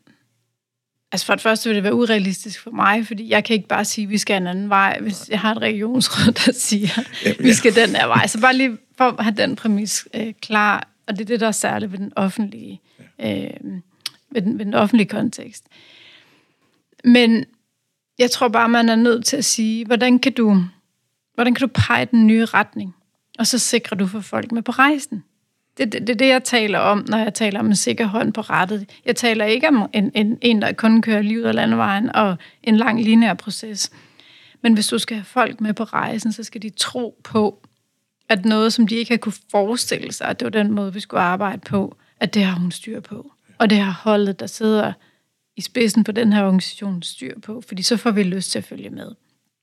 Altså, 1.11 1.25
for 1.25 1.33
det 1.33 1.41
første 1.41 1.69
vil 1.69 1.75
det 1.75 1.83
være 1.83 1.95
urealistisk 1.95 2.61
for 2.61 2.71
mig, 2.71 3.07
fordi 3.07 3.29
jeg 3.29 3.43
kan 3.43 3.53
ikke 3.53 3.67
bare 3.67 3.85
sige, 3.85 4.05
at 4.05 4.09
vi 4.09 4.17
skal 4.17 4.41
en 4.41 4.47
anden 4.47 4.69
vej, 4.69 4.99
hvis 5.01 5.29
jeg 5.29 5.39
har 5.39 5.51
et 5.51 5.61
regionsråd, 5.61 6.33
der 6.45 6.51
siger, 6.51 6.89
at 7.25 7.35
vi 7.39 7.53
skal 7.53 7.75
den 7.75 7.89
her 7.89 8.07
vej. 8.07 8.27
Så 8.27 8.41
bare 8.41 8.55
lige 8.55 8.77
for 8.97 9.03
at 9.03 9.23
have 9.23 9.35
den 9.35 9.55
præmis 9.55 10.07
øh, 10.13 10.33
klar, 10.41 10.87
og 11.07 11.13
det 11.13 11.21
er 11.21 11.25
det, 11.25 11.39
der 11.39 11.47
er 11.47 11.51
særligt 11.51 11.91
ved 11.91 11.99
den 11.99 12.13
offentlige... 12.15 12.81
Øh, 13.21 13.49
ved 14.31 14.41
den, 14.41 14.59
ved 14.59 14.65
den 14.65 14.73
offentlige 14.73 15.07
kontekst. 15.07 15.65
Men 17.03 17.45
jeg 18.19 18.31
tror 18.31 18.47
bare, 18.47 18.69
man 18.69 18.89
er 18.89 18.95
nødt 18.95 19.25
til 19.25 19.37
at 19.37 19.45
sige, 19.45 19.85
hvordan 19.85 20.19
kan 20.19 20.33
du, 20.33 20.63
hvordan 21.33 21.53
kan 21.53 21.67
du 21.67 21.73
pege 21.73 22.05
den 22.05 22.27
nye 22.27 22.45
retning, 22.45 22.95
og 23.39 23.47
så 23.47 23.59
sikrer 23.59 23.97
du 23.97 24.07
for 24.07 24.19
folk 24.19 24.51
med 24.51 24.61
på 24.61 24.71
rejsen. 24.71 25.23
Det 25.77 25.85
er 25.85 25.89
det, 25.89 26.07
det, 26.07 26.19
det, 26.19 26.27
jeg 26.27 26.43
taler 26.43 26.79
om, 26.79 27.05
når 27.07 27.17
jeg 27.17 27.33
taler 27.33 27.59
om 27.59 27.65
en 27.65 27.75
sikker 27.75 28.05
hånd 28.05 28.33
på 28.33 28.41
rettet. 28.41 28.89
Jeg 29.05 29.15
taler 29.15 29.45
ikke 29.45 29.67
om 29.67 29.89
en, 29.93 30.11
en, 30.15 30.37
en 30.41 30.61
der 30.61 30.71
kun 30.71 31.01
kører 31.01 31.21
livet 31.21 31.45
af 31.45 31.55
landevejen 31.55 32.15
og 32.15 32.37
en 32.63 32.77
lang 32.77 33.03
lineær 33.03 33.33
proces. 33.33 33.91
Men 34.61 34.73
hvis 34.73 34.87
du 34.87 34.99
skal 34.99 35.17
have 35.17 35.25
folk 35.25 35.61
med 35.61 35.73
på 35.73 35.83
rejsen, 35.83 36.31
så 36.31 36.43
skal 36.43 36.61
de 36.61 36.69
tro 36.69 37.21
på, 37.23 37.61
at 38.29 38.45
noget, 38.45 38.73
som 38.73 38.87
de 38.87 38.95
ikke 38.95 39.11
har 39.11 39.17
kunne 39.17 39.33
forestille 39.51 40.11
sig, 40.11 40.27
at 40.27 40.39
det 40.39 40.45
var 40.45 40.49
den 40.49 40.71
måde, 40.71 40.93
vi 40.93 40.99
skulle 40.99 41.21
arbejde 41.21 41.61
på, 41.65 41.97
at 42.19 42.33
det 42.33 42.43
har 42.43 42.59
hun 42.59 42.71
styr 42.71 42.99
på. 42.99 43.31
Og 43.57 43.69
det 43.69 43.77
har 43.77 43.91
holdet, 43.91 44.39
der 44.39 44.47
sidder 44.47 44.93
i 45.55 45.61
spidsen 45.61 46.03
på 46.03 46.11
den 46.11 46.33
her 46.33 46.43
organisation, 46.43 47.03
styr 47.03 47.39
på, 47.39 47.61
fordi 47.67 47.83
så 47.83 47.97
får 47.97 48.11
vi 48.11 48.23
lyst 48.23 48.51
til 48.51 48.59
at 48.59 48.65
følge 48.65 48.89
med, 48.89 49.11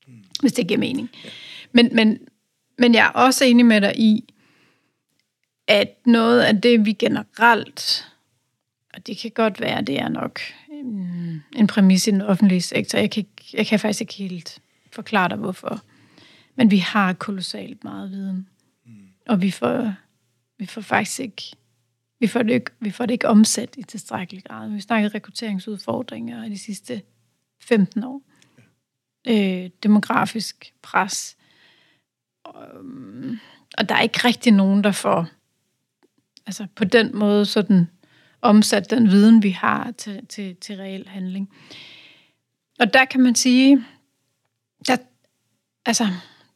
mm. 0.07 0.25
hvis 0.41 0.53
det 0.53 0.69
giver 0.69 0.81
mening. 0.81 1.11
Ja. 1.25 1.31
Men, 1.73 1.89
men, 1.93 2.19
men 2.79 2.95
jeg 2.95 3.07
er 3.07 3.11
også 3.11 3.45
enig 3.45 3.67
med 3.67 3.81
dig 3.81 3.99
i, 3.99 4.35
at 5.69 5.89
noget 6.07 6.41
af 6.41 6.61
det, 6.61 6.87
vi 6.87 6.93
generelt, 6.93 8.09
og 8.95 9.07
det 9.07 9.19
kan 9.19 9.31
godt 9.31 9.61
være, 9.61 9.83
det 9.83 10.01
er 10.01 10.09
nok 10.09 10.41
en, 10.71 11.45
en 11.57 11.67
præmis 11.67 12.07
i 12.07 12.11
den 12.11 12.23
offentlige 12.23 12.63
sektor, 12.63 12.99
jeg 12.99 13.11
kan, 13.11 13.27
jeg 13.53 13.67
kan 13.67 13.81
faktisk 13.81 14.01
ikke 14.01 14.15
helt 14.15 14.59
forklare 14.93 15.29
dig, 15.29 15.37
hvorfor, 15.37 15.81
men 16.55 16.71
vi 16.71 16.79
har 16.79 17.13
kolossalt 17.13 17.85
meget 17.85 18.11
viden, 18.11 18.49
mm. 18.87 18.93
og 19.29 19.43
vi 19.43 19.51
får, 19.51 19.95
vi 20.59 20.67
får 20.67 20.81
faktisk 20.81 21.21
ikke 21.21 21.53
vi 22.23 22.27
får, 22.27 22.43
det 22.43 22.53
ikke, 22.53 22.71
vi 22.81 22.91
får 22.91 23.07
det 23.07 23.13
ikke 23.13 23.29
omsat 23.29 23.75
i 23.79 23.83
tilstrækkelig 23.83 24.45
grad. 24.45 24.69
Vi 24.69 24.75
har 24.75 24.81
snakket 24.81 25.15
rekrutteringsudfordringer 25.15 26.45
i 26.45 26.49
de 26.49 26.59
sidste 26.59 27.03
15 27.61 28.05
år. 28.05 28.23
Øh, 29.29 29.71
demografisk 29.83 30.75
pres. 30.83 31.37
Og, 32.45 32.65
og 33.79 33.89
der 33.89 33.95
er 33.95 34.01
ikke 34.01 34.21
rigtig 34.25 34.53
nogen, 34.53 34.85
der 34.85 34.93
får 34.93 35.27
altså 36.47 36.67
på 36.77 36.85
den 36.85 37.17
måde 37.17 37.47
sådan 37.47 37.89
omsat 38.43 38.91
den 38.91 39.11
viden, 39.11 39.43
vi 39.43 39.51
har 39.51 39.91
til, 39.91 40.27
til, 40.27 40.57
til 40.57 40.77
reel 40.77 41.09
handling. 41.09 41.51
Og 42.79 42.95
der 42.95 43.05
kan 43.05 43.21
man 43.21 43.35
sige, 43.35 43.85
der, 44.87 44.97
altså, 45.87 46.09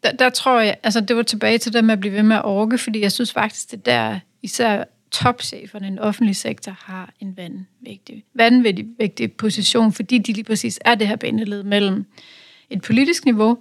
der, 0.02 0.12
der 0.12 0.30
tror 0.30 0.60
jeg, 0.60 0.76
altså 0.82 1.00
det 1.00 1.16
var 1.16 1.22
tilbage 1.22 1.58
til 1.58 1.72
det 1.72 1.84
med 1.84 1.92
at 1.92 2.00
blive 2.00 2.14
ved 2.14 2.22
med 2.22 2.36
at 2.36 2.44
orke, 2.44 2.78
fordi 2.78 3.00
jeg 3.00 3.12
synes 3.12 3.32
faktisk, 3.32 3.70
det 3.70 3.86
der 3.86 4.20
især 4.42 4.84
topcheferne 5.22 5.86
i 5.86 5.90
den 5.90 5.98
offentlige 5.98 6.34
sektor 6.34 6.72
har 6.72 7.12
en 7.20 7.36
vanvittig, 7.36 8.24
vanvittig 8.34 8.86
vigtig 8.98 9.32
position, 9.32 9.92
fordi 9.92 10.18
de 10.18 10.32
lige 10.32 10.44
præcis 10.44 10.78
er 10.84 10.94
det 10.94 11.08
her 11.08 11.16
bindeled 11.16 11.62
mellem 11.62 12.06
et 12.70 12.82
politisk 12.82 13.24
niveau, 13.24 13.58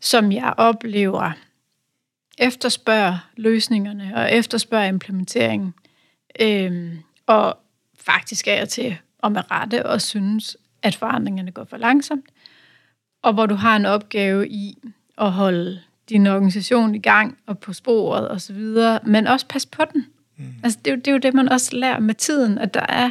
som 0.00 0.32
jeg 0.32 0.54
oplever 0.56 1.32
efterspørger 2.38 3.18
løsningerne 3.36 4.12
og 4.14 4.32
efterspørger 4.32 4.84
implementeringen, 4.84 5.74
øhm, 6.40 6.98
og 7.26 7.58
faktisk 8.00 8.48
er 8.48 8.54
jeg 8.54 8.68
til 8.68 8.96
at 9.22 9.32
med 9.32 9.50
rette 9.50 9.86
og 9.86 10.00
synes, 10.00 10.56
at 10.82 10.94
forandringerne 10.94 11.50
går 11.50 11.64
for 11.64 11.76
langsomt, 11.76 12.26
og 13.22 13.32
hvor 13.32 13.46
du 13.46 13.54
har 13.54 13.76
en 13.76 13.86
opgave 13.86 14.48
i 14.48 14.78
at 15.18 15.32
holde 15.32 15.80
din 16.08 16.26
organisation 16.26 16.94
i 16.94 16.98
gang 16.98 17.38
og 17.46 17.58
på 17.58 17.72
sporet 17.72 18.30
osv., 18.30 18.56
men 19.06 19.26
også 19.26 19.46
passe 19.48 19.68
på 19.68 19.82
den. 19.92 20.06
Mm. 20.36 20.44
Altså, 20.62 20.78
det, 20.84 20.90
er 20.90 20.94
jo, 20.94 20.96
det 20.96 21.08
er 21.08 21.12
jo 21.12 21.18
det, 21.18 21.34
man 21.34 21.48
også 21.48 21.76
lærer 21.76 22.00
med 22.00 22.14
tiden, 22.14 22.58
at 22.58 22.74
der 22.74 22.86
er... 22.88 23.10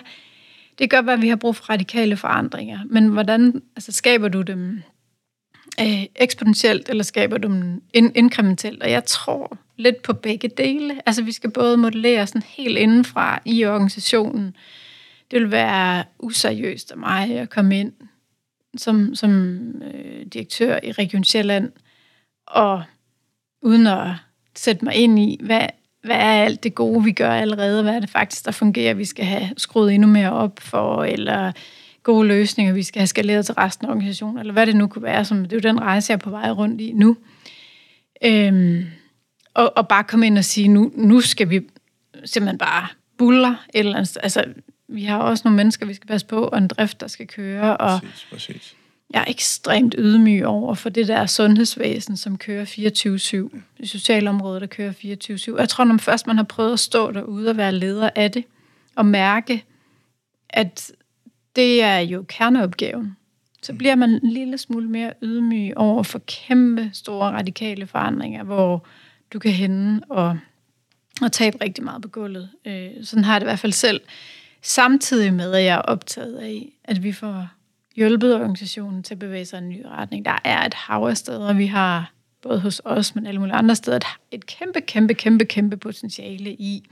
Det 0.80 0.90
gør, 0.90 1.02
at 1.02 1.22
vi 1.22 1.30
har 1.30 1.36
brug 1.36 1.56
for 1.56 1.70
radikale 1.70 2.18
forandringer, 2.18 2.80
men 2.86 3.08
hvordan 3.08 3.62
altså, 3.76 3.92
skaber 3.92 4.28
du 4.28 4.42
dem 4.42 4.82
øh, 5.82 6.04
eksponentielt, 6.16 6.90
eller 6.90 7.04
skaber 7.04 7.38
du 7.38 7.48
dem 7.48 7.82
in- 7.94 8.12
inkrementelt? 8.16 8.84
Og 8.84 8.92
jeg 8.92 9.06
tror 9.06 9.58
lidt 9.78 10.02
på 10.02 10.14
begge 10.14 10.48
dele. 10.48 11.02
Altså, 11.06 11.24
vi 11.24 11.32
skal 11.32 11.52
både 11.52 11.78
modellere 11.78 12.28
sådan 12.28 12.44
helt 12.48 12.78
indenfra 12.78 13.42
i 13.46 13.66
organisationen. 13.66 14.56
Det 15.32 15.42
vil 15.42 15.52
være 15.52 16.04
useriøst 16.20 16.92
af 16.92 16.98
mig 16.98 17.38
at 17.40 17.50
komme 17.50 17.80
ind 17.80 17.94
som, 18.78 19.16
som 19.16 19.62
øh, 19.82 20.26
direktør 20.26 20.80
i 20.84 20.92
Region 20.92 21.24
Sjælland, 21.24 21.72
og 22.48 22.84
uden 23.62 23.88
at 23.88 24.08
sætte 24.56 24.86
mig 24.86 24.96
ind 24.96 25.20
i, 25.20 25.40
hvad 25.44 25.68
hvad 26.04 26.16
er 26.16 26.44
alt 26.44 26.64
det 26.64 26.76
gode, 26.76 27.04
vi 27.04 27.12
gør 27.12 27.32
allerede? 27.32 27.84
Hvad 27.84 27.96
er 27.96 28.00
det 28.00 28.10
faktisk, 28.10 28.46
der 28.46 28.52
fungerer, 28.52 28.94
vi 28.94 29.06
skal 29.06 29.26
have 29.26 29.50
skruet 29.58 29.94
endnu 29.94 30.08
mere 30.08 30.32
op 30.32 30.60
for? 30.60 31.04
Eller 31.04 31.52
gode 32.04 32.28
løsninger, 32.28 32.74
vi 32.74 32.84
skal 32.84 33.00
have 33.00 33.08
skaleret 33.08 33.46
til 33.46 33.56
resten 33.56 33.88
af 33.88 33.92
organisationen? 33.92 34.40
Eller 34.40 34.54
hvad 34.54 34.66
det 34.66 34.76
nu 34.76 34.88
kunne 34.88 35.04
være. 35.04 35.26
Som, 35.26 35.44
det 35.44 35.54
er 35.54 35.58
jo 35.58 35.74
den 35.74 35.82
rejse, 35.82 36.12
jeg 36.12 36.16
er 36.16 36.20
på 36.20 36.30
vej 36.30 36.50
rundt 36.50 36.82
i 36.82 36.92
nu. 36.92 37.18
Øhm, 38.26 38.86
og, 39.54 39.78
og 39.78 39.88
bare 39.88 40.04
komme 40.04 40.26
ind 40.28 40.38
og 40.38 40.46
sige, 40.46 40.68
nu, 40.68 40.92
nu 40.96 41.22
skal 41.22 41.50
vi 41.50 41.62
simpelthen 42.26 42.58
bare 42.58 42.88
buller 43.18 43.56
et 43.74 43.80
eller 43.80 43.96
andet. 43.96 44.18
Altså, 44.24 44.46
vi 44.88 45.04
har 45.04 45.18
også 45.18 45.42
nogle 45.46 45.58
mennesker, 45.58 45.86
vi 45.86 45.94
skal 45.94 46.08
passe 46.08 46.28
på, 46.28 46.44
og 46.44 46.58
en 46.58 46.68
drift, 46.68 47.02
der 47.02 47.08
skal 47.08 47.28
køre. 47.28 47.78
Og 47.78 48.00
Præcis, 48.00 48.28
præcis 48.32 48.76
jeg 49.14 49.20
er 49.20 49.26
ekstremt 49.28 49.96
ydmyg 49.98 50.46
over 50.46 50.76
for 50.76 50.90
det 50.90 51.08
der 51.08 51.26
sundhedsvæsen, 51.26 52.18
som 52.18 52.38
kører 52.38 52.66
24-7. 52.66 53.60
Det 53.78 53.90
sociale 53.90 54.30
område, 54.30 54.60
der 54.60 54.66
kører 54.66 54.92
24-7. 55.54 55.60
Jeg 55.60 55.70
tror, 55.70 55.84
når 55.84 55.98
først 55.98 56.28
man 56.28 56.38
har 56.38 56.44
prøvet 56.44 56.74
at 56.74 56.80
stå 56.80 57.12
derude 57.12 57.50
og 57.50 57.58
være 57.58 57.72
leder 57.72 58.10
af 58.16 58.32
det, 58.32 58.44
og 58.96 59.06
mærke, 59.06 59.66
at 60.50 60.92
det 61.56 61.84
er 61.84 62.00
jo 62.00 62.26
kerneopgaven, 62.28 63.18
så 63.64 63.74
bliver 63.74 63.96
man 63.96 64.10
en 64.10 64.30
lille 64.30 64.58
smule 64.58 64.90
mere 64.90 65.14
ydmyg 65.22 65.78
over 65.78 66.04
for 66.04 66.20
kæmpe 66.20 66.90
store 66.94 67.32
radikale 67.32 67.88
forandringer, 67.88 68.44
hvor 68.44 68.86
du 69.34 69.40
kan 69.40 69.52
hende 69.52 70.02
og, 70.10 70.38
og 71.22 71.32
tabe 71.32 71.58
rigtig 71.62 71.84
meget 71.84 72.02
på 72.02 72.08
gulvet. 72.08 72.50
Øh, 72.66 72.90
sådan 73.04 73.24
har 73.24 73.34
jeg 73.34 73.42
det 73.42 73.46
i 73.46 73.50
hvert 73.50 73.60
fald 73.60 73.72
selv. 73.72 74.02
Samtidig 74.62 75.34
med, 75.34 75.54
at 75.54 75.64
jeg 75.64 75.76
er 75.76 75.82
optaget 75.82 76.36
af, 76.36 76.72
at 76.84 77.04
vi 77.04 77.12
får 77.12 77.48
hjulpet 77.96 78.36
organisationen 78.36 79.04
til 79.04 79.14
at 79.14 79.20
bevæge 79.20 79.46
sig 79.46 79.60
i 79.60 79.64
en 79.64 79.70
ny 79.70 79.82
retning. 79.86 80.26
Der 80.26 80.38
er 80.44 80.66
et 80.66 80.74
hav 80.74 81.04
af 81.04 81.18
steder, 81.18 81.54
vi 81.54 81.66
har 81.66 82.14
både 82.42 82.60
hos 82.60 82.82
os, 82.86 83.16
men 83.16 83.26
alle 83.28 83.40
mulige 83.40 83.56
andre 83.56 83.76
steder, 83.76 83.98
et, 83.98 84.06
et 84.32 84.46
kæmpe, 84.46 84.82
kæmpe, 84.82 85.14
kæmpe, 85.14 85.46
kæmpe 85.46 85.78
potentiale 85.78 86.54
i 86.54 86.84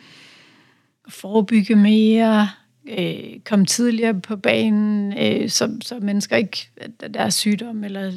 at 1.07 1.13
forebygge 1.13 1.75
mere, 1.75 2.49
øh, 2.89 3.39
komme 3.45 3.65
tidligere 3.65 4.21
på 4.21 4.35
banen, 4.35 5.17
øh, 5.17 5.49
så, 5.49 5.77
så 5.81 5.99
mennesker 5.99 6.35
ikke, 6.35 6.69
at 6.77 7.13
deres 7.13 7.33
sygdom 7.33 7.83
eller 7.83 8.11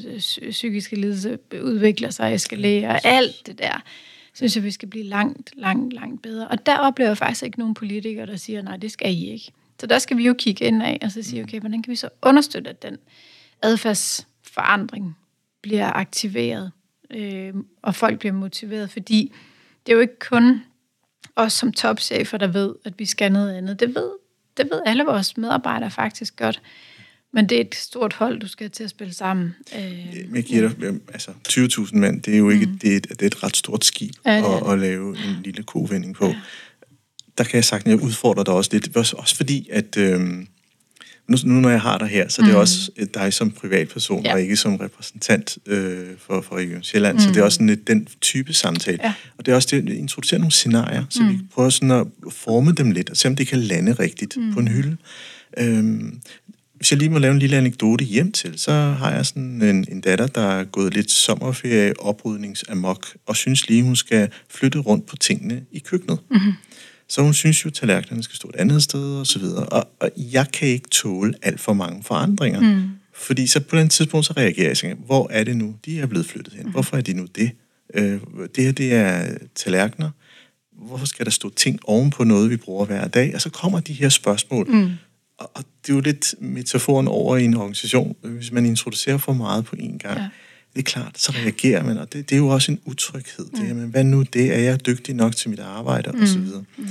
psykiske 0.51 0.97
lidelse 0.97 1.39
udvikler 1.63 2.11
sig, 2.11 2.35
eskalerer, 2.35 3.01
alt 3.05 3.47
det 3.47 3.59
der, 3.59 3.83
synes 4.35 4.57
jeg, 4.57 4.65
vi 4.65 4.71
skal 4.71 4.89
blive 4.89 5.05
langt, 5.05 5.51
langt, 5.57 5.93
langt 5.93 6.23
bedre. 6.23 6.49
Og 6.49 6.67
der 6.67 6.79
oplever 6.79 7.11
jeg 7.11 7.19
faktisk 7.19 7.43
ikke 7.43 7.59
nogen 7.59 7.75
politikere, 7.75 8.27
der 8.27 8.37
siger, 8.37 8.63
nej, 8.63 8.77
det 8.77 8.93
skal 8.93 9.15
I 9.15 9.31
ikke. 9.31 9.53
Så 9.81 9.87
der 9.87 9.99
skal 9.99 10.17
vi 10.17 10.27
jo 10.27 10.35
kigge 10.39 10.65
ind 10.65 10.83
af 10.83 10.99
og 11.03 11.13
så 11.13 11.23
sige, 11.23 11.43
okay, 11.43 11.61
hvordan 11.61 11.83
kan 11.83 11.91
vi 11.91 11.97
så 11.97 12.09
understøtte, 12.23 12.71
at 12.71 12.83
den 12.83 12.97
adfærdsforandring 13.63 15.17
bliver 15.63 15.93
aktiveret, 15.93 16.73
øh, 17.11 17.55
og 17.83 17.95
folk 17.95 18.19
bliver 18.19 18.33
motiveret, 18.33 18.91
fordi 18.91 19.33
det 19.87 19.93
er 19.93 19.97
jo 19.97 20.01
ikke 20.01 20.19
kun 20.19 20.63
os 21.37 21.53
som 21.53 21.73
topchefer, 21.73 22.39
der 22.39 22.47
ved, 22.47 22.75
at 22.85 22.99
vi 22.99 23.05
skal 23.05 23.33
noget 23.33 23.55
andet. 23.55 23.81
Det 23.81 23.95
ved, 23.95 24.11
det 24.57 24.69
ved 24.73 24.81
alle 24.87 25.05
vores 25.05 25.37
medarbejdere 25.37 25.91
faktisk 25.91 26.37
godt. 26.37 26.63
Men 27.33 27.49
det 27.49 27.57
er 27.57 27.61
et 27.61 27.75
stort 27.75 28.13
hold, 28.13 28.41
du 28.41 28.49
skal 28.49 28.71
til 28.71 28.85
at 28.85 28.91
spille 28.91 29.15
sammen. 29.15 29.55
Øh, 29.79 30.35
jeg 30.35 30.45
giver 30.45 30.69
dig, 30.69 31.01
altså 31.13 31.31
20.000 31.49 31.97
mand, 31.97 32.23
det 32.23 32.35
er 32.35 32.39
jo 32.39 32.51
ikke, 32.51 32.67
mm. 32.67 32.79
det, 32.79 32.93
er 32.93 32.97
et, 32.97 33.09
det 33.09 33.23
er 33.23 33.27
et 33.27 33.43
ret 33.43 33.57
stort 33.57 33.85
skib 33.85 34.15
ja, 34.27 34.57
at, 34.57 34.73
at 34.73 34.79
lave 34.79 35.09
en 35.09 35.43
lille 35.45 35.63
kovending 35.63 36.15
på. 36.15 36.27
Ja. 36.27 36.41
Der 37.39 37.45
kan 37.45 37.55
jeg 37.55 37.65
sagtens, 37.65 37.91
jeg 37.91 38.03
udfordrer 38.03 38.45
dig 38.45 38.55
også 38.55 38.71
lidt, 38.73 38.97
også 38.97 39.37
fordi, 39.37 39.69
at 39.73 39.97
øhm, 39.97 40.47
nu, 41.29 41.37
nu 41.45 41.61
når 41.61 41.71
jeg 41.71 41.81
har 41.81 41.99
dig 41.99 42.09
her, 42.09 42.29
så 42.29 42.43
mm. 42.43 42.49
det 42.49 42.55
er 42.55 42.59
også 42.59 42.91
dig 43.15 43.33
som 43.33 43.51
privatperson, 43.51 44.25
ja. 44.25 44.33
og 44.33 44.41
ikke 44.41 44.57
som 44.57 44.77
repræsentant 44.77 45.59
øh, 45.67 46.07
for, 46.19 46.41
for 46.41 46.57
Region 46.57 46.83
Sjælland, 46.83 47.17
mm. 47.17 47.21
så 47.21 47.29
det 47.29 47.37
er 47.37 47.43
også 47.43 47.57
sådan 47.57 47.67
lidt 47.67 47.89
den 47.89 48.09
type 48.21 48.53
samtale. 48.53 48.99
Ja. 49.03 49.13
Og 49.39 49.47
det 49.47 49.53
er 49.53 49.57
også 49.57 49.69
det, 49.71 49.91
at 49.91 49.97
introducere 49.97 50.39
nogle 50.41 50.53
scenarier, 50.53 51.05
så 51.11 51.23
mm. 51.23 51.29
vi 51.29 51.39
prøver 51.55 51.71
sådan 51.71 51.91
at 51.91 52.07
forme 52.31 52.73
dem 52.73 52.91
lidt, 52.91 53.11
og 53.11 53.17
se 53.17 53.29
om 53.29 53.37
det 53.37 53.47
kan 53.47 53.59
lande 53.59 53.93
rigtigt 53.93 54.37
mm. 54.37 54.53
på 54.55 54.61
en 54.61 54.69
hylde. 54.69 54.97
Øhm, 55.59 56.21
hvis 56.75 56.91
jeg 56.91 56.99
lige 56.99 57.09
må 57.09 57.19
lave 57.19 57.33
en 57.33 57.39
lille 57.39 57.57
anekdote 57.57 58.05
hjem 58.05 58.33
til, 58.33 58.53
så 58.57 58.73
har 58.73 59.11
jeg 59.11 59.27
sådan 59.27 59.63
en, 59.63 59.87
en 59.93 60.01
datter, 60.01 60.27
der 60.27 60.41
er 60.41 60.65
gået 60.65 60.95
lidt 60.95 61.11
sommerferie 61.11 62.01
oprydningsamok, 62.01 63.07
og 63.27 63.37
synes 63.37 63.69
lige, 63.69 63.83
hun 63.83 63.97
skal 63.97 64.29
flytte 64.51 64.79
rundt 64.79 65.07
på 65.07 65.17
tingene 65.17 65.63
i 65.73 65.79
køkkenet. 65.79 66.19
Mm-hmm. 66.31 66.53
Så 67.09 67.23
hun 67.23 67.35
synes 67.35 67.65
jo, 67.65 67.69
at 67.69 67.75
tallerkenerne 67.75 68.23
skal 68.23 68.37
stå 68.37 68.49
et 68.49 68.57
andet 68.57 68.83
sted, 68.83 69.17
og 69.17 69.27
så 69.27 69.39
videre. 69.39 69.67
Og, 69.67 69.89
og 70.01 70.11
jeg 70.17 70.47
kan 70.53 70.69
ikke 70.69 70.89
tåle 70.89 71.35
alt 71.43 71.61
for 71.61 71.73
mange 71.73 72.03
forandringer. 72.03 72.61
Mm. 72.61 72.91
Fordi 73.15 73.47
så 73.47 73.61
på 73.61 73.77
den 73.77 73.89
tidspunkt, 73.89 74.27
så 74.27 74.35
reagerer 74.37 74.81
jeg 74.83 74.93
og 74.93 74.99
hvor 75.07 75.29
er 75.31 75.45
det 75.45 75.57
nu, 75.57 75.75
de 75.85 76.01
er 76.01 76.07
blevet 76.07 76.27
flyttet 76.27 76.55
hen? 76.55 76.67
Mm. 76.67 76.73
Hvorfor 76.73 76.97
er 76.97 77.01
de 77.01 77.13
nu 77.13 77.27
det? 77.35 77.51
Øh, 77.95 78.21
det 78.57 78.65
her, 78.65 78.73
det 78.73 78.95
er 78.95 79.39
tallerkener. 79.55 80.11
Hvorfor 80.73 81.07
skal 81.07 81.25
der 81.25 81.31
stå 81.31 81.51
ting 81.51 81.79
oven 81.85 82.11
på 82.11 82.25
noget, 82.25 82.51
vi 82.51 82.57
bruger 82.57 82.85
hver 82.85 83.09
dag? 83.09 83.35
Og 83.35 83.41
så 83.41 83.51
kommer 83.51 83.81
de 83.81 83.93
her 83.93 84.09
spørgsmål. 84.09 84.71
Mm. 84.71 84.91
Og, 85.39 85.51
og 85.55 85.65
det 85.87 85.93
er 85.93 85.95
jo 85.95 86.01
lidt 86.01 86.35
metaforen 86.41 87.09
over 87.09 87.37
i 87.37 87.45
en 87.45 87.55
organisation. 87.55 88.17
Hvis 88.23 88.53
man 88.53 88.67
introducerer 88.67 89.19
for 89.19 89.33
meget 89.33 89.65
på 89.65 89.77
én 89.77 89.99
gang, 89.99 90.19
ja. 90.19 90.29
Det 90.75 90.79
er 90.79 90.83
klart, 90.83 91.19
så 91.19 91.33
reagerer 91.33 91.85
man, 91.85 91.99
og 91.99 92.13
det, 92.13 92.31
det 92.31 92.37
er 92.37 92.41
jo 92.41 92.49
også 92.49 92.73
en 92.73 92.81
utryghed. 92.85 93.47
Mm. 93.53 93.59
Det, 93.59 93.69
jamen, 93.69 93.91
hvad 93.91 94.05
nu 94.05 94.23
det? 94.23 94.55
Er 94.55 94.59
jeg 94.59 94.87
dygtig 94.87 95.15
nok 95.15 95.37
til 95.37 95.51
mit 95.51 95.59
arbejde? 95.59 96.13
Mm. 96.13 96.21
Og 96.21 96.29
så 96.29 96.39
videre. 96.39 96.65
Mm. 96.77 96.87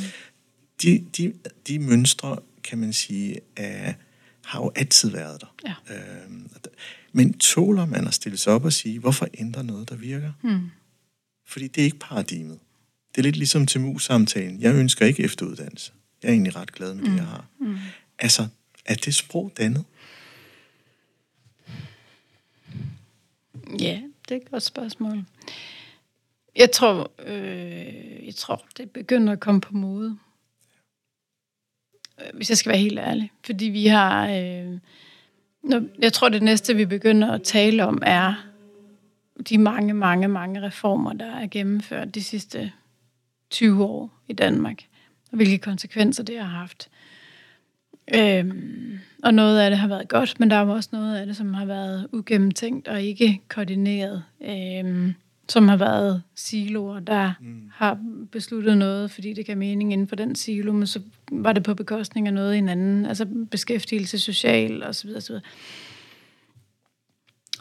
De, 0.82 1.06
de, 1.18 1.34
de 1.68 1.80
mønstre, 1.80 2.38
kan 2.64 2.78
man 2.78 2.94
sige, 2.94 3.40
er, 3.56 3.94
har 4.46 4.60
jo 4.60 4.72
altid 4.76 5.10
været 5.10 5.42
der. 5.42 5.56
Ja. 5.90 5.96
Øhm, 5.96 6.50
men 7.12 7.34
tåler 7.34 7.86
man 7.86 8.08
at 8.08 8.14
stille 8.14 8.38
sig 8.38 8.54
op 8.54 8.66
og 8.66 8.74
sige, 8.74 9.00
hvorfor 9.00 9.28
ændre 9.34 9.64
noget, 9.64 9.90
der 9.90 9.96
virker? 9.96 10.32
Mm. 10.44 10.70
Fordi 11.48 11.68
det 11.68 11.82
er 11.82 11.86
ikke 11.86 12.00
paradigmet. 12.00 12.60
Det 13.16 13.22
er 13.22 13.24
lidt 13.24 13.36
ligesom 13.36 13.66
til 13.66 13.82
mus-samtalen. 13.82 14.62
Jeg 14.62 14.76
ønsker 14.76 15.06
ikke 15.06 15.24
efteruddannelse. 15.24 15.92
Jeg 16.24 16.30
er 16.30 16.34
egentlig 16.34 16.56
ret 16.56 16.72
glad 16.72 16.94
med 16.94 17.04
det, 17.04 17.12
mm. 17.12 17.18
jeg 17.18 17.26
har. 17.26 17.46
Mm. 17.60 17.78
Altså, 18.20 18.48
er 18.86 18.96
det 18.96 19.16
sprog 19.16 19.52
dannet? 19.58 19.84
Ja, 23.80 24.02
det 24.30 24.36
er 24.36 24.42
et 24.42 24.52
godt 24.52 24.64
spørgsmål. 24.64 25.26
Jeg 26.56 26.72
tror, 26.72 27.12
øh, 27.26 28.26
jeg 28.26 28.36
tror, 28.36 28.66
det 28.78 28.92
begynder 28.92 29.34
at 29.34 29.40
komme 29.40 29.62
på 29.62 29.74
mode. 29.74 30.18
Øh, 32.22 32.28
hvis 32.34 32.50
jeg 32.50 32.58
skal 32.58 32.70
være 32.70 32.80
helt 32.80 33.00
ærlig. 33.00 33.32
Fordi 33.46 33.66
vi 33.66 33.88
har... 33.88 34.30
Øh, 34.30 34.80
jeg 36.00 36.14
tror, 36.14 36.30
det 36.30 36.44
næste, 36.44 36.76
vi 36.76 36.86
begynder 36.86 37.32
at 37.32 37.44
tale 37.44 37.86
om, 37.86 38.02
er 38.06 38.34
de 39.50 39.58
mange, 39.58 39.94
mange, 39.94 40.28
mange 40.28 40.62
reformer, 40.62 41.14
der 41.14 41.36
er 41.36 41.48
gennemført 41.48 42.16
de 42.16 42.24
sidste 42.24 42.72
20 43.50 43.84
år 43.84 44.20
i 44.28 44.34
Danmark. 44.34 44.84
Og 45.32 45.36
hvilke 45.36 45.58
konsekvenser 45.58 46.24
det 46.24 46.40
har 46.40 46.60
haft. 46.60 46.90
Øhm, 48.16 49.00
og 49.24 49.34
noget 49.34 49.60
af 49.60 49.70
det 49.70 49.80
har 49.80 49.88
været 49.88 50.08
godt, 50.08 50.40
men 50.40 50.50
der 50.50 50.56
er 50.56 50.66
også 50.66 50.90
noget 50.92 51.16
af 51.16 51.26
det, 51.26 51.36
som 51.38 51.54
har 51.54 51.66
været 51.66 52.08
ugennemtænkt 52.14 52.88
og 52.88 53.02
ikke 53.02 53.42
koordineret. 53.48 54.24
Øhm, 54.42 55.14
som 55.50 55.68
har 55.68 55.78
været 55.78 56.24
siloer, 56.36 57.00
der 57.00 57.34
mm. 57.42 57.70
har 57.74 57.98
besluttet 58.32 58.78
noget, 58.78 59.12
fordi 59.12 59.34
det 59.34 59.46
gav 59.46 59.58
mening 59.58 59.94
inden 59.94 60.08
for 60.08 60.16
den 60.16 60.36
silo, 60.36 60.74
men 60.74 60.88
så 60.88 61.02
var 61.32 61.54
det 61.54 61.64
på 61.64 61.74
bekostning 61.74 62.28
af 62.28 62.34
noget 62.34 62.56
i 62.56 62.58
en 62.58 62.70
anden, 62.70 63.06
altså 63.06 63.26
beskæftigelse, 63.52 64.20
social 64.20 64.84
og 64.84 64.96
så 64.96 65.08
videre, 65.08 65.22
så 65.22 65.28
videre. 65.28 65.44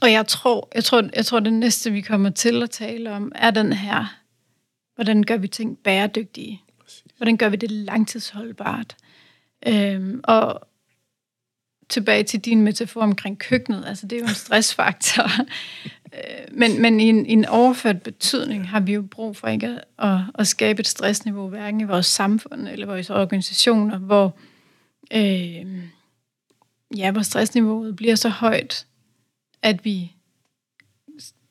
Og 0.03 0.13
jeg 0.13 0.27
tror, 0.27 0.69
jeg 0.75 0.85
tror, 0.85 1.09
jeg 1.17 1.27
tror, 1.27 1.41
det 1.41 1.53
næste, 1.53 1.93
vi 1.93 2.01
kommer 2.01 2.31
til 2.31 2.63
at 2.63 2.71
tale 2.71 3.11
om, 3.11 3.33
er 3.35 3.51
den 3.51 3.73
her, 3.73 4.19
hvordan 4.95 5.23
gør 5.23 5.37
vi 5.37 5.49
ting 5.49 5.79
bæredygtige? 5.79 6.63
Hvordan 7.17 7.37
gør 7.37 7.49
vi 7.49 7.57
det 7.57 7.71
langtidsholdbart? 7.71 8.97
Øhm, 9.67 10.21
og 10.25 10.69
tilbage 11.89 12.23
til 12.23 12.41
din 12.41 12.63
metafor 12.63 13.01
omkring 13.01 13.39
køkkenet, 13.39 13.85
altså 13.87 14.07
det 14.07 14.17
er 14.17 14.21
jo 14.21 14.27
en 14.27 14.35
stressfaktor. 14.35 15.31
Øh, 16.15 16.59
men, 16.59 16.83
men 16.83 17.01
i, 17.01 17.05
en, 17.05 17.27
i 17.27 17.33
en 17.33 17.45
overført 17.45 18.03
betydning 18.03 18.69
har 18.69 18.81
vi 18.81 18.93
jo 18.93 19.03
brug 19.03 19.37
for 19.37 19.49
ikke 19.49 19.67
at, 19.67 20.09
at, 20.09 20.19
at 20.35 20.47
skabe 20.47 20.81
et 20.81 20.87
stressniveau, 20.87 21.49
hverken 21.49 21.81
i 21.81 21.85
vores 21.85 22.07
samfund 22.07 22.69
eller 22.69 22.87
vores 22.87 23.11
organisationer, 23.11 23.99
hvor, 23.99 24.37
øh, 25.13 25.83
ja, 26.97 27.11
hvor 27.11 27.23
stressniveauet 27.23 27.97
bliver 27.97 28.15
så 28.15 28.29
højt, 28.29 28.87
at 29.63 29.85
vi 29.85 30.13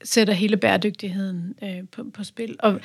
sætter 0.04 0.34
hele 0.34 0.58
bæredygtigheden 0.58 1.56
øh, 1.64 1.88
på, 1.92 2.04
på 2.14 2.24
spil. 2.24 2.56
Og, 2.60 2.82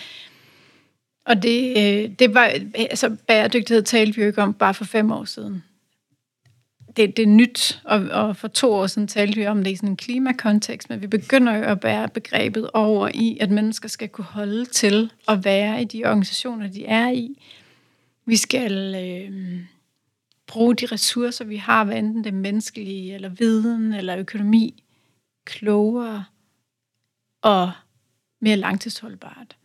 og 1.27 1.43
det, 1.43 1.70
øh, 1.70 2.11
det 2.18 2.35
var, 2.35 2.53
altså 2.74 3.16
bæredygtighed 3.27 3.83
talte 3.83 4.16
vi 4.16 4.22
jo 4.22 4.29
ikke 4.29 4.43
om 4.43 4.55
bare 4.55 4.74
for 4.74 4.85
fem 4.85 5.12
år 5.12 5.24
siden. 5.24 5.64
Det, 6.97 7.16
det 7.16 7.22
er 7.22 7.27
nyt, 7.27 7.83
og, 7.85 7.99
og 7.99 8.37
for 8.37 8.49
to 8.49 8.72
år 8.72 8.87
siden 8.87 9.09
talte 9.09 9.37
vi 9.37 9.47
om 9.47 9.64
det 9.64 9.70
i 9.70 9.77
sådan 9.77 9.89
en 9.89 9.97
klimakontekst, 9.97 10.91
men 10.91 11.03
vi 11.03 11.07
begynder 11.07 11.57
jo 11.57 11.62
at 11.62 11.81
bære 11.81 12.09
begrebet 12.09 12.70
over 12.70 13.11
i, 13.14 13.39
at 13.41 13.51
mennesker 13.51 13.89
skal 13.89 14.09
kunne 14.09 14.24
holde 14.24 14.64
til 14.64 15.12
at 15.29 15.45
være 15.45 15.83
i 15.83 15.85
de 15.85 16.05
organisationer, 16.05 16.66
de 16.66 16.87
er 16.87 17.11
i. 17.11 17.43
Vi 18.27 18.37
skal 18.37 18.95
øh, 18.95 19.61
bruge 20.47 20.74
de 20.74 20.87
ressourcer, 20.87 21.45
vi 21.45 21.57
har, 21.57 21.85
hvad 21.85 21.97
enten 21.97 22.24
det 22.24 22.31
er 22.31 22.37
menneskelige, 22.37 23.14
eller 23.14 23.29
viden, 23.29 23.95
eller 23.95 24.18
økonomi, 24.18 24.85
klogere 25.45 26.24
og 27.43 27.72
mere 28.41 28.57
langtidsholdbart. 28.57 29.57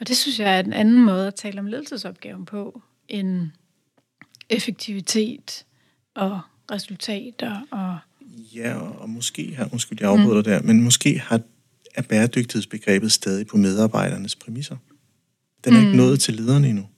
Og 0.00 0.08
det 0.08 0.16
synes 0.16 0.38
jeg 0.38 0.56
er 0.56 0.60
en 0.60 0.72
anden 0.72 1.04
måde 1.04 1.26
at 1.26 1.34
tale 1.34 1.60
om 1.60 1.66
ledelsesopgaven 1.66 2.44
på, 2.44 2.82
end 3.08 3.50
effektivitet 4.48 5.64
og 6.14 6.40
resultater. 6.70 7.60
Og 7.70 7.98
ja, 8.54 8.74
og 8.76 9.10
måske 9.10 9.54
har, 9.54 9.68
undskyld, 9.72 9.98
jeg 10.00 10.10
afbryder 10.10 10.36
mm. 10.36 10.44
der, 10.44 10.62
men 10.62 10.82
måske 10.82 11.18
har, 11.18 11.40
er 11.94 12.02
bæredygtighedsbegrebet 12.02 13.12
stadig 13.12 13.46
på 13.46 13.56
medarbejdernes 13.56 14.36
præmisser. 14.36 14.76
Den 15.64 15.74
er 15.74 15.80
mm. 15.80 15.86
ikke 15.86 15.96
nået 15.96 16.20
til 16.20 16.34
lederne 16.34 16.68
endnu. 16.68 16.88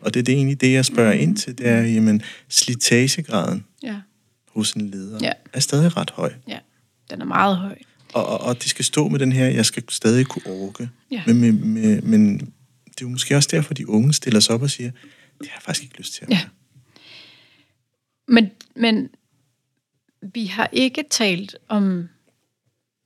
Og 0.00 0.14
det 0.14 0.20
er 0.20 0.24
det 0.24 0.34
egentlig 0.34 0.60
det, 0.60 0.72
jeg 0.72 0.84
spørger 0.84 1.14
mm. 1.14 1.20
ind 1.20 1.36
til, 1.36 1.58
det 1.58 1.68
er, 1.68 1.82
jamen, 1.82 2.22
slitagegraden 2.48 3.64
Ja. 3.82 4.00
hos 4.48 4.72
en 4.72 4.90
leder 4.90 5.18
Ja. 5.22 5.32
er 5.52 5.60
stadig 5.60 5.96
ret 5.96 6.10
høj. 6.10 6.32
Ja. 6.48 6.58
Den 7.10 7.20
er 7.20 7.24
meget 7.24 7.56
høj. 7.56 7.78
Og, 8.14 8.26
og, 8.26 8.40
og 8.40 8.62
de 8.62 8.68
skal 8.68 8.84
stå 8.84 9.08
med 9.08 9.18
den 9.18 9.32
her, 9.32 9.46
jeg 9.46 9.66
skal 9.66 9.82
stadig 9.88 10.26
kunne 10.26 10.46
orke. 10.46 10.88
Ja. 11.10 11.22
Men, 11.26 11.40
men, 11.40 11.68
men, 11.68 12.10
men 12.10 12.38
det 12.84 13.00
er 13.00 13.02
jo 13.02 13.08
måske 13.08 13.36
også 13.36 13.48
derfor, 13.52 13.74
de 13.74 13.88
unge 13.88 14.12
stiller 14.12 14.40
sig 14.40 14.54
op 14.54 14.62
og 14.62 14.70
siger, 14.70 14.90
det 15.38 15.48
har 15.48 15.56
jeg 15.56 15.62
faktisk 15.62 15.82
ikke 15.82 15.98
lyst 15.98 16.12
til 16.12 16.24
at 16.24 16.30
Ja. 16.30 16.40
Men, 18.28 18.50
men 18.76 19.10
vi 20.34 20.46
har 20.46 20.68
ikke 20.72 21.04
talt 21.10 21.56
om 21.68 22.08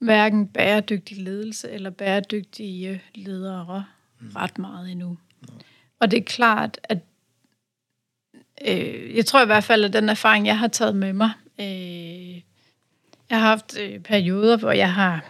hverken 0.00 0.46
bæredygtig 0.46 1.18
ledelse 1.18 1.70
eller 1.70 1.90
bæredygtige 1.90 3.03
ledere 3.14 3.84
mm. 4.20 4.28
ret 4.28 4.59
meget 4.59 4.90
endnu. 4.90 5.18
Og 6.00 6.11
det 6.11 6.18
er 6.18 6.24
klart, 6.24 6.78
at 6.84 6.98
øh, 8.68 9.16
jeg 9.16 9.26
tror 9.26 9.42
i 9.42 9.46
hvert 9.46 9.64
fald, 9.64 9.84
at 9.84 9.92
den 9.92 10.09
erfaring, 10.09 10.46
jeg 10.46 10.59
har 10.59 10.68
taget 10.68 10.96
med 10.96 11.12
mig, 11.12 11.30
øh, 11.61 12.42
jeg 13.33 13.41
har 13.41 13.49
haft 13.49 13.78
øh, 13.80 14.01
perioder, 14.01 14.57
hvor 14.57 14.72
jeg 14.72 14.95
har 14.95 15.24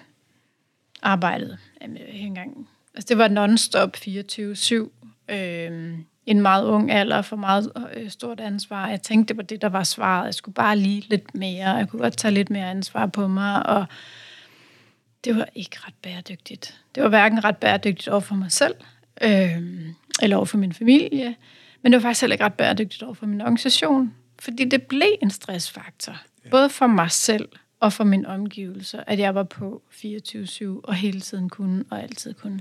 arbejdet 1.03 1.59
jamen, 1.83 1.97
ikke 1.97 2.27
engang, 2.27 2.69
altså 2.95 3.09
det 3.09 3.19
var 3.19 3.29
non-stop 3.29 3.97
24-7, 3.97 5.35
øh, 5.35 5.99
en 6.27 6.41
meget 6.41 6.65
ung 6.65 6.91
alder 6.91 7.23
for 7.23 7.37
meget 7.37 7.73
øh, 7.95 8.11
stort 8.11 8.41
ansvar. 8.41 8.89
Jeg 8.89 9.03
tænkte, 9.03 9.37
var 9.37 9.43
det, 9.43 9.63
der 9.63 9.69
var 9.69 9.85
svaret. 9.85 10.27
Jeg 10.27 10.35
skulle 10.35 10.55
bare 10.55 10.77
lige 10.77 11.01
lidt 11.09 11.35
mere. 11.35 11.71
Jeg 11.71 11.89
kunne 11.89 12.03
godt 12.03 12.17
tage 12.17 12.35
lidt 12.35 12.51
mere 12.51 12.71
ansvar 12.71 13.07
på 13.07 13.29
mig, 13.29 13.67
og 13.67 13.85
det 15.25 15.37
var 15.37 15.49
ikke 15.55 15.77
ret 15.87 15.95
bæredygtigt. 16.03 16.81
Det 16.95 17.03
var 17.03 17.09
hverken 17.09 17.45
ret 17.45 17.57
bæredygtigt 17.57 18.09
over 18.09 18.21
for 18.21 18.35
mig 18.35 18.53
selv, 18.53 18.75
øh, 19.23 19.63
eller 20.23 20.37
over 20.37 20.47
for 20.47 20.59
min 20.59 20.73
familie, 20.73 21.35
men 21.83 21.93
det 21.93 21.97
var 21.97 22.09
faktisk 22.09 22.21
heller 22.21 22.35
ikke 22.35 22.45
ret 22.45 22.55
bæredygtigt 22.55 23.03
over 23.03 23.15
for 23.15 23.27
min 23.27 23.41
organisation, 23.41 24.15
fordi 24.39 24.65
det 24.65 24.83
blev 24.83 25.13
en 25.23 25.31
stressfaktor, 25.31 26.17
både 26.51 26.69
for 26.69 26.87
mig 26.87 27.11
selv 27.11 27.49
og 27.83 27.93
for 27.93 28.05
min 28.05 28.27
omgivelser, 28.27 29.03
at 29.07 29.19
jeg 29.19 29.35
var 29.35 29.43
på 29.43 29.83
24-7 29.93 30.65
og 30.85 30.95
hele 30.95 31.21
tiden 31.21 31.49
kunne 31.49 31.85
og 31.91 32.03
altid 32.03 32.35
kunne. 32.35 32.61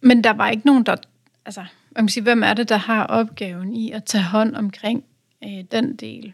Men 0.00 0.24
der 0.24 0.30
var 0.30 0.48
ikke 0.48 0.66
nogen, 0.66 0.82
der... 0.82 0.96
Altså, 1.44 1.64
man 1.90 2.04
kan 2.04 2.08
sige, 2.08 2.22
hvem 2.22 2.42
er 2.42 2.54
det, 2.54 2.68
der 2.68 2.76
har 2.76 3.06
opgaven 3.06 3.74
i 3.74 3.90
at 3.90 4.04
tage 4.04 4.24
hånd 4.24 4.56
omkring 4.56 5.04
øh, 5.44 5.64
den 5.70 5.96
del? 5.96 6.32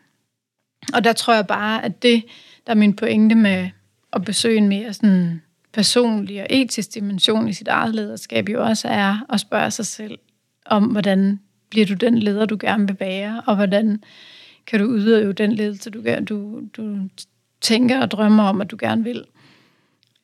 Og 0.94 1.04
der 1.04 1.12
tror 1.12 1.34
jeg 1.34 1.46
bare, 1.46 1.84
at 1.84 2.02
det, 2.02 2.24
der 2.66 2.72
er 2.72 2.76
min 2.76 2.96
pointe 2.96 3.34
med 3.34 3.70
at 4.12 4.24
besøge 4.24 4.58
en 4.58 4.68
mere 4.68 4.92
sådan 4.92 5.42
personlig 5.72 6.40
og 6.40 6.46
etisk 6.50 6.94
dimension 6.94 7.48
i 7.48 7.52
sit 7.52 7.68
eget 7.68 7.94
lederskab, 7.94 8.48
jo 8.48 8.64
også 8.64 8.88
er 8.88 9.26
at 9.32 9.40
spørge 9.40 9.70
sig 9.70 9.86
selv 9.86 10.18
om, 10.66 10.84
hvordan 10.84 11.40
bliver 11.70 11.86
du 11.86 11.94
den 11.94 12.18
leder, 12.18 12.46
du 12.46 12.56
gerne 12.60 12.86
vil 12.86 13.00
være, 13.00 13.42
og 13.46 13.56
hvordan 13.56 14.02
kan 14.68 14.80
du 14.80 14.86
udøve 14.86 15.32
den 15.32 15.52
ledelse, 15.52 15.90
du, 15.90 16.02
gerne- 16.02 16.26
du, 16.26 16.62
du 16.76 17.08
tænker 17.60 18.00
og 18.00 18.10
drømmer 18.10 18.44
om, 18.44 18.60
at 18.60 18.70
du 18.70 18.76
gerne 18.80 19.04
vil. 19.04 19.24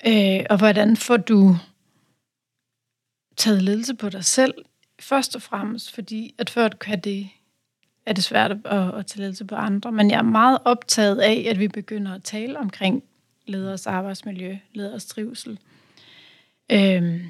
Øh, 0.06 0.46
og 0.50 0.58
hvordan 0.58 0.96
får 0.96 1.16
du 1.16 1.56
taget 3.36 3.62
ledelse 3.62 3.94
på 3.94 4.08
dig 4.08 4.24
selv, 4.24 4.54
først 5.00 5.36
og 5.36 5.42
fremmest, 5.42 5.94
fordi 5.94 6.34
at 6.38 6.50
før 6.50 6.68
du 6.68 6.76
kan 6.76 7.00
det, 7.00 7.28
er 8.06 8.12
det 8.12 8.24
svært 8.24 8.50
at, 8.50 8.94
at 8.94 9.06
tage 9.06 9.20
ledelse 9.20 9.44
på 9.44 9.54
andre. 9.54 9.92
Men 9.92 10.10
jeg 10.10 10.18
er 10.18 10.22
meget 10.22 10.58
optaget 10.64 11.18
af, 11.20 11.46
at 11.50 11.58
vi 11.58 11.68
begynder 11.68 12.14
at 12.14 12.22
tale 12.22 12.58
omkring 12.58 13.02
leders 13.46 13.86
arbejdsmiljø, 13.86 14.56
leders 14.72 15.06
trivsel. 15.06 15.58
Øhm, 16.72 17.20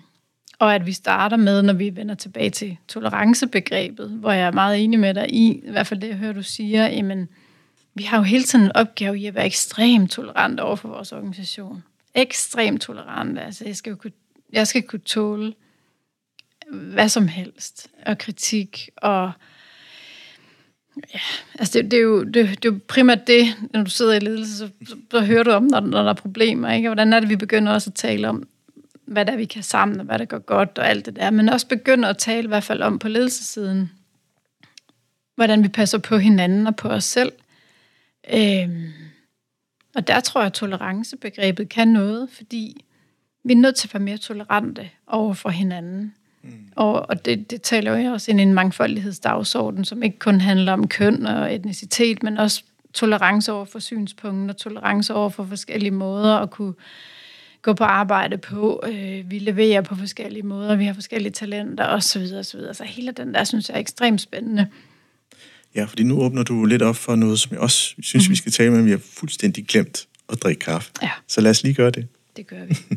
og 0.59 0.75
at 0.75 0.87
vi 0.87 0.93
starter 0.93 1.37
med, 1.37 1.63
når 1.63 1.73
vi 1.73 1.97
vender 1.97 2.15
tilbage 2.15 2.51
til 2.51 2.77
tolerancebegrebet, 2.89 4.11
hvor 4.11 4.33
jeg 4.33 4.47
er 4.47 4.53
meget 4.53 4.85
enig 4.85 4.99
med 4.99 5.15
dig 5.15 5.35
i, 5.35 5.53
i 5.53 5.71
hvert 5.71 5.87
fald 5.87 6.01
det, 6.01 6.09
jeg 6.09 6.17
hører, 6.17 6.33
du 6.33 6.43
siger, 6.43 6.87
jamen, 6.87 7.29
vi 7.95 8.03
har 8.03 8.17
jo 8.17 8.23
hele 8.23 8.45
tiden 8.45 8.65
en 8.65 8.73
opgave 8.77 9.19
i 9.19 9.27
at 9.27 9.35
være 9.35 9.47
ekstremt 9.47 10.11
tolerant 10.11 10.61
over 10.61 10.77
for 10.77 10.89
vores 10.89 11.13
organisation. 11.13 11.85
Ekstremt 12.15 12.83
tolerant. 12.83 13.39
Altså, 13.39 13.65
jeg 13.65 13.77
skal 13.77 13.91
jo 13.91 13.97
kunne, 13.97 14.13
jeg 14.53 14.67
skal 14.67 14.83
kunne 14.83 15.01
tåle 15.01 15.55
hvad 16.73 17.09
som 17.09 17.29
helst, 17.29 17.89
og 18.07 18.19
kritik, 18.19 18.89
og 18.97 19.33
ja, 21.15 21.21
altså 21.59 21.79
det, 21.79 21.91
det, 21.91 21.97
er 21.97 22.03
jo, 22.03 22.25
det, 22.25 22.35
det 22.35 22.65
er 22.65 22.73
jo 22.73 22.79
primært 22.89 23.27
det, 23.27 23.47
når 23.73 23.83
du 23.83 23.91
sidder 23.91 24.15
i 24.15 24.19
ledelse, 24.19 24.59
så, 24.59 24.71
så, 24.87 24.97
så 25.11 25.21
hører 25.21 25.43
du 25.43 25.51
om, 25.51 25.63
når, 25.63 25.81
når 25.81 26.03
der 26.03 26.11
er 26.11 26.15
problemer, 26.15 26.73
ikke? 26.73 26.89
Og 26.89 26.95
hvordan 26.95 27.13
er 27.13 27.21
det, 27.21 27.29
vi 27.29 27.37
begynder 27.37 27.73
også 27.73 27.91
at 27.91 27.95
tale 27.95 28.29
om, 28.29 28.49
hvad 29.07 29.27
der 29.27 29.37
vi 29.37 29.45
kan 29.45 29.63
sammen, 29.63 30.01
og 30.01 30.07
hvad 30.07 30.19
der 30.19 30.25
går 30.25 30.39
godt, 30.39 30.79
og 30.79 30.89
alt 30.89 31.07
det 31.07 31.17
der, 31.17 31.31
men 31.31 31.49
også 31.49 31.67
begynder 31.67 32.09
at 32.09 32.19
tale 32.19 32.45
i 32.45 32.49
hvert 32.49 32.65
fald 32.65 32.83
om 32.83 32.99
på 32.99 33.09
ledelsesiden, 33.09 33.91
hvordan 35.35 35.63
vi 35.63 35.69
passer 35.69 35.99
på 35.99 36.19
hinanden 36.19 36.67
og 36.67 36.77
på 36.77 36.89
os 36.89 37.05
selv. 37.05 37.33
Øhm, 38.35 38.93
og 39.95 40.07
der 40.07 40.21
tror 40.21 40.41
jeg, 40.41 40.47
at 40.47 40.53
tolerancebegrebet 40.53 41.69
kan 41.69 41.89
noget, 41.89 42.29
fordi 42.31 42.85
vi 43.45 43.53
er 43.53 43.57
nødt 43.57 43.77
til 43.77 43.89
at 43.89 43.95
være 43.95 44.03
mere 44.03 44.17
tolerante 44.17 44.91
over 45.07 45.35
for 45.35 45.49
hinanden. 45.49 46.15
Mm. 46.43 46.51
Og, 46.77 47.09
og 47.09 47.25
det, 47.25 47.51
det 47.51 47.63
taler 47.63 47.99
jo 47.99 48.13
også 48.13 48.31
ind 48.31 48.41
i 48.41 48.43
en 48.43 48.55
mangfoldighedsdagsorden, 48.55 49.85
som 49.85 50.03
ikke 50.03 50.19
kun 50.19 50.41
handler 50.41 50.73
om 50.73 50.89
køn 50.89 51.27
og 51.27 51.55
etnicitet, 51.55 52.23
men 52.23 52.39
også 52.39 52.63
tolerance 52.95 53.53
over 53.53 53.65
for 53.65 53.79
synspunkter, 53.79 54.55
tolerance 54.55 55.15
over 55.15 55.29
for 55.29 55.45
forskellige 55.45 55.91
måder 55.91 56.37
at 56.37 56.51
kunne 56.51 56.75
gå 57.65 57.73
på 57.73 57.85
arbejde 57.85 58.39
på. 58.39 58.85
Øh, 58.89 59.31
vi 59.31 59.39
leverer 59.39 59.81
på 59.81 59.97
forskellige 59.97 60.43
måder, 60.43 60.77
vi 60.77 60.85
har 60.85 60.95
forskellige 60.95 61.33
talenter 61.33 61.87
osv. 61.87 62.23
osv. 62.39 62.61
Så 62.73 62.85
hele 62.87 63.13
den 63.13 63.35
der, 63.35 63.45
synes 63.45 63.69
jeg 63.69 63.75
er 63.75 63.81
ekstremt 63.81 64.21
spændende. 64.21 64.67
Ja, 65.75 65.85
fordi 65.85 66.03
nu 66.03 66.23
åbner 66.23 66.43
du 66.43 66.65
lidt 66.65 66.83
op 66.83 66.97
for 66.97 67.17
noget, 67.17 67.39
som 67.39 67.53
jeg 67.53 67.61
også 67.61 67.95
synes, 68.03 68.29
mm. 68.29 68.31
vi 68.31 68.37
skal 68.37 68.53
tale 68.53 68.71
med, 68.71 68.79
men 68.79 68.87
vi 68.87 68.91
har 68.91 69.01
fuldstændig 69.13 69.67
glemt 69.67 70.07
at 70.33 70.43
drikke 70.43 70.61
kaffe. 70.61 70.93
Ja. 71.03 71.11
Så 71.29 71.41
lad 71.41 71.51
os 71.51 71.63
lige 71.63 71.75
gøre 71.75 71.91
det. 71.91 72.07
Det 72.37 72.47
gør 72.47 72.65
vi. 72.65 72.77
Ja, 72.91 72.97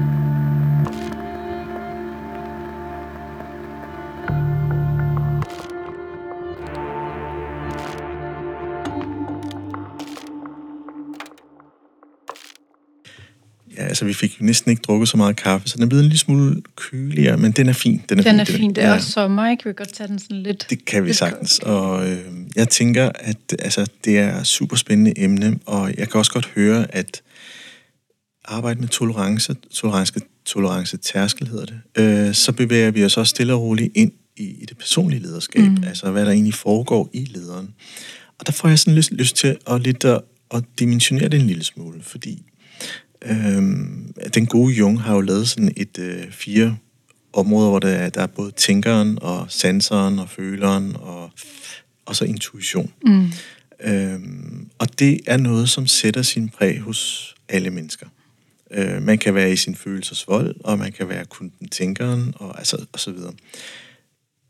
altså 13.98 14.06
vi 14.06 14.28
fik 14.28 14.40
næsten 14.40 14.70
ikke 14.70 14.82
drukket 14.82 15.08
så 15.08 15.16
meget 15.16 15.36
kaffe, 15.36 15.68
så 15.68 15.76
den 15.76 15.82
er 15.82 15.86
blevet 15.86 16.02
en 16.02 16.08
lille 16.08 16.18
smule 16.18 16.62
køligere, 16.76 17.36
men 17.36 17.52
den 17.52 17.68
er 17.68 17.72
fin. 17.72 18.02
Den 18.08 18.18
er, 18.18 18.22
Den 18.22 18.40
er 18.40 18.44
fin, 18.44 18.56
fin. 18.56 18.74
Det 18.74 18.84
er 18.84 18.92
også 18.92 19.10
sommer, 19.10 19.50
ikke? 19.50 19.64
Vi 19.64 19.68
kan 19.68 19.74
godt 19.74 19.92
tage 19.92 20.08
den 20.08 20.18
sådan 20.18 20.42
lidt... 20.42 20.66
Det 20.70 20.84
kan 20.84 21.02
vi 21.02 21.08
lidt 21.08 21.16
sagtens, 21.16 21.58
og 21.58 22.08
øh, 22.08 22.18
jeg 22.56 22.68
tænker, 22.68 23.10
at 23.14 23.36
altså, 23.58 23.86
det 24.04 24.18
er 24.18 24.40
et 24.40 24.46
super 24.46 24.76
spændende 24.76 25.12
emne, 25.16 25.58
og 25.66 25.94
jeg 25.98 26.08
kan 26.08 26.18
også 26.18 26.32
godt 26.32 26.46
høre, 26.54 26.94
at 26.94 27.22
arbejde 28.44 28.80
med 28.80 28.88
tolerance, 28.88 29.54
tolerance, 29.72 30.14
tolerance 30.44 30.96
tærskel 30.96 31.48
hedder 31.48 31.66
det, 31.66 32.28
øh, 32.28 32.34
så 32.34 32.52
bevæger 32.52 32.90
vi 32.90 33.04
os 33.04 33.16
også 33.16 33.30
stille 33.30 33.54
og 33.54 33.60
roligt 33.60 33.92
ind 33.94 34.12
i, 34.36 34.42
i 34.42 34.64
det 34.68 34.78
personlige 34.78 35.22
lederskab, 35.22 35.62
mm. 35.62 35.84
altså 35.86 36.10
hvad 36.10 36.26
der 36.26 36.32
egentlig 36.32 36.54
foregår 36.54 37.10
i 37.12 37.24
lederen. 37.24 37.74
Og 38.38 38.46
der 38.46 38.52
får 38.52 38.68
jeg 38.68 38.78
sådan 38.78 38.94
lyst, 38.94 39.12
lyst 39.12 39.36
til 39.36 39.56
at 39.70 39.80
lidt 39.80 40.04
at, 40.04 40.20
at 40.54 40.64
dimensionere 40.78 41.28
det 41.28 41.40
en 41.40 41.46
lille 41.46 41.64
smule, 41.64 42.02
fordi 42.02 42.42
Øhm, 43.22 44.14
den 44.34 44.46
gode 44.46 44.74
Jung 44.74 45.00
har 45.00 45.14
jo 45.14 45.20
lavet 45.20 45.48
sådan 45.48 45.72
et 45.76 45.98
øh, 45.98 46.32
fire 46.32 46.76
områder, 47.32 47.70
hvor 47.70 47.78
der 47.78 47.88
er, 47.88 48.10
der 48.10 48.22
er 48.22 48.26
både 48.26 48.50
tænkeren 48.50 49.18
og 49.22 49.46
sanseren 49.48 50.18
og 50.18 50.30
føleren 50.30 50.96
og, 50.96 51.30
og 52.06 52.16
så 52.16 52.24
intuition. 52.24 52.92
Mm. 53.04 53.30
Øhm, 53.80 54.68
og 54.78 54.98
det 54.98 55.20
er 55.26 55.36
noget, 55.36 55.68
som 55.68 55.86
sætter 55.86 56.22
sin 56.22 56.48
præg 56.48 56.80
hos 56.80 57.34
alle 57.48 57.70
mennesker. 57.70 58.06
Øh, 58.70 59.02
man 59.02 59.18
kan 59.18 59.34
være 59.34 59.52
i 59.52 59.56
sin 59.56 59.74
følelsesvold, 59.74 60.56
og 60.64 60.78
man 60.78 60.92
kan 60.92 61.08
være 61.08 61.24
kun 61.24 61.52
den 61.60 61.68
tænkeren, 61.68 62.34
og, 62.36 62.58
altså, 62.58 62.86
og 62.92 63.00
så 63.00 63.12
videre. 63.12 63.32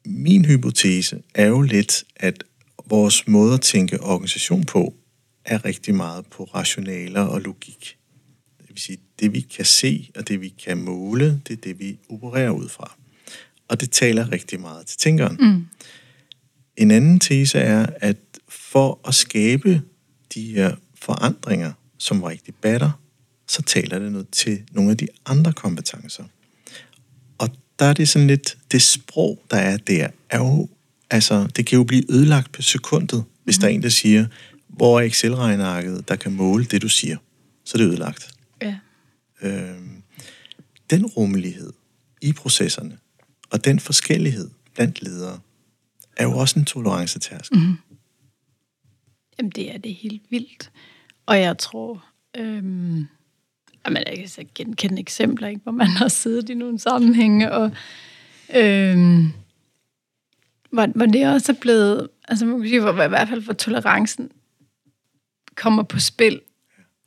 Min 0.04 0.44
hypotese 0.44 1.22
er 1.34 1.46
jo 1.46 1.60
lidt, 1.60 2.04
at 2.16 2.44
vores 2.86 3.28
måde 3.28 3.54
at 3.54 3.60
tænke 3.60 4.00
organisation 4.00 4.64
på, 4.64 4.94
er 5.44 5.64
rigtig 5.64 5.94
meget 5.94 6.26
på 6.26 6.44
rationaler 6.44 7.20
og 7.22 7.40
logik. 7.40 7.97
Det 8.78 8.82
vil 8.82 8.96
sige, 8.96 9.06
det 9.20 9.32
vi 9.32 9.40
kan 9.40 9.64
se, 9.64 10.10
og 10.16 10.28
det 10.28 10.40
vi 10.40 10.48
kan 10.48 10.78
måle, 10.78 11.40
det 11.48 11.52
er 11.52 11.60
det, 11.60 11.78
vi 11.78 11.98
opererer 12.08 12.50
ud 12.50 12.68
fra. 12.68 12.96
Og 13.68 13.80
det 13.80 13.90
taler 13.90 14.32
rigtig 14.32 14.60
meget 14.60 14.86
til 14.86 14.98
tænkeren. 14.98 15.36
Mm. 15.40 15.66
En 16.76 16.90
anden 16.90 17.20
tese 17.20 17.58
er, 17.58 17.86
at 17.96 18.16
for 18.48 19.00
at 19.08 19.14
skabe 19.14 19.82
de 20.34 20.42
her 20.42 20.76
forandringer, 20.94 21.72
som 21.98 22.22
rigtig 22.22 22.54
batter, 22.54 22.90
så 23.48 23.62
taler 23.62 23.98
det 23.98 24.12
noget 24.12 24.28
til 24.32 24.62
nogle 24.72 24.90
af 24.90 24.96
de 24.96 25.08
andre 25.26 25.52
kompetencer. 25.52 26.24
Og 27.38 27.48
der 27.78 27.84
er 27.84 27.92
det 27.92 28.08
sådan 28.08 28.26
lidt, 28.28 28.58
det 28.72 28.82
sprog, 28.82 29.42
der 29.50 29.56
er 29.56 29.76
der, 29.76 30.08
er 30.30 30.38
jo, 30.38 30.68
altså, 31.10 31.46
det 31.56 31.66
kan 31.66 31.76
jo 31.76 31.84
blive 31.84 32.12
ødelagt 32.12 32.52
på 32.52 32.62
sekundet, 32.62 33.24
hvis 33.44 33.58
der 33.58 33.66
er 33.66 33.70
en, 33.70 33.82
der 33.82 33.88
siger, 33.88 34.26
Hvor 34.68 35.00
er 35.00 35.04
Excel-regnearket, 35.04 36.08
der 36.08 36.16
kan 36.16 36.32
måle 36.32 36.64
det, 36.64 36.82
du 36.82 36.88
siger, 36.88 37.16
så 37.64 37.72
er 37.74 37.78
det 37.78 37.88
ødelagt. 37.88 38.37
Ja. 38.62 38.78
Øhm, 39.42 40.02
den 40.90 41.06
rummelighed 41.06 41.72
i 42.22 42.32
processerne, 42.32 42.98
og 43.50 43.64
den 43.64 43.80
forskellighed 43.80 44.50
blandt 44.74 45.02
ledere, 45.02 45.40
er 46.16 46.24
jo 46.24 46.38
også 46.38 46.58
en 46.58 46.64
tolerancetærsk. 46.64 47.52
Mm. 47.52 47.76
Jamen, 49.38 49.50
det 49.50 49.74
er 49.74 49.78
det 49.78 49.94
helt 49.94 50.22
vildt. 50.30 50.72
Og 51.26 51.40
jeg 51.40 51.58
tror, 51.58 52.04
øhm, 52.36 53.06
jamen, 53.86 54.02
jeg 54.06 54.16
kan 54.18 54.28
så 54.28 54.44
genkende 54.54 55.00
eksempler, 55.00 55.48
ikke, 55.48 55.60
hvor 55.62 55.72
man 55.72 55.86
har 55.86 56.08
siddet 56.08 56.50
i 56.50 56.54
nogle 56.54 56.78
sammenhænge, 56.78 57.52
og 57.52 57.70
øhm, 58.54 59.32
hvor, 60.70 60.86
hvor 60.86 61.06
det 61.06 61.26
også 61.26 61.52
er 61.52 61.56
blevet, 61.60 62.08
altså 62.28 62.46
man 62.46 62.60
kan 62.60 62.68
sige, 62.68 62.80
hvor, 62.80 63.02
i 63.02 63.08
hvert 63.08 63.28
fald 63.28 63.42
for 63.42 63.52
tolerancen 63.52 64.30
kommer 65.54 65.82
på 65.82 65.98
spil, 65.98 66.40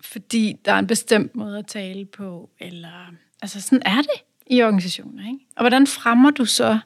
fordi 0.03 0.55
der 0.65 0.73
er 0.73 0.79
en 0.79 0.87
bestemt 0.87 1.35
måde 1.35 1.57
at 1.57 1.67
tale 1.67 2.05
på, 2.05 2.49
eller, 2.59 3.13
altså 3.41 3.61
sådan 3.61 3.81
er 3.85 4.01
det 4.01 4.23
i 4.47 4.63
organisationer, 4.63 5.27
ikke? 5.27 5.45
Og 5.55 5.61
hvordan 5.63 5.87
fremmer 5.87 6.31
du 6.31 6.45
så, 6.45 6.79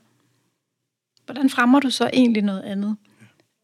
hvordan 1.26 1.50
fremmer 1.50 1.80
du 1.80 1.90
så 1.90 2.10
egentlig 2.14 2.44
noget 2.44 2.62
andet? 2.62 2.98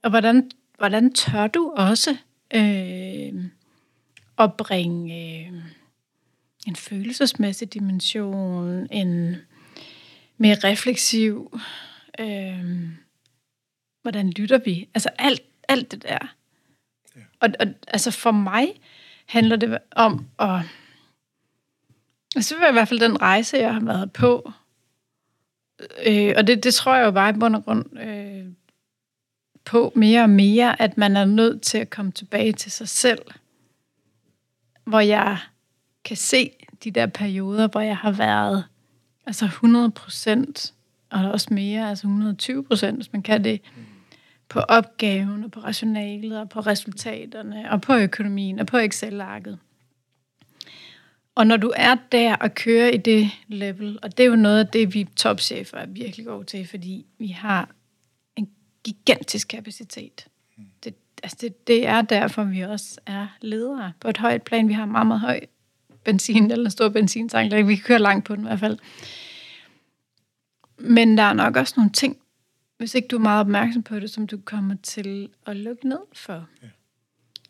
Og 0.04 0.10
hvordan, 0.10 0.52
hvordan 0.78 1.14
tør 1.14 1.48
du 1.48 1.74
også 1.78 2.18
øh, 2.54 3.46
at 4.38 4.54
bringe 4.54 5.16
øh, 5.16 5.54
en 6.68 6.76
følelsesmæssig 6.76 7.74
dimension, 7.74 8.88
en 8.92 9.36
mere 10.38 10.56
refleksiv, 10.64 11.60
øh, 12.20 12.90
hvordan 14.02 14.30
lytter 14.30 14.58
vi? 14.58 14.90
Altså 14.94 15.10
alt, 15.18 15.42
alt 15.68 15.92
det 15.92 16.04
der. 16.04 16.36
Ja. 17.16 17.22
Og, 17.40 17.50
og 17.60 17.68
altså 17.88 18.12
for 18.12 18.32
mig 18.32 18.68
handler 19.32 19.56
det 19.56 19.78
om 19.92 20.26
at... 20.40 20.60
Altså 22.36 22.56
det 22.56 22.62
var 22.62 22.70
i 22.70 22.72
hvert 22.72 22.88
fald 22.88 23.00
den 23.00 23.22
rejse, 23.22 23.58
jeg 23.58 23.74
har 23.74 23.82
været 23.82 24.14
på. 24.14 24.52
Øh, 26.06 26.34
og 26.38 26.48
det, 26.48 26.64
det 26.64 26.74
tror 26.74 26.96
jeg 26.96 27.06
jo 27.06 27.12
bare 27.12 27.30
i 27.30 27.40
bund 27.40 27.56
og 27.56 27.66
grund 27.66 28.00
øh, 28.00 28.46
på 29.66 29.94
mere 29.96 30.24
og 30.24 30.30
mere, 30.30 30.82
at 30.82 30.98
man 30.98 31.18
er 31.18 31.26
nødt 31.26 31.62
til 31.62 31.78
at 31.78 31.90
komme 31.90 32.12
tilbage 32.12 32.54
til 32.54 32.72
sig 32.72 32.90
selv. 32.90 33.22
Hvor 34.84 35.00
jeg 35.00 35.38
kan 36.04 36.18
se 36.18 36.52
de 36.84 36.92
der 36.92 37.06
perioder, 37.06 37.68
hvor 37.68 37.82
jeg 37.82 37.98
har 37.98 38.12
været 38.12 38.66
altså 39.26 39.46
100 39.46 39.92
procent, 39.92 40.74
og 41.10 41.32
også 41.32 41.54
mere, 41.54 41.90
altså 41.90 42.08
120 42.08 42.64
procent, 42.64 42.98
hvis 42.98 43.14
man 43.14 43.22
kan 43.22 43.44
det, 43.44 43.62
på 44.52 44.60
opgaven, 44.60 45.44
og 45.44 45.52
på 45.52 45.60
rationalet, 45.60 46.40
og 46.40 46.50
på 46.50 46.60
resultaterne, 46.60 47.72
og 47.72 47.82
på 47.82 47.96
økonomien, 47.96 48.60
og 48.60 48.68
på 48.68 48.78
Excel-arket. 48.78 49.60
Og 51.36 51.48
når 51.48 51.58
du 51.58 51.74
er 51.76 51.96
der 52.12 52.36
og 52.36 52.56
kører 52.56 52.90
i 52.90 52.98
det 52.98 53.30
level, 53.48 54.00
og 54.02 54.18
det 54.18 54.24
er 54.24 54.28
jo 54.28 54.36
noget 54.36 54.60
af 54.60 54.68
det, 54.68 54.94
vi 54.94 55.08
topchefer 55.16 55.78
er 55.78 55.86
virkelig 55.86 56.26
gode 56.26 56.46
til, 56.46 56.68
fordi 56.68 57.06
vi 57.18 57.28
har 57.28 57.70
en 58.36 58.50
gigantisk 58.84 59.48
kapacitet. 59.48 60.28
Det, 60.84 60.96
altså 61.24 61.38
det, 61.42 61.68
det 61.68 61.88
er 61.88 62.02
derfor, 62.02 62.44
vi 62.44 62.62
også 62.62 63.00
er 63.06 63.28
ledere 63.42 63.94
på 64.00 64.08
et 64.08 64.18
højt 64.18 64.44
plan. 64.44 64.68
Vi 64.68 64.74
har 64.74 64.86
meget, 64.86 65.08
meget 65.08 65.22
høj 65.22 65.40
benzin, 66.04 66.52
eller 66.52 66.66
en 66.66 66.72
stor 66.72 66.90
benzintank, 66.90 67.54
vi 67.54 67.76
kan 67.76 67.84
køre 67.84 68.00
langt 68.00 68.26
på 68.26 68.36
den 68.36 68.44
i 68.44 68.48
hvert 68.48 68.60
fald. 68.60 68.78
Men 70.78 71.18
der 71.18 71.24
er 71.24 71.34
nok 71.34 71.56
også 71.56 71.74
nogle 71.78 71.92
ting, 71.92 72.18
hvis 72.82 72.96
ikke 72.96 73.08
du 73.08 73.16
er 73.16 73.22
meget 73.22 73.40
opmærksom 73.40 73.84
på 73.84 74.00
det, 74.00 74.10
som 74.10 74.28
du 74.28 74.38
kommer 74.46 74.76
til 74.84 75.30
at 75.46 75.58
lukke 75.58 75.90
ned 75.90 76.00
for. 76.14 76.48
Ja. 76.64 76.68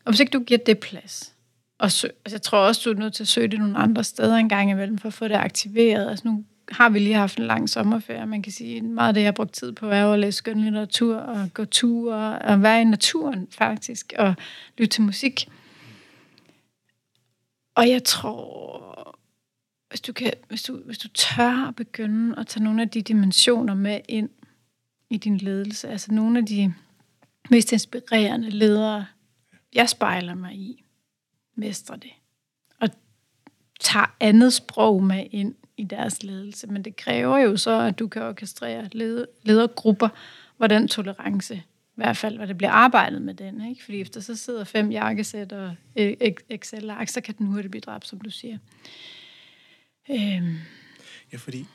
Og 0.04 0.12
hvis 0.12 0.20
ikke 0.20 0.30
du 0.30 0.40
giver 0.40 0.58
det 0.66 0.78
plads. 0.78 1.34
Og 1.78 1.92
sø, 1.92 2.06
altså 2.24 2.36
jeg 2.36 2.42
tror 2.42 2.58
også, 2.58 2.82
du 2.84 2.90
er 2.90 2.98
nødt 2.98 3.14
til 3.14 3.24
at 3.24 3.28
søge 3.28 3.48
det 3.48 3.58
nogle 3.58 3.78
andre 3.78 4.04
steder 4.04 4.36
en 4.36 4.48
gang 4.48 4.70
imellem, 4.70 4.98
for 4.98 5.08
at 5.08 5.14
få 5.14 5.28
det 5.28 5.34
aktiveret. 5.34 6.10
Altså 6.10 6.28
nu 6.28 6.44
har 6.68 6.88
vi 6.88 6.98
lige 6.98 7.14
haft 7.14 7.38
en 7.38 7.46
lang 7.46 7.70
sommerferie. 7.70 8.26
Man 8.26 8.42
kan 8.42 8.52
sige, 8.52 8.82
meget 8.82 9.08
af 9.08 9.14
det, 9.14 9.20
jeg 9.20 9.26
har 9.26 9.32
brugt 9.32 9.52
tid 9.52 9.72
på, 9.72 9.88
er 9.88 10.12
at 10.12 10.18
læse 10.18 10.38
skønlitteratur 10.38 11.16
og 11.16 11.54
gå 11.54 11.64
ture 11.64 12.38
og 12.38 12.62
være 12.62 12.80
i 12.80 12.84
naturen 12.84 13.48
faktisk, 13.50 14.12
og 14.18 14.34
lytte 14.78 14.94
til 14.94 15.02
musik. 15.02 15.48
Og 17.74 17.88
jeg 17.88 18.04
tror, 18.04 19.18
hvis 19.88 20.00
du, 20.00 20.12
kan, 20.12 20.32
hvis 20.48 20.62
du, 20.62 20.76
hvis 20.76 20.98
du 20.98 21.08
tør 21.08 21.68
at 21.68 21.76
begynde 21.76 22.38
at 22.38 22.46
tage 22.46 22.64
nogle 22.64 22.82
af 22.82 22.88
de 22.88 23.02
dimensioner 23.02 23.74
med 23.74 24.00
ind 24.08 24.28
i 25.12 25.16
din 25.16 25.36
ledelse, 25.36 25.88
altså 25.88 26.12
nogle 26.12 26.38
af 26.38 26.46
de 26.46 26.74
mest 27.50 27.72
inspirerende 27.72 28.50
ledere, 28.50 29.06
jeg 29.74 29.88
spejler 29.88 30.34
mig 30.34 30.54
i, 30.54 30.84
mestre 31.54 31.96
det. 31.96 32.10
Og 32.80 32.88
tager 33.80 34.16
andet 34.20 34.52
sprog 34.52 35.02
med 35.02 35.26
ind 35.30 35.54
i 35.76 35.84
deres 35.84 36.22
ledelse. 36.22 36.66
Men 36.66 36.84
det 36.84 36.96
kræver 36.96 37.38
jo 37.38 37.56
så, 37.56 37.80
at 37.80 37.98
du 37.98 38.08
kan 38.08 38.22
orkestrere 38.22 38.88
ledergrupper, 39.42 40.08
hvor 40.56 40.66
den 40.66 40.88
tolerance, 40.88 41.54
i 41.54 41.62
hvert 41.94 42.16
fald, 42.16 42.36
hvor 42.36 42.46
det 42.46 42.58
bliver 42.58 42.70
arbejdet 42.70 43.22
med 43.22 43.34
den. 43.34 43.68
Ikke? 43.68 43.84
Fordi 43.84 44.00
efter 44.00 44.20
så 44.20 44.36
sidder 44.36 44.64
fem 44.64 44.90
jakkesæt 44.90 45.52
og 45.52 45.74
øh, 45.96 46.16
Excel-ark, 46.50 47.08
så 47.08 47.20
kan 47.20 47.34
den 47.38 47.46
hurtigt 47.46 47.70
blive 47.70 47.80
dræbt, 47.80 48.06
som 48.06 48.20
du 48.20 48.30
siger. 48.30 48.58
Øhm. 50.10 50.56
Ja, 51.32 51.38
fordi 51.38 51.66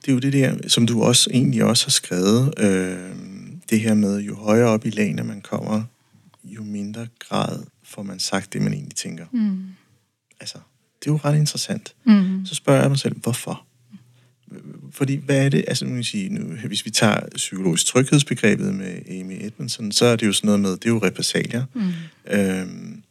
det 0.00 0.08
er 0.08 0.12
jo 0.12 0.18
det 0.18 0.32
der, 0.32 0.68
som 0.68 0.86
du 0.86 1.02
også 1.02 1.30
egentlig 1.32 1.64
også 1.64 1.86
har 1.86 1.90
skrevet, 1.90 2.54
øh, 2.58 3.10
det 3.70 3.80
her 3.80 3.94
med, 3.94 4.20
jo 4.20 4.34
højere 4.34 4.68
op 4.68 4.86
i 4.86 4.90
lagene 4.90 5.24
man 5.24 5.40
kommer, 5.40 5.82
jo 6.44 6.62
mindre 6.62 7.06
grad 7.18 7.64
får 7.84 8.02
man 8.02 8.18
sagt 8.18 8.52
det, 8.52 8.62
man 8.62 8.72
egentlig 8.72 8.96
tænker. 8.96 9.26
Mm. 9.32 9.62
Altså, 10.40 10.58
det 11.00 11.08
er 11.08 11.12
jo 11.12 11.20
ret 11.24 11.36
interessant. 11.36 11.94
Mm. 12.04 12.46
Så 12.46 12.54
spørger 12.54 12.80
jeg 12.80 12.90
mig 12.90 12.98
selv, 12.98 13.16
hvorfor? 13.16 13.66
Fordi, 14.90 15.16
hvad 15.16 15.44
er 15.44 15.48
det, 15.48 15.64
altså 15.68 15.84
nu, 15.84 16.02
sige, 16.02 16.28
nu, 16.28 16.56
hvis 16.66 16.84
vi 16.84 16.90
tager 16.90 17.20
psykologisk 17.34 17.86
tryghedsbegrebet 17.86 18.74
med 18.74 18.98
Amy 19.10 19.44
Edmondson, 19.44 19.92
så 19.92 20.04
er 20.04 20.16
det 20.16 20.26
jo 20.26 20.32
sådan 20.32 20.46
noget 20.46 20.60
med, 20.60 20.70
det 20.70 20.84
er 20.84 20.90
jo 20.90 20.98
repressalier. 20.98 21.64
Mm. 21.74 21.92
Øhm, 22.30 23.02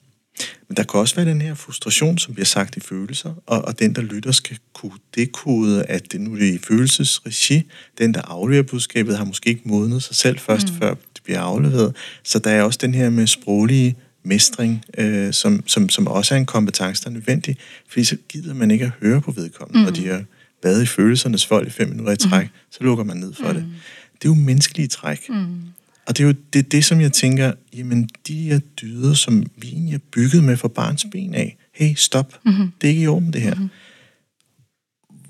men 0.68 0.78
der 0.78 0.84
kan 0.84 1.00
også 1.00 1.16
være 1.16 1.26
den 1.26 1.42
her 1.42 1.54
frustration, 1.54 2.18
som 2.18 2.34
bliver 2.34 2.46
sagt 2.46 2.78
i 2.78 2.80
følelser, 2.80 3.34
og, 3.46 3.62
og 3.66 3.80
den, 3.80 3.96
der 3.96 4.02
lytter, 4.02 4.32
skal 4.32 4.58
kunne 4.74 5.00
dekode, 5.16 5.84
at 5.84 6.12
det 6.12 6.22
nu 6.22 6.34
er 6.36 6.54
i 6.54 6.58
følelsesregi. 6.58 7.64
Den, 7.98 8.14
der 8.14 8.22
afleverer 8.22 8.64
budskabet, 8.64 9.18
har 9.18 9.26
måske 9.26 9.50
ikke 9.50 9.62
modnet 9.66 10.04
sig 10.04 10.16
selv 10.16 10.40
først, 10.40 10.74
mm. 10.74 10.80
før 10.80 10.90
det 10.90 11.24
bliver 11.24 11.40
afleveret. 11.40 11.96
Så 12.24 12.40
der 12.40 12.50
er 12.50 12.64
også 12.64 12.80
den 12.82 12.94
her 12.94 13.10
med 13.10 13.28
sproglige 13.28 13.96
mestring, 14.24 14.86
øh, 14.98 15.34
som, 15.34 15.64
som, 15.68 15.90
som 15.90 16.08
også 16.08 16.36
er 16.36 16.40
en 16.40 16.46
kompetence, 16.46 17.04
der 17.04 17.10
er 17.10 17.14
nødvendig, 17.14 17.58
fordi 17.88 18.04
så 18.04 18.18
gider 18.30 18.54
man 18.54 18.72
ikke 18.72 18.86
at 18.86 18.92
høre 19.02 19.22
på 19.22 19.32
vedkommende, 19.32 19.80
mm. 19.80 19.86
og 19.86 19.96
de 19.96 20.08
har 20.08 20.24
været 20.64 20.84
i 20.84 20.86
følelsernes 20.86 21.52
vold 21.52 21.68
i 21.68 21.70
fem 21.70 21.90
minutter 21.90 22.14
i 22.14 22.18
træk, 22.18 22.46
mm. 22.46 22.52
så 22.72 22.78
lukker 22.84 23.04
man 23.04 23.18
ned 23.18 23.34
for 23.34 23.48
mm. 23.48 23.54
det. 23.54 23.66
Det 24.14 24.26
er 24.26 24.30
jo 24.30 24.34
menneskelige 24.34 24.88
træk. 24.88 25.30
Mm. 25.30 25.62
Og 26.08 26.18
det 26.18 26.24
er 26.24 26.28
jo 26.28 26.34
det, 26.54 26.72
det, 26.72 26.86
som 26.86 27.02
jeg 27.02 27.14
tænker, 27.14 27.54
jamen 27.74 28.10
de 28.28 28.52
er 28.52 28.60
dyder, 28.60 29.14
som 29.14 29.46
vi 29.56 29.68
egentlig 29.68 29.94
er 29.94 30.00
bygget 30.12 30.44
med 30.44 30.58
for 30.58 30.68
barns 30.68 31.06
ben 31.12 31.36
af. 31.36 31.58
Hey, 31.72 31.94
stop. 31.96 32.40
Mm-hmm. 32.46 32.72
Det 32.82 32.88
er 32.88 32.92
ikke 32.92 33.02
i 33.02 33.08
orden, 33.08 33.34
det 33.34 33.42
her. 33.42 33.56
Mm-hmm. 33.56 33.70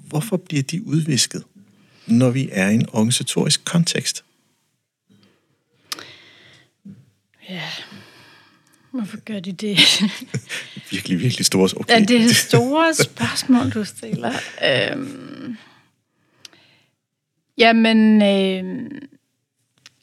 Hvorfor 0.08 0.38
bliver 0.38 0.64
de 0.64 0.88
udvisket, 0.88 1.44
når 2.08 2.30
vi 2.30 2.50
er 2.52 2.70
i 2.70 2.76
en 2.76 2.90
organisatorisk 2.90 3.66
kontekst? 3.66 4.24
Ja, 7.50 7.62
hvorfor 8.92 9.18
gør 9.18 9.40
de 9.40 9.52
det? 9.52 9.80
virkelig, 10.92 11.20
virkelig 11.20 11.46
store 11.46 11.70
okay. 11.76 11.94
Ja, 11.94 12.00
det 12.00 12.22
er 12.22 12.34
store 12.34 12.94
spørgsmål, 12.94 13.70
du 13.70 13.84
stiller. 13.84 14.34
Øhm, 14.64 15.58
jamen, 17.58 18.22
øhm, 18.22 19.08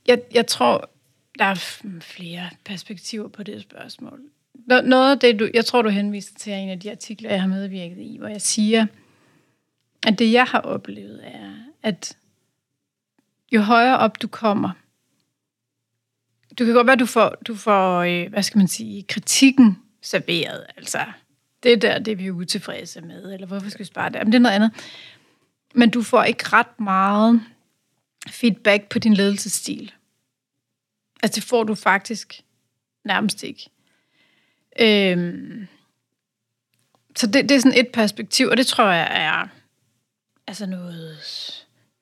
jeg, 0.07 0.22
jeg 0.34 0.46
tror, 0.46 0.90
der 1.38 1.44
er 1.44 1.55
flere 2.00 2.50
perspektiver 2.64 3.28
på 3.28 3.42
det 3.42 3.62
spørgsmål. 3.62 4.20
Noget 4.66 5.11
af 5.11 5.18
det, 5.18 5.38
du, 5.38 5.48
jeg 5.55 5.64
tror, 5.64 5.82
du 5.82 5.88
henviser 5.88 6.34
til 6.38 6.53
en 6.53 6.68
af 6.68 6.80
de 6.80 6.90
artikler, 6.90 7.30
jeg 7.30 7.40
har 7.40 7.48
medvirket 7.48 7.98
i, 7.98 8.16
hvor 8.18 8.28
jeg 8.28 8.42
siger, 8.42 8.86
at 10.07 10.18
det, 10.18 10.32
jeg 10.32 10.44
har 10.44 10.61
oplevet, 10.61 11.20
er, 11.24 11.53
at 11.82 12.16
jo 13.53 13.61
højere 13.61 13.98
op 13.98 14.22
du 14.22 14.28
kommer, 14.28 14.70
du 16.59 16.64
kan 16.64 16.74
godt 16.74 16.86
være, 16.86 16.96
du 16.96 17.07
får, 17.07 17.28
du 17.46 17.55
får 17.55 17.98
øh, 17.98 18.30
hvad 18.30 18.42
skal 18.42 18.59
man 18.59 18.68
sige, 18.68 19.03
kritikken 19.03 19.78
serveret. 20.03 20.66
Altså, 20.76 20.98
det 21.62 21.82
der, 21.82 21.98
det 21.98 22.18
vi 22.18 22.26
er 22.26 22.30
utilfredse 22.30 23.00
med, 23.00 23.34
eller 23.34 23.46
hvorfor 23.46 23.70
skal 23.70 23.78
vi 23.78 23.84
spare 23.84 24.11
det? 24.11 24.20
Men 24.24 24.26
det 24.26 24.34
er 24.34 24.42
noget 24.42 24.55
andet. 24.55 24.70
Men 25.74 25.90
du 25.90 26.03
får 26.03 26.22
ikke 26.22 26.44
ret 26.53 26.80
meget 26.80 27.42
feedback 28.29 28.89
på 28.89 28.99
din 28.99 29.14
ledelsesstil. 29.14 29.93
Altså 31.23 31.37
det 31.41 31.45
får 31.45 31.64
du 31.64 31.75
faktisk 31.75 32.43
nærmest 33.05 33.43
ikke. 33.43 33.70
Øhm, 34.81 35.68
så 37.16 37.27
det, 37.27 37.49
det 37.49 37.51
er 37.51 37.61
sådan 37.61 37.79
et 37.79 37.93
perspektiv, 37.93 38.47
og 38.49 38.57
det 38.57 38.66
tror 38.66 38.85
jeg 38.85 39.09
er 39.11 39.49
altså 40.47 40.66
noget 40.66 41.18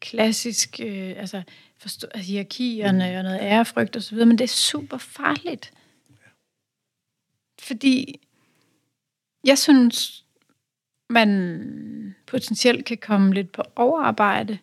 klassisk, 0.00 0.80
øh, 0.82 1.14
altså, 1.16 1.42
forstå, 1.78 2.06
altså 2.14 2.32
hierarkierne 2.32 3.16
og 3.16 3.22
noget 3.22 3.40
ærefrygt 3.40 3.96
og 3.96 4.02
så 4.02 4.10
videre, 4.10 4.26
men 4.26 4.38
det 4.38 4.44
er 4.44 4.48
super 4.48 4.98
farligt. 4.98 5.72
fordi 7.60 8.20
jeg 9.44 9.58
synes, 9.58 10.24
man 11.10 12.16
potentielt 12.26 12.84
kan 12.84 12.98
komme 12.98 13.34
lidt 13.34 13.52
på 13.52 13.62
overarbejde, 13.76 14.58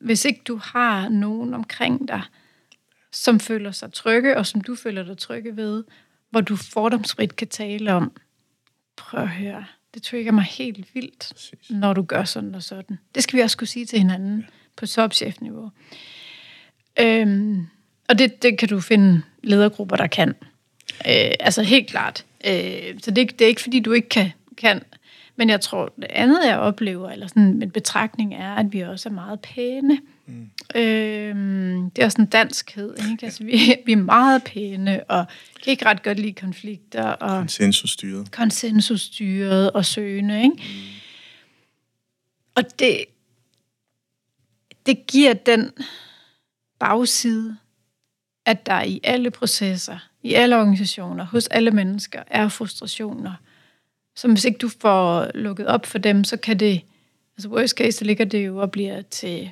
hvis 0.00 0.24
ikke 0.24 0.40
du 0.44 0.56
har 0.56 1.08
nogen 1.08 1.54
omkring 1.54 2.08
dig, 2.08 2.22
som 3.12 3.40
føler 3.40 3.70
sig 3.70 3.92
trygge, 3.92 4.36
og 4.36 4.46
som 4.46 4.60
du 4.60 4.74
føler 4.74 5.04
dig 5.04 5.18
trygge 5.18 5.56
ved, 5.56 5.84
hvor 6.30 6.40
du 6.40 6.56
fordomsfrit 6.56 7.36
kan 7.36 7.48
tale 7.48 7.92
om, 7.92 8.12
prøv 8.96 9.22
at 9.22 9.28
høre, 9.28 9.64
det 9.94 10.02
trigger 10.02 10.32
mig 10.32 10.44
helt 10.44 10.94
vildt, 10.94 11.32
Præcis. 11.34 11.70
når 11.70 11.92
du 11.92 12.02
gør 12.02 12.24
sådan 12.24 12.54
og 12.54 12.62
sådan. 12.62 12.98
Det 13.14 13.22
skal 13.22 13.36
vi 13.36 13.42
også 13.42 13.56
kunne 13.56 13.68
sige 13.68 13.86
til 13.86 13.98
hinanden 13.98 14.40
ja. 14.40 14.46
på 14.76 14.86
topchefniveau. 14.86 15.70
Øhm, 17.00 17.66
og 18.08 18.18
det, 18.18 18.42
det 18.42 18.58
kan 18.58 18.68
du 18.68 18.80
finde 18.80 19.22
ledergrupper, 19.42 19.96
der 19.96 20.06
kan. 20.06 20.28
Øh, 20.90 21.34
altså 21.40 21.62
helt 21.62 21.88
klart. 21.88 22.24
Øh, 22.46 23.00
så 23.02 23.10
det, 23.10 23.38
det 23.38 23.44
er 23.44 23.48
ikke, 23.48 23.62
fordi 23.62 23.80
du 23.80 23.92
ikke 23.92 24.08
kan, 24.08 24.30
kan. 24.56 24.82
Men 25.36 25.50
jeg 25.50 25.60
tror, 25.60 25.92
det 25.96 26.06
andet, 26.10 26.46
jeg 26.46 26.58
oplever, 26.58 27.10
eller 27.10 27.26
sådan 27.26 27.62
en 27.62 27.70
betragtning, 27.70 28.34
er, 28.34 28.54
at 28.54 28.72
vi 28.72 28.80
også 28.80 29.08
er 29.08 29.12
meget 29.12 29.40
pæne. 29.40 29.98
Mm. 30.26 30.50
Øh, 30.74 31.36
det 31.96 32.02
er 32.02 32.04
også 32.04 32.22
en 32.22 32.26
danskhed, 32.26 32.94
ikke? 33.10 33.26
Altså, 33.26 33.44
vi, 33.44 33.76
vi 33.86 33.92
er 33.92 33.96
meget 33.96 34.44
pæne, 34.44 35.04
og 35.04 35.26
kan 35.64 35.70
ikke 35.70 35.86
ret 35.86 36.02
godt 36.02 36.18
lide 36.18 36.32
konflikter. 36.32 37.02
Og 37.02 37.38
konsensusstyret. 37.38 38.32
Konsensusstyret 38.32 39.72
og 39.72 39.84
søgende, 39.84 40.42
ikke? 40.42 40.56
Mm. 40.56 40.62
Og 42.54 42.78
det, 42.78 43.04
det 44.86 45.06
giver 45.06 45.34
den 45.34 45.72
bagside, 46.78 47.56
at 48.46 48.66
der 48.66 48.82
i 48.82 49.00
alle 49.04 49.30
processer, 49.30 49.98
i 50.22 50.34
alle 50.34 50.56
organisationer, 50.56 51.24
hos 51.24 51.46
alle 51.46 51.70
mennesker, 51.70 52.22
er 52.26 52.48
frustrationer, 52.48 53.32
som 54.16 54.30
hvis 54.32 54.44
ikke 54.44 54.58
du 54.58 54.68
får 54.80 55.30
lukket 55.34 55.66
op 55.66 55.86
for 55.86 55.98
dem, 55.98 56.24
så 56.24 56.36
kan 56.36 56.60
det, 56.60 56.80
altså 57.36 57.48
worst 57.48 57.76
case, 57.76 57.92
så 57.92 58.04
ligger 58.04 58.24
det 58.24 58.46
jo 58.46 58.58
og 58.58 58.70
bliver 58.70 59.02
til 59.02 59.50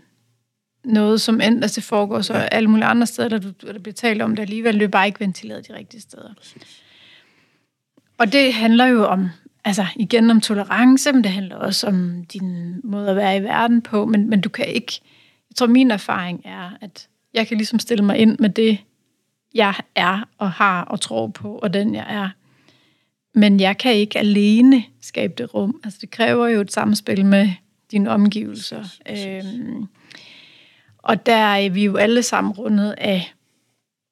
noget, 0.84 1.20
som 1.20 1.40
enten 1.40 1.62
altså 1.62 1.80
det 1.80 1.84
foregår 1.84 2.20
så 2.20 2.34
ja. 2.34 2.40
alle 2.40 2.70
mulige 2.70 2.86
andre 2.86 3.06
steder, 3.06 3.28
der, 3.28 3.38
du, 3.38 3.52
der 3.60 3.78
bliver 3.78 3.94
talt 3.94 4.22
om 4.22 4.36
det 4.36 4.42
alligevel, 4.42 4.74
det 4.74 4.82
er 4.82 4.88
bare 4.88 5.06
ikke 5.06 5.20
ventileret 5.20 5.68
de 5.68 5.74
rigtige 5.74 6.00
steder. 6.00 6.34
Præcis. 6.36 6.82
Og 8.18 8.32
det 8.32 8.54
handler 8.54 8.86
jo 8.86 9.04
om, 9.04 9.28
altså 9.64 9.86
igen 9.96 10.30
om 10.30 10.40
tolerance, 10.40 11.12
men 11.12 11.24
det 11.24 11.32
handler 11.32 11.56
også 11.56 11.86
om 11.86 12.24
din 12.24 12.80
måde 12.84 13.10
at 13.10 13.16
være 13.16 13.36
i 13.36 13.42
verden 13.42 13.82
på, 13.82 14.06
men, 14.06 14.30
men 14.30 14.40
du 14.40 14.48
kan 14.48 14.66
ikke, 14.66 15.00
jeg 15.50 15.56
tror 15.56 15.66
min 15.66 15.90
erfaring 15.90 16.42
er, 16.44 16.70
at 16.80 17.08
jeg 17.34 17.46
kan 17.46 17.56
ligesom 17.56 17.78
stille 17.78 18.04
mig 18.04 18.18
ind 18.18 18.38
med 18.38 18.50
det, 18.50 18.78
jeg 19.54 19.74
er 19.94 20.28
og 20.38 20.50
har 20.52 20.82
og 20.82 21.00
tror 21.00 21.26
på, 21.26 21.58
og 21.58 21.74
den 21.74 21.94
jeg 21.94 22.06
er. 22.08 22.28
Men 23.34 23.60
jeg 23.60 23.78
kan 23.78 23.94
ikke 23.94 24.18
alene 24.18 24.84
skabe 25.00 25.34
det 25.38 25.54
rum. 25.54 25.80
Altså 25.84 25.98
det 26.00 26.10
kræver 26.10 26.48
jo 26.48 26.60
et 26.60 26.72
samspil 26.72 27.26
med 27.26 27.50
dine 27.90 28.10
omgivelser. 28.10 28.84
Øhm, 29.10 29.86
og 30.98 31.26
der 31.26 31.36
er 31.36 31.70
vi 31.70 31.84
jo 31.84 31.96
alle 31.96 32.22
sammen 32.22 32.52
rundet 32.52 32.94
af, 32.98 33.34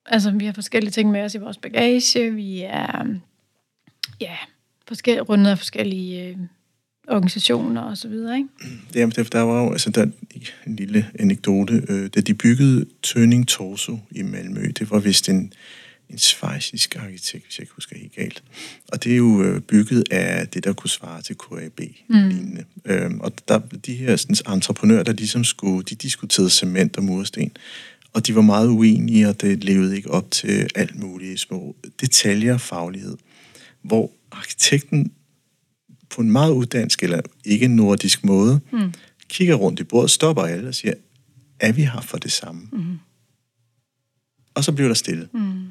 altså 0.06 0.30
vi 0.30 0.46
har 0.46 0.52
forskellige 0.52 0.90
ting 0.90 1.10
med 1.10 1.22
os 1.22 1.34
i 1.34 1.38
vores 1.38 1.58
bagage, 1.58 2.34
vi 2.34 2.60
er 2.60 3.04
ja, 4.20 4.36
forskellige, 4.88 5.22
rundet 5.22 5.50
af 5.50 5.58
forskellige 5.58 6.28
øh, 6.28 6.36
organisationer 7.08 7.80
og 7.80 7.96
så 7.96 8.08
videre, 8.08 8.36
ikke? 8.36 8.48
Jamen, 8.94 9.10
der, 9.10 9.40
var 9.40 9.62
jo 9.62 9.72
altså, 9.72 9.90
der, 9.90 10.06
en 10.66 10.76
lille 10.76 11.06
anekdote. 11.18 11.82
Øh, 11.88 12.10
da 12.14 12.20
de 12.20 12.34
byggede 12.34 12.86
Tøning 13.02 13.48
Torso 13.48 13.98
i 14.10 14.22
Malmø, 14.22 14.60
det 14.78 14.90
var 14.90 14.98
vist 14.98 15.28
en, 15.28 15.52
en 16.12 16.18
svejsisk 16.18 16.96
arkitekt, 16.96 17.44
hvis 17.44 17.58
jeg 17.58 17.62
ikke 17.62 17.74
husker 17.74 17.98
helt 17.98 18.14
galt. 18.14 18.42
Og 18.88 19.04
det 19.04 19.12
er 19.12 19.16
jo 19.16 19.42
øh, 19.42 19.60
bygget 19.60 20.04
af 20.10 20.48
det, 20.48 20.64
der 20.64 20.72
kunne 20.72 20.90
svare 20.90 21.22
til 21.22 21.36
KAB. 21.36 21.80
Mm. 22.08 22.28
Lignende. 22.28 22.64
Øhm, 22.84 23.20
og 23.20 23.32
der, 23.48 23.58
de 23.58 23.94
her 23.94 24.16
sådan, 24.16 24.54
entreprenører, 24.54 25.02
der 25.02 25.12
ligesom 25.12 25.44
skulle, 25.44 25.82
de 25.82 25.94
diskuterede 25.94 26.50
cement 26.50 26.96
og 26.96 27.04
mursten. 27.04 27.52
Og 28.12 28.26
de 28.26 28.34
var 28.34 28.40
meget 28.40 28.68
uenige, 28.68 29.28
og 29.28 29.40
det 29.40 29.64
levede 29.64 29.96
ikke 29.96 30.10
op 30.10 30.30
til 30.30 30.68
alt 30.74 30.98
muligt 30.98 31.40
små 31.40 31.76
detaljer 32.00 32.54
og 32.54 32.60
faglighed. 32.60 33.16
Hvor 33.82 34.10
arkitekten 34.30 35.12
på 36.10 36.20
en 36.20 36.30
meget 36.30 36.52
uddansk 36.52 37.02
eller 37.02 37.20
ikke 37.44 37.68
nordisk 37.68 38.24
måde, 38.24 38.60
mm. 38.72 38.92
kigger 39.28 39.54
rundt 39.54 39.80
i 39.80 39.84
bordet, 39.84 40.10
stopper 40.10 40.42
alle 40.42 40.68
og 40.68 40.74
siger, 40.74 40.94
er 41.60 41.72
vi 41.72 41.82
her 41.82 42.00
for 42.00 42.18
det 42.18 42.32
samme? 42.32 42.68
Mm. 42.72 42.98
Og 44.54 44.64
så 44.64 44.72
bliver 44.72 44.88
der 44.88 44.94
stille. 44.94 45.28
Mm. 45.32 45.64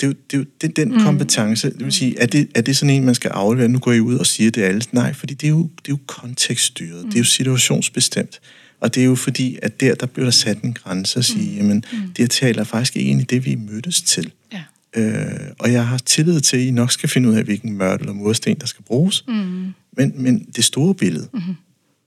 Det 0.00 0.06
er 0.06 0.08
jo, 0.08 0.14
det 0.30 0.36
er 0.36 0.38
jo 0.38 0.44
den, 0.60 0.70
den 0.70 0.92
mm. 0.92 1.00
kompetence, 1.00 1.70
det 1.70 1.84
vil 1.84 1.92
sige, 1.92 2.18
er 2.18 2.26
det, 2.26 2.48
er 2.54 2.60
det 2.60 2.76
sådan 2.76 2.94
en, 2.94 3.04
man 3.04 3.14
skal 3.14 3.28
aflevere? 3.28 3.68
Nu 3.68 3.78
går 3.78 3.92
I 3.92 4.00
ud 4.00 4.14
og 4.14 4.26
siger 4.26 4.50
det 4.50 4.62
alle. 4.62 4.82
Nej, 4.92 5.12
fordi 5.12 5.34
det 5.34 5.46
er 5.46 5.50
jo, 5.50 5.62
det 5.62 5.88
er 5.88 5.92
jo 5.92 5.98
kontekststyret, 6.06 7.04
mm. 7.04 7.10
det 7.10 7.16
er 7.16 7.20
jo 7.20 7.24
situationsbestemt. 7.24 8.40
Og 8.80 8.94
det 8.94 9.00
er 9.00 9.04
jo 9.04 9.14
fordi, 9.14 9.58
at 9.62 9.80
der, 9.80 9.94
der 9.94 10.06
bliver 10.06 10.26
der 10.26 10.30
sat 10.30 10.62
en 10.62 10.74
grænse 10.74 11.18
og 11.18 11.24
sige, 11.24 11.50
mm. 11.50 11.56
jamen, 11.56 11.84
mm. 11.92 11.98
det 12.16 12.30
taler 12.30 12.64
faktisk 12.64 12.96
ikke 12.96 13.10
ind 13.10 13.20
i 13.20 13.24
det, 13.24 13.44
vi 13.44 13.54
mødtes 13.54 14.02
til. 14.02 14.32
Ja. 14.52 14.62
Øh, 14.96 15.50
og 15.58 15.72
jeg 15.72 15.86
har 15.86 15.98
tillid 15.98 16.40
til, 16.40 16.56
at 16.56 16.62
I 16.62 16.70
nok 16.70 16.92
skal 16.92 17.08
finde 17.08 17.28
ud 17.28 17.34
af, 17.34 17.44
hvilken 17.44 17.72
mørtel 17.72 18.00
eller 18.00 18.14
mursten, 18.14 18.56
der 18.60 18.66
skal 18.66 18.84
bruges. 18.84 19.24
Mm. 19.28 19.74
Men, 19.96 20.12
men 20.14 20.46
det 20.56 20.64
store 20.64 20.94
billede. 20.94 21.28
Mm. 21.32 21.40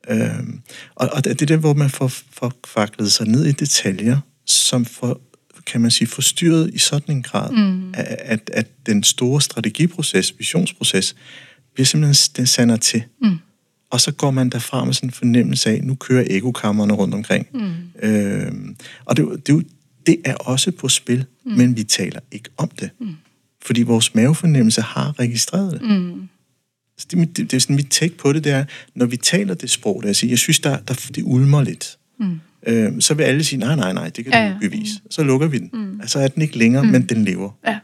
Øh, 0.09 0.43
og, 0.95 1.09
og 1.13 1.23
det 1.23 1.41
er 1.41 1.45
det, 1.45 1.59
hvor 1.59 1.73
man 1.73 1.89
får, 1.89 2.07
får 2.07 2.53
faklet 2.67 3.11
sig 3.11 3.27
ned 3.27 3.45
i 3.45 3.51
detaljer, 3.51 4.17
som 4.45 4.85
får, 4.85 5.21
kan 5.72 5.82
man 5.82 5.91
sige, 5.91 6.07
forstyrret 6.07 6.74
i 6.74 6.78
sådan 6.78 7.15
en 7.15 7.24
grad, 7.24 7.51
mm. 7.51 7.93
at, 7.93 8.49
at, 8.53 8.67
den 8.86 9.03
store 9.03 9.41
strategiproces, 9.41 10.34
visionsproces, 10.38 11.15
bliver 11.74 11.86
simpelthen, 11.86 12.34
den 12.38 12.47
sander 12.47 12.78
til. 12.78 13.03
Mm. 13.22 13.38
Og 13.89 14.01
så 14.01 14.11
går 14.11 14.32
man 14.32 14.49
derfra 14.49 14.86
med 14.86 14.93
sådan 14.93 15.09
en 15.09 15.13
fornemmelse 15.13 15.69
af, 15.69 15.84
nu 15.84 15.95
kører 15.95 16.26
ekokammerne 16.30 16.93
rundt 16.93 17.13
omkring. 17.13 17.47
Mm. 17.53 18.07
Øh, 18.09 18.51
og 19.05 19.17
det, 19.17 19.26
det, 19.28 19.47
det, 19.47 19.67
det 20.05 20.17
er 20.26 20.36
også 20.36 20.72
på 20.72 20.89
spil, 20.89 21.26
mm. 21.45 21.51
men 21.51 21.78
vi 21.78 21.84
taler 21.84 22.19
ikke 22.32 22.49
om 22.57 22.69
det. 22.69 22.89
Mm. 22.99 23.15
Fordi 23.65 23.82
vores 23.82 24.15
mavefornemmelse 24.15 24.82
har 24.82 25.19
registreret 25.19 25.72
det. 25.74 25.82
Mm. 25.82 26.30
Så 26.97 27.07
det, 27.11 27.38
det, 27.38 27.51
det 27.51 27.53
er 27.53 27.61
sådan 27.61 27.76
mit 27.76 27.89
take 27.89 28.17
på 28.17 28.34
det, 28.34 28.43
det 28.43 28.51
er, 28.51 28.65
når 28.95 29.05
vi 29.05 29.17
taler 29.17 29.53
det 29.53 29.69
sprog, 29.69 30.01
der 30.01 30.07
jeg, 30.09 30.15
siger, 30.15 30.32
jeg 30.32 30.39
synes, 30.39 30.59
der, 30.59 30.78
der, 30.78 31.09
det 31.15 31.24
ulmer 31.26 31.63
lidt. 31.63 31.97
Mm. 32.19 32.39
Øh, 32.68 32.91
så 32.99 33.14
vil 33.14 33.24
alle 33.24 33.43
sige, 33.43 33.59
nej, 33.59 33.76
nej, 33.76 33.93
nej, 33.93 34.09
det 34.09 34.26
kan 34.26 34.34
ja, 34.34 34.49
du 34.49 34.53
ikke 34.53 34.70
bevise. 34.70 34.93
Mm. 35.03 35.12
Så 35.12 35.24
lukker 35.24 35.47
vi 35.47 35.57
den. 35.57 35.70
Mm. 35.74 36.01
Altså 36.01 36.20
er 36.20 36.28
den 36.28 36.41
ikke 36.41 36.57
længere, 36.57 36.84
mm. 36.84 36.89
men 36.89 37.01
den 37.01 37.26
lever. 37.26 37.49
Ja. 37.68 37.80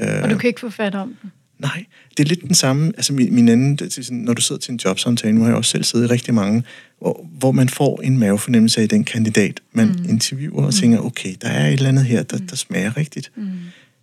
Øh, 0.00 0.22
og 0.22 0.30
du 0.30 0.38
kan 0.38 0.48
ikke 0.48 0.60
få 0.60 0.70
fat 0.70 0.94
om 0.94 1.14
den. 1.22 1.32
Nej, 1.58 1.84
det 2.16 2.24
er 2.24 2.28
lidt 2.28 2.42
den 2.42 2.54
samme, 2.54 2.92
altså 2.96 3.12
min, 3.12 3.34
min 3.34 3.48
anden, 3.48 3.78
når 4.10 4.32
du 4.32 4.42
sidder 4.42 4.60
til 4.60 4.72
en 4.72 4.80
jobsamtale, 4.84 5.34
nu 5.34 5.40
har 5.40 5.48
jeg 5.48 5.56
også 5.56 5.70
selv 5.70 5.84
siddet 5.84 6.08
i 6.08 6.12
rigtig 6.12 6.34
mange, 6.34 6.62
hvor, 6.98 7.26
hvor 7.38 7.52
man 7.52 7.68
får 7.68 8.00
en 8.00 8.18
mavefornemmelse 8.18 8.80
af 8.80 8.88
den 8.88 9.04
kandidat, 9.04 9.60
man 9.72 9.88
mm. 9.88 10.08
interviewer 10.08 10.62
og 10.62 10.66
mm. 10.66 10.72
tænker, 10.72 10.98
okay, 10.98 11.34
der 11.42 11.48
er 11.48 11.66
et 11.66 11.72
eller 11.72 11.88
andet 11.88 12.04
her, 12.04 12.22
der, 12.22 12.38
mm. 12.38 12.46
der 12.46 12.56
smager 12.56 12.96
rigtigt. 12.96 13.32
Mm. 13.36 13.48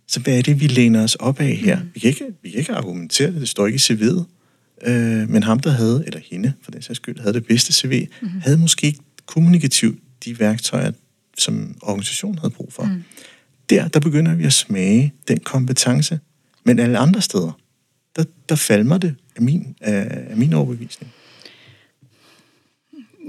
Så 0.08 0.20
hvad 0.20 0.38
er 0.38 0.42
det, 0.42 0.60
vi 0.60 0.66
læner 0.66 1.02
os 1.02 1.14
op 1.14 1.40
af 1.40 1.56
her? 1.56 1.78
Mm. 1.78 1.88
Vi, 1.94 2.00
kan 2.00 2.08
ikke, 2.08 2.24
vi 2.42 2.50
kan 2.50 2.58
ikke 2.58 2.72
argumentere 2.72 3.32
det, 3.32 3.40
det 3.40 3.48
står 3.48 3.66
ikke 3.66 3.76
i 3.76 3.92
CV'et. 3.92 4.24
Øh, 4.86 5.30
men 5.30 5.42
ham, 5.42 5.60
der 5.60 5.70
havde, 5.70 6.02
eller 6.06 6.20
hende 6.30 6.52
for 6.62 6.70
den 6.70 6.82
sags 6.82 6.96
skyld, 6.96 7.20
havde 7.20 7.34
det 7.34 7.46
bedste 7.46 7.72
CV, 7.72 8.06
mm. 8.22 8.28
havde 8.42 8.58
måske 8.58 8.86
ikke 8.86 8.98
kommunikativt 9.26 9.98
de 10.24 10.40
værktøjer, 10.40 10.92
som 11.38 11.76
organisationen 11.82 12.38
havde 12.38 12.50
brug 12.50 12.72
for. 12.72 12.82
Mm. 12.82 13.04
Der, 13.70 13.88
der 13.88 14.00
begynder 14.00 14.34
vi 14.34 14.44
at 14.44 14.52
smage 14.52 15.14
den 15.28 15.40
kompetence, 15.40 16.20
men 16.64 16.78
alle 16.78 16.98
andre 16.98 17.20
steder, 17.20 17.58
der, 18.16 18.24
der 18.48 18.54
falmer 18.54 18.98
det 18.98 19.14
af 19.36 19.42
min, 19.42 19.76
af, 19.80 20.36
min 20.36 20.52
overbevisning. 20.52 21.12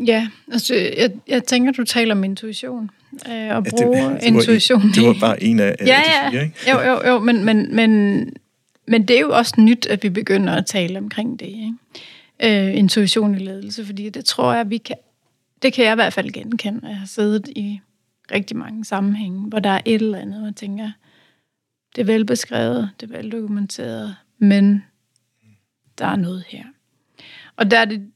Ja, 0.06 0.28
altså 0.52 0.76
jeg, 0.76 1.12
jeg 1.28 1.44
tænker, 1.44 1.72
du 1.72 1.84
taler 1.84 2.16
om 2.16 2.24
intuition. 2.24 2.90
Øh, 3.30 3.56
og 3.56 3.64
bruge 3.64 3.98
ja, 3.98 4.10
det, 4.10 4.16
det 4.22 4.28
intuition. 4.28 4.84
Var, 4.84 4.92
det 4.92 5.04
var 5.04 5.16
bare 5.20 5.44
en 5.44 5.60
af, 5.60 5.76
af 5.80 5.86
ja, 5.86 6.02
de 6.28 6.32
fire, 6.32 6.44
ikke? 6.44 6.56
Jo, 6.72 6.82
jo, 6.82 7.08
jo, 7.08 7.20
men, 7.20 7.44
men, 7.44 7.76
men, 7.76 8.34
men 8.88 9.08
det 9.08 9.16
er 9.16 9.20
jo 9.20 9.30
også 9.30 9.54
nyt, 9.58 9.86
at 9.86 10.04
vi 10.04 10.10
begynder 10.10 10.54
at 10.54 10.66
tale 10.66 10.98
omkring 11.00 11.40
det. 11.40 11.46
Ikke? 11.46 11.74
Øh, 12.68 12.78
intuition 12.78 13.36
i 13.36 13.40
ledelse, 13.40 13.86
fordi 13.86 14.10
det 14.10 14.26
tror 14.26 14.54
jeg, 14.54 14.70
vi 14.70 14.78
kan, 14.78 14.96
det 15.66 15.74
kan 15.74 15.86
jeg 15.86 15.92
i 15.92 15.96
hvert 15.96 16.14
fald 16.14 16.32
genkende. 16.32 16.88
Jeg 16.88 16.98
har 17.00 17.06
siddet 17.06 17.48
i 17.56 17.80
rigtig 18.32 18.58
mange 18.58 18.86
sammenhænge, 18.86 19.50
hvor 19.50 19.60
der 19.60 19.70
er 19.70 19.82
et 19.86 20.02
eller 20.02 20.18
andet, 20.18 20.40
og 20.40 20.46
jeg 20.46 20.56
tænker, 20.56 20.92
det 21.96 22.02
er 22.02 22.06
velbeskrevet, 22.06 22.90
det 23.00 23.10
er 23.12 23.18
veldokumenteret, 23.18 24.16
men 24.38 24.84
der 25.98 26.06
er 26.06 26.16
noget 26.16 26.44
her. 26.48 26.64
Og 27.56 27.72
der 27.72 27.80
er 27.80 27.86
det, 27.86 28.12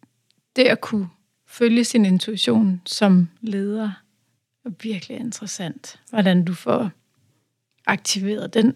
det 0.55 0.63
at 0.63 0.81
kunne 0.81 1.07
følge 1.47 1.83
sin 1.83 2.05
intuition 2.05 2.81
som 2.85 3.29
leder, 3.41 3.91
er 4.65 4.69
virkelig 4.81 5.19
interessant. 5.19 5.99
Hvordan 6.09 6.45
du 6.45 6.53
får 6.53 6.91
aktiveret 7.85 8.53
den 8.53 8.75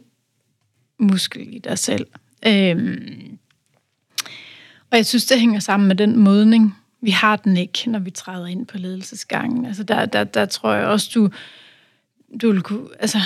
muskel 0.98 1.56
i 1.56 1.60
dig 1.60 1.80
selv. 1.80 2.08
Øhm, 2.48 3.38
og 4.90 4.98
jeg 4.98 5.06
synes, 5.06 5.26
det 5.26 5.40
hænger 5.40 5.60
sammen 5.60 5.88
med 5.88 5.96
den 5.96 6.18
modning. 6.18 6.83
Vi 7.04 7.12
har 7.12 7.36
den 7.36 7.58
ikke, 7.58 7.90
når 7.90 8.00
vi 8.00 8.12
træder 8.12 8.48
ind 8.48 8.66
på 8.66 8.78
ledelsesgangen. 8.78 9.66
Altså 9.66 9.84
der, 9.84 10.06
der, 10.06 10.24
der 10.24 10.46
tror 10.46 10.74
jeg 10.74 10.86
også, 10.86 11.12
du, 11.16 11.30
du 12.42 12.52
vil 12.52 12.62
kunne... 12.62 12.88
Altså, 13.00 13.18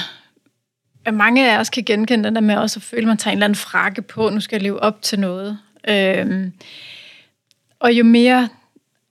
at 1.06 1.14
mange 1.14 1.52
af 1.52 1.60
os 1.60 1.70
kan 1.70 1.84
genkende 1.84 2.24
den 2.24 2.36
der 2.36 2.42
med 2.42 2.56
også 2.56 2.80
at 2.80 2.84
føle, 2.84 3.02
at 3.02 3.08
man 3.08 3.18
tager 3.18 3.32
en 3.32 3.38
eller 3.38 3.46
anden 3.46 3.56
frakke 3.56 4.02
på, 4.02 4.30
nu 4.30 4.40
skal 4.40 4.56
jeg 4.56 4.64
leve 4.64 4.80
op 4.80 5.02
til 5.02 5.20
noget. 5.20 5.58
Øhm, 5.90 6.54
og 7.80 7.94
jo 7.94 8.04
mere, 8.04 8.50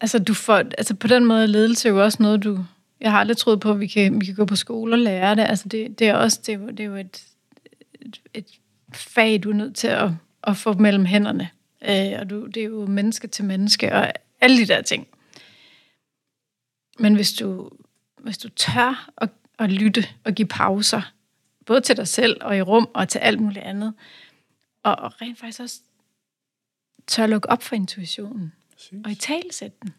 altså 0.00 0.18
du 0.18 0.34
får, 0.34 0.56
altså 0.56 0.94
på 0.94 1.06
den 1.06 1.24
måde 1.24 1.46
ledelse 1.46 1.88
er 1.88 1.92
jo 1.92 2.02
også 2.04 2.22
noget, 2.22 2.44
du, 2.44 2.64
jeg 3.00 3.10
har 3.10 3.20
aldrig 3.20 3.36
troet 3.36 3.60
på, 3.60 3.70
at 3.70 3.80
vi 3.80 3.86
kan, 3.86 4.20
vi 4.20 4.26
kan 4.26 4.34
gå 4.34 4.44
på 4.44 4.56
skole 4.56 4.94
og 4.94 4.98
lære 4.98 5.34
det. 5.34 5.42
Altså 5.42 5.68
det, 5.68 5.98
det 5.98 6.08
er 6.08 6.14
også, 6.14 6.40
det 6.46 6.54
er, 6.54 6.58
jo- 6.58 6.70
det 6.70 6.80
er 6.80 6.84
jo 6.84 6.96
et, 6.96 7.22
et, 8.00 8.20
et 8.34 8.46
fag, 8.94 9.40
du 9.42 9.50
er 9.50 9.54
nødt 9.54 9.74
til 9.76 9.88
at, 9.88 10.10
at 10.44 10.56
få 10.56 10.72
mellem 10.72 11.04
hænderne. 11.04 11.48
Øh, 11.88 12.12
og 12.20 12.30
du, 12.30 12.46
det 12.46 12.60
er 12.60 12.64
jo 12.66 12.86
menneske 12.86 13.26
til 13.28 13.44
menneske, 13.44 13.92
og 13.94 14.12
alle 14.40 14.58
de 14.58 14.66
der 14.66 14.82
ting. 14.82 15.08
Men 16.98 17.14
hvis 17.14 17.32
du, 17.32 17.70
hvis 18.20 18.38
du 18.38 18.48
tør 18.48 19.10
at, 19.16 19.30
at 19.58 19.72
lytte 19.72 20.08
og 20.24 20.32
give 20.32 20.48
pauser, 20.48 21.12
både 21.66 21.80
til 21.80 21.96
dig 21.96 22.08
selv 22.08 22.36
og 22.40 22.56
i 22.56 22.62
rum 22.62 22.88
og 22.94 23.08
til 23.08 23.18
alt 23.18 23.40
muligt 23.40 23.64
andet, 23.64 23.94
og, 24.82 24.96
og 24.96 25.22
rent 25.22 25.38
faktisk 25.38 25.60
også 25.60 25.80
tør 27.06 27.26
lukke 27.26 27.50
op 27.50 27.62
for 27.62 27.76
intuitionen, 27.76 28.52
og 29.04 29.10
i 29.10 29.14
talesætte 29.14 29.76
den. 29.82 29.94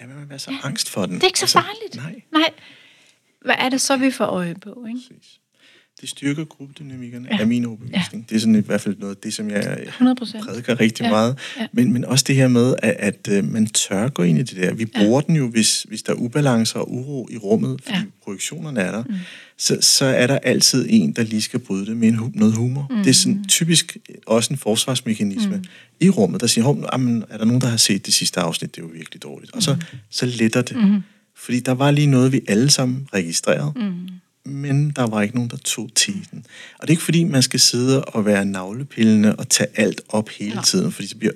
Lad 0.00 0.06
mig 0.06 0.28
være 0.28 0.38
så 0.38 0.52
angst 0.62 0.90
for 0.90 1.06
den. 1.06 1.14
Det 1.14 1.22
er 1.22 1.26
ikke 1.26 1.38
så 1.38 1.44
Altså, 1.44 1.60
farligt. 1.60 1.94
Nej, 1.96 2.22
Nej. 2.32 2.54
Hvad 3.40 3.54
er 3.58 3.68
det 3.68 3.80
så, 3.80 3.96
vi 3.96 4.10
får 4.10 4.24
øje 4.24 4.54
på? 4.54 4.84
Ikke? 4.88 5.00
præcis. 5.08 5.40
Det 6.00 6.08
styrker 6.08 6.44
gruppedynamikkerne, 6.44 7.28
Ja. 7.30 7.36
ja. 7.36 7.42
er 7.42 7.46
min 7.46 7.64
overbevisning. 7.64 8.22
Ja. 8.22 8.24
Det 8.28 8.36
er 8.36 8.40
sådan 8.40 8.54
i 8.54 8.58
hvert 8.60 8.80
fald 8.80 8.96
noget 8.98 9.14
af 9.14 9.20
det, 9.22 9.34
som 9.34 9.50
jeg 9.50 9.78
100 9.86 10.16
procent. 10.16 10.44
prædiker 10.44 10.80
rigtig 10.80 11.02
Ja. 11.04 11.06
ja. 11.08 11.12
meget. 11.12 11.38
Ja. 11.60 11.66
Men, 11.72 11.92
men 11.92 12.04
også 12.04 12.24
det 12.28 12.36
her 12.36 12.48
med, 12.48 12.74
at, 12.82 12.96
at 12.98 13.28
øh, 13.30 13.44
man 13.52 13.66
tør 13.66 14.08
gå 14.08 14.22
ind 14.22 14.38
i 14.38 14.42
det 14.42 14.56
der. 14.56 14.74
Vi 14.74 14.84
bruger 14.84 15.20
den 15.20 15.36
jo, 15.36 15.48
hvis, 15.48 15.82
hvis 15.82 16.02
der 16.02 16.12
er 16.12 16.16
ubalance 16.16 16.76
og 16.78 16.92
uro 16.92 17.28
i 17.30 17.36
rummet, 17.36 17.80
fordi 17.82 17.94
Ja. 17.96 18.00
ja. 18.00 18.06
projektionerne 18.24 18.80
er 18.80 18.92
der. 18.92 19.02
Mm. 19.04 19.14
Så, 19.58 19.78
så 19.80 20.04
er 20.04 20.26
der 20.26 20.38
altid 20.38 20.86
en, 20.90 21.12
der 21.12 21.22
lige 21.22 21.42
skal 21.42 21.60
bryde 21.60 21.86
det 21.86 21.96
med 21.96 22.08
en, 22.08 22.32
noget 22.34 22.54
humor. 22.54 22.86
Mm. 22.90 22.96
Det 22.96 23.10
er 23.10 23.14
sådan 23.14 23.44
typisk 23.48 23.96
også 24.26 24.52
en 24.52 24.58
forsvarsmekanisme 24.58 25.56
mm. 25.56 25.64
i 26.00 26.10
rummet, 26.10 26.40
der 26.40 26.46
siger, 26.46 26.86
jamen, 26.92 27.24
er 27.30 27.38
der 27.38 27.44
nogen, 27.44 27.60
der 27.60 27.68
har 27.68 27.76
set 27.76 28.06
det 28.06 28.14
sidste 28.14 28.40
afsnit? 28.40 28.76
Det 28.76 28.82
er 28.82 28.86
jo 28.86 28.92
virkelig 28.94 29.22
dårligt. 29.22 29.52
Og 29.54 29.62
så, 29.62 29.76
så 30.10 30.26
letter 30.26 30.62
det. 30.62 30.76
Mm. 30.76 31.00
Fordi 31.36 31.60
der 31.60 31.72
var 31.72 31.90
lige 31.90 32.06
noget, 32.06 32.32
vi 32.32 32.40
alle 32.48 32.70
sammen 32.70 33.06
registrerede. 33.14 33.72
Mm 33.76 34.08
men 34.46 34.90
der 34.90 35.06
var 35.06 35.22
ikke 35.22 35.34
nogen, 35.34 35.50
der 35.50 35.56
tog 35.56 35.90
teten. 35.94 36.46
Og 36.78 36.82
det 36.82 36.88
er 36.88 36.90
ikke 36.90 37.02
fordi, 37.02 37.24
man 37.24 37.42
skal 37.42 37.60
sidde 37.60 38.04
og 38.04 38.26
være 38.26 38.44
navlepillende 38.44 39.36
og 39.36 39.48
tage 39.48 39.68
alt 39.74 40.00
op 40.08 40.28
hele 40.28 40.60
tiden, 40.66 40.92
fordi 40.92 41.08
så 41.08 41.16
bliver... 41.16 41.32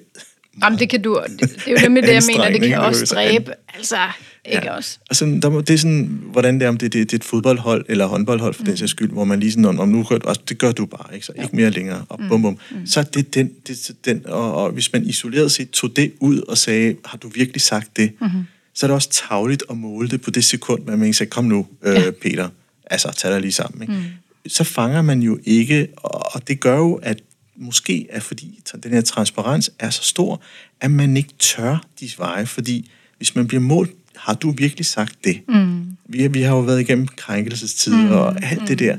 Jamen, 0.62 0.78
det 0.78 0.90
kan 0.90 1.02
du, 1.02 1.22
det, 1.28 1.40
det 1.40 1.62
er 1.66 1.70
jo 1.70 1.78
nemlig 1.82 2.02
det, 2.02 2.14
jeg 2.14 2.22
mener, 2.26 2.50
det 2.50 2.68
kan 2.68 2.78
også 2.78 3.00
Det 3.00 3.10
dræbe. 3.10 3.52
Altså, 3.74 3.96
ikke 4.44 4.66
ja. 4.66 4.76
også? 4.76 4.98
Altså, 5.10 5.38
der 5.42 5.50
må, 5.50 5.60
det 5.60 5.74
er 5.74 5.78
sådan, 5.78 6.20
hvordan 6.32 6.54
det 6.54 6.62
er, 6.62 6.68
om 6.68 6.76
det, 6.76 6.92
det, 6.92 7.10
det 7.10 7.12
er 7.12 7.18
et 7.18 7.24
fodboldhold 7.24 7.84
eller 7.88 8.06
håndboldhold 8.06 8.54
for 8.54 8.62
mm. 8.62 8.66
den 8.66 8.76
sags 8.76 8.90
skyld, 8.90 9.10
hvor 9.10 9.24
man 9.24 9.40
lige 9.40 9.52
sådan, 9.52 9.78
om 9.78 9.88
nu 9.88 10.02
gør 10.02 10.16
altså, 10.16 10.42
det 10.48 10.58
gør 10.58 10.72
du 10.72 10.86
bare, 10.86 11.14
ikke? 11.14 11.26
Så 11.26 11.32
ikke 11.42 11.56
mere 11.56 11.70
længere, 11.70 12.04
og 12.08 12.18
bum 12.28 12.42
bum. 12.42 12.58
Mm. 12.70 12.86
Så 12.86 13.02
det 13.02 13.34
den, 13.34 13.50
det, 13.66 13.90
den 14.04 14.26
og, 14.26 14.54
og, 14.54 14.70
hvis 14.70 14.92
man 14.92 15.06
isoleret 15.06 15.52
set 15.52 15.70
tog 15.70 15.96
det 15.96 16.12
ud 16.20 16.40
og 16.40 16.58
sagde, 16.58 16.96
har 17.04 17.18
du 17.18 17.28
virkelig 17.28 17.60
sagt 17.60 17.96
det? 17.96 18.12
Mm-hmm. 18.20 18.42
Så 18.74 18.86
er 18.86 18.88
det 18.88 18.94
også 18.94 19.10
tavligt 19.10 19.62
at 19.70 19.76
måle 19.76 20.08
det 20.08 20.20
på 20.20 20.30
det 20.30 20.44
sekund, 20.44 20.82
hvor 20.82 20.96
man 20.96 21.06
ikke 21.06 21.18
siger, 21.18 21.28
kom 21.28 21.44
nu, 21.44 21.66
øh, 21.82 21.94
ja. 21.94 22.10
Peter, 22.10 22.48
altså 22.90 23.12
tag 23.12 23.32
dig 23.32 23.40
lige 23.40 23.52
sammen. 23.52 23.82
Ikke? 23.82 23.94
Mm. 23.94 24.02
Så 24.46 24.64
fanger 24.64 25.02
man 25.02 25.22
jo 25.22 25.38
ikke, 25.44 25.88
og, 25.96 26.48
det 26.48 26.60
gør 26.60 26.76
jo, 26.76 26.94
at 26.94 27.22
måske 27.56 28.06
er 28.10 28.20
fordi 28.20 28.60
den 28.82 28.92
her 28.92 29.00
transparens 29.00 29.70
er 29.78 29.90
så 29.90 30.02
stor, 30.02 30.40
at 30.80 30.90
man 30.90 31.16
ikke 31.16 31.32
tør 31.38 31.86
de 32.00 32.10
veje, 32.18 32.46
fordi 32.46 32.90
hvis 33.16 33.34
man 33.34 33.46
bliver 33.46 33.60
målt, 33.60 33.90
har 34.16 34.34
du 34.34 34.50
virkelig 34.50 34.86
sagt 34.86 35.24
det? 35.24 35.40
Mm. 35.48 35.96
Vi, 36.04 36.28
vi 36.28 36.42
har 36.42 36.54
jo 36.54 36.60
været 36.60 36.80
igennem 36.80 37.06
krænkelsestider 37.06 38.06
mm. 38.06 38.10
og 38.10 38.44
alt 38.44 38.68
det 38.68 38.78
der, 38.78 38.96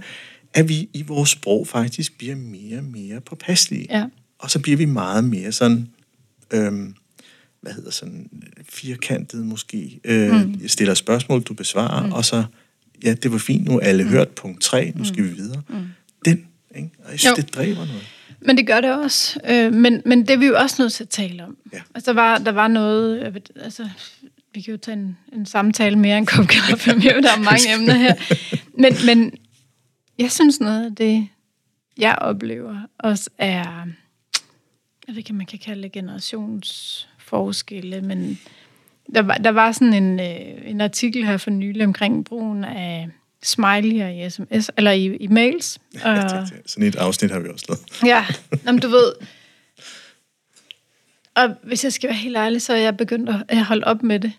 at 0.53 0.69
vi 0.69 0.89
i 0.93 1.01
vores 1.01 1.29
sprog 1.29 1.67
faktisk 1.67 2.17
bliver 2.17 2.35
mere 2.35 2.77
og 2.77 2.83
mere 2.83 3.21
påpasselige. 3.21 3.87
Ja. 3.89 4.05
Og 4.39 4.51
så 4.51 4.59
bliver 4.59 4.77
vi 4.77 4.85
meget 4.85 5.23
mere 5.23 5.51
sådan, 5.51 5.87
øhm, 6.51 6.95
hvad 7.61 7.73
hedder 7.73 7.91
sådan, 7.91 8.29
firkantet 8.69 9.45
måske. 9.45 9.99
Øh, 10.03 10.31
mm. 10.31 10.67
Stiller 10.67 10.93
spørgsmål, 10.93 11.41
du 11.41 11.53
besvarer, 11.53 12.05
mm. 12.05 12.11
og 12.11 12.25
så, 12.25 12.43
ja, 13.03 13.13
det 13.13 13.31
var 13.31 13.37
fint, 13.37 13.65
nu 13.65 13.75
er 13.75 13.79
alle 13.79 14.03
mm. 14.03 14.09
hørt 14.09 14.27
punkt 14.29 14.61
3, 14.61 14.91
nu 14.95 15.05
skal 15.05 15.23
vi 15.23 15.29
videre. 15.29 15.61
Mm. 15.69 15.75
Den, 16.25 16.45
ikke? 16.75 16.89
Og 17.05 17.11
jeg 17.11 17.19
synes, 17.19 17.37
Jo. 17.37 17.41
det 17.41 17.53
dræber 17.55 17.85
noget. 17.85 18.07
Men 18.41 18.57
det 18.57 18.67
gør 18.67 18.81
det 18.81 18.95
også. 19.03 19.39
Øh, 19.49 19.73
men, 19.73 20.01
men 20.05 20.21
det 20.21 20.29
er 20.29 20.37
vi 20.37 20.45
jo 20.45 20.55
også 20.57 20.75
nødt 20.81 20.93
til 20.93 21.03
at 21.03 21.09
tale 21.09 21.43
om. 21.43 21.57
Ja. 21.73 21.81
Altså, 21.95 22.13
der 22.13 22.21
var, 22.21 22.37
der 22.37 22.51
var 22.51 22.67
noget... 22.67 23.33
ved- 23.33 23.61
Altså, 23.63 23.89
vi 24.53 24.61
kan 24.61 24.71
jo 24.71 24.77
tage 24.77 24.97
en, 24.97 25.17
en 25.33 25.45
samtale 25.45 25.95
mere 25.99 26.17
end 26.17 26.27
kop 26.27 26.47
kaffe 26.47 26.95
med, 26.95 27.23
der 27.23 27.31
er 27.31 27.39
mange 27.43 27.73
emner 27.73 27.93
her. 27.93 28.15
Men, 28.77 28.93
men 29.05 29.33
jeg 30.19 30.31
synes 30.31 30.59
noget 30.59 30.85
af 30.85 30.95
det, 30.95 31.27
jeg 31.97 32.15
oplever, 32.21 32.77
også 32.99 33.29
er... 33.37 33.85
Jeg 35.07 35.15
ved 35.15 35.17
ikke, 35.17 35.31
om 35.31 35.35
man 35.37 35.45
kan 35.45 35.59
kalde 35.59 35.83
det 35.83 35.91
generationsforskelle, 35.91 38.01
men 38.01 38.39
der 39.15 39.21
var, 39.21 39.33
der 39.35 39.49
var 39.49 39.71
sådan 39.71 39.93
en, 39.93 40.19
øh, 40.19 40.69
en 40.69 40.81
artikel 40.81 41.25
her 41.25 41.37
for 41.37 41.49
nylig 41.49 41.85
omkring 41.85 42.25
brugen 42.25 42.63
af 42.63 43.07
smiley'er 43.45 44.05
i 44.05 44.29
sms, 44.29 44.71
eller 44.77 44.91
i, 44.91 45.15
i 45.15 45.27
mails. 45.27 45.79
Og- 46.05 46.47
Sådan 46.65 46.87
et 46.87 46.95
afsnit 46.95 47.31
har 47.31 47.39
vi 47.39 47.49
også 47.49 47.65
lavet. 47.69 48.03
Ja, 48.13 48.25
Nå, 48.65 48.71
men 48.71 48.81
du 48.81 48.87
ved... 48.87 49.13
Og 51.35 51.55
hvis 51.63 51.83
jeg 51.83 51.93
skal 51.93 52.07
være 52.07 52.17
helt 52.17 52.37
ærlig, 52.37 52.61
så 52.61 52.73
er 52.73 52.77
jeg 52.77 52.97
begyndt 52.97 53.29
at 53.29 53.35
jeg 53.49 53.65
holde 53.65 53.83
op 53.83 54.03
med 54.03 54.19
det. 54.19 54.31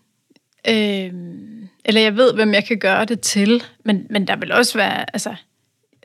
Øhm, 0.69 1.69
eller 1.85 2.01
jeg 2.01 2.17
ved, 2.17 2.35
hvem 2.35 2.55
jeg 2.55 2.65
kan 2.65 2.79
gøre 2.79 3.05
det 3.05 3.21
til, 3.21 3.63
men, 3.85 4.07
men 4.11 4.27
der 4.27 4.37
vil 4.37 4.53
også 4.53 4.79
være... 4.79 5.15
Altså, 5.15 5.35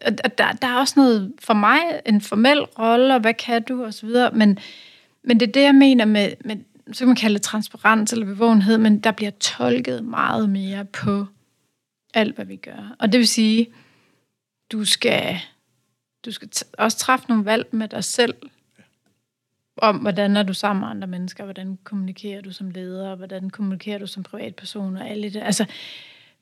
og 0.06 0.38
der, 0.38 0.52
der 0.52 0.68
er 0.68 0.76
også 0.80 0.94
noget 0.98 1.34
for 1.40 1.54
mig, 1.54 1.80
en 2.06 2.22
formel 2.22 2.60
rolle, 2.62 3.14
og 3.14 3.20
hvad 3.22 3.34
kan 3.34 3.64
du, 3.64 3.86
og 3.86 3.94
så 3.94 4.06
videre. 4.06 4.32
Men, 4.32 4.60
men 5.24 5.40
det 5.40 5.48
er 5.48 5.52
det, 5.52 5.62
jeg 5.62 5.76
mener 5.76 6.06
med, 6.06 6.30
med, 6.46 6.56
så 6.92 7.00
kan 7.00 7.08
man 7.08 7.16
kalde 7.16 7.34
det 7.34 7.42
transparens 7.42 8.14
eller 8.14 8.26
bevågenhed, 8.26 8.78
men 8.78 9.00
der 9.00 9.12
bliver 9.12 9.32
tolket 9.32 10.06
meget 10.06 10.50
mere 10.50 10.86
på 10.86 11.26
alt, 12.14 12.36
hvad 12.36 12.46
vi 12.46 12.56
gør. 12.56 12.96
Og 13.00 13.12
det 13.12 13.18
vil 13.18 13.28
sige, 13.28 13.68
du 14.72 14.86
skal 14.86 15.40
du 16.26 16.32
skal 16.32 16.50
t- 16.56 16.72
også 16.78 16.98
træffe 16.98 17.26
nogle 17.30 17.46
valg 17.46 17.68
med 17.72 17.88
dig 17.88 18.04
selv, 18.04 18.36
om 19.78 19.98
hvordan 19.98 20.38
er 20.38 20.44
du 20.44 20.54
sammen 20.54 20.82
med 20.82 20.90
andre 20.90 21.08
mennesker, 21.08 21.44
hvordan 21.44 21.78
kommunikerer 21.84 22.42
du 22.42 22.52
som 22.52 22.70
leder, 22.70 23.16
hvordan 23.16 23.50
kommunikerer 23.50 23.98
du 23.98 24.08
som 24.08 24.24
privatperson 24.24 24.98
og 24.98 25.10
alt 25.10 25.34
det. 25.34 25.42
Altså, 25.44 25.66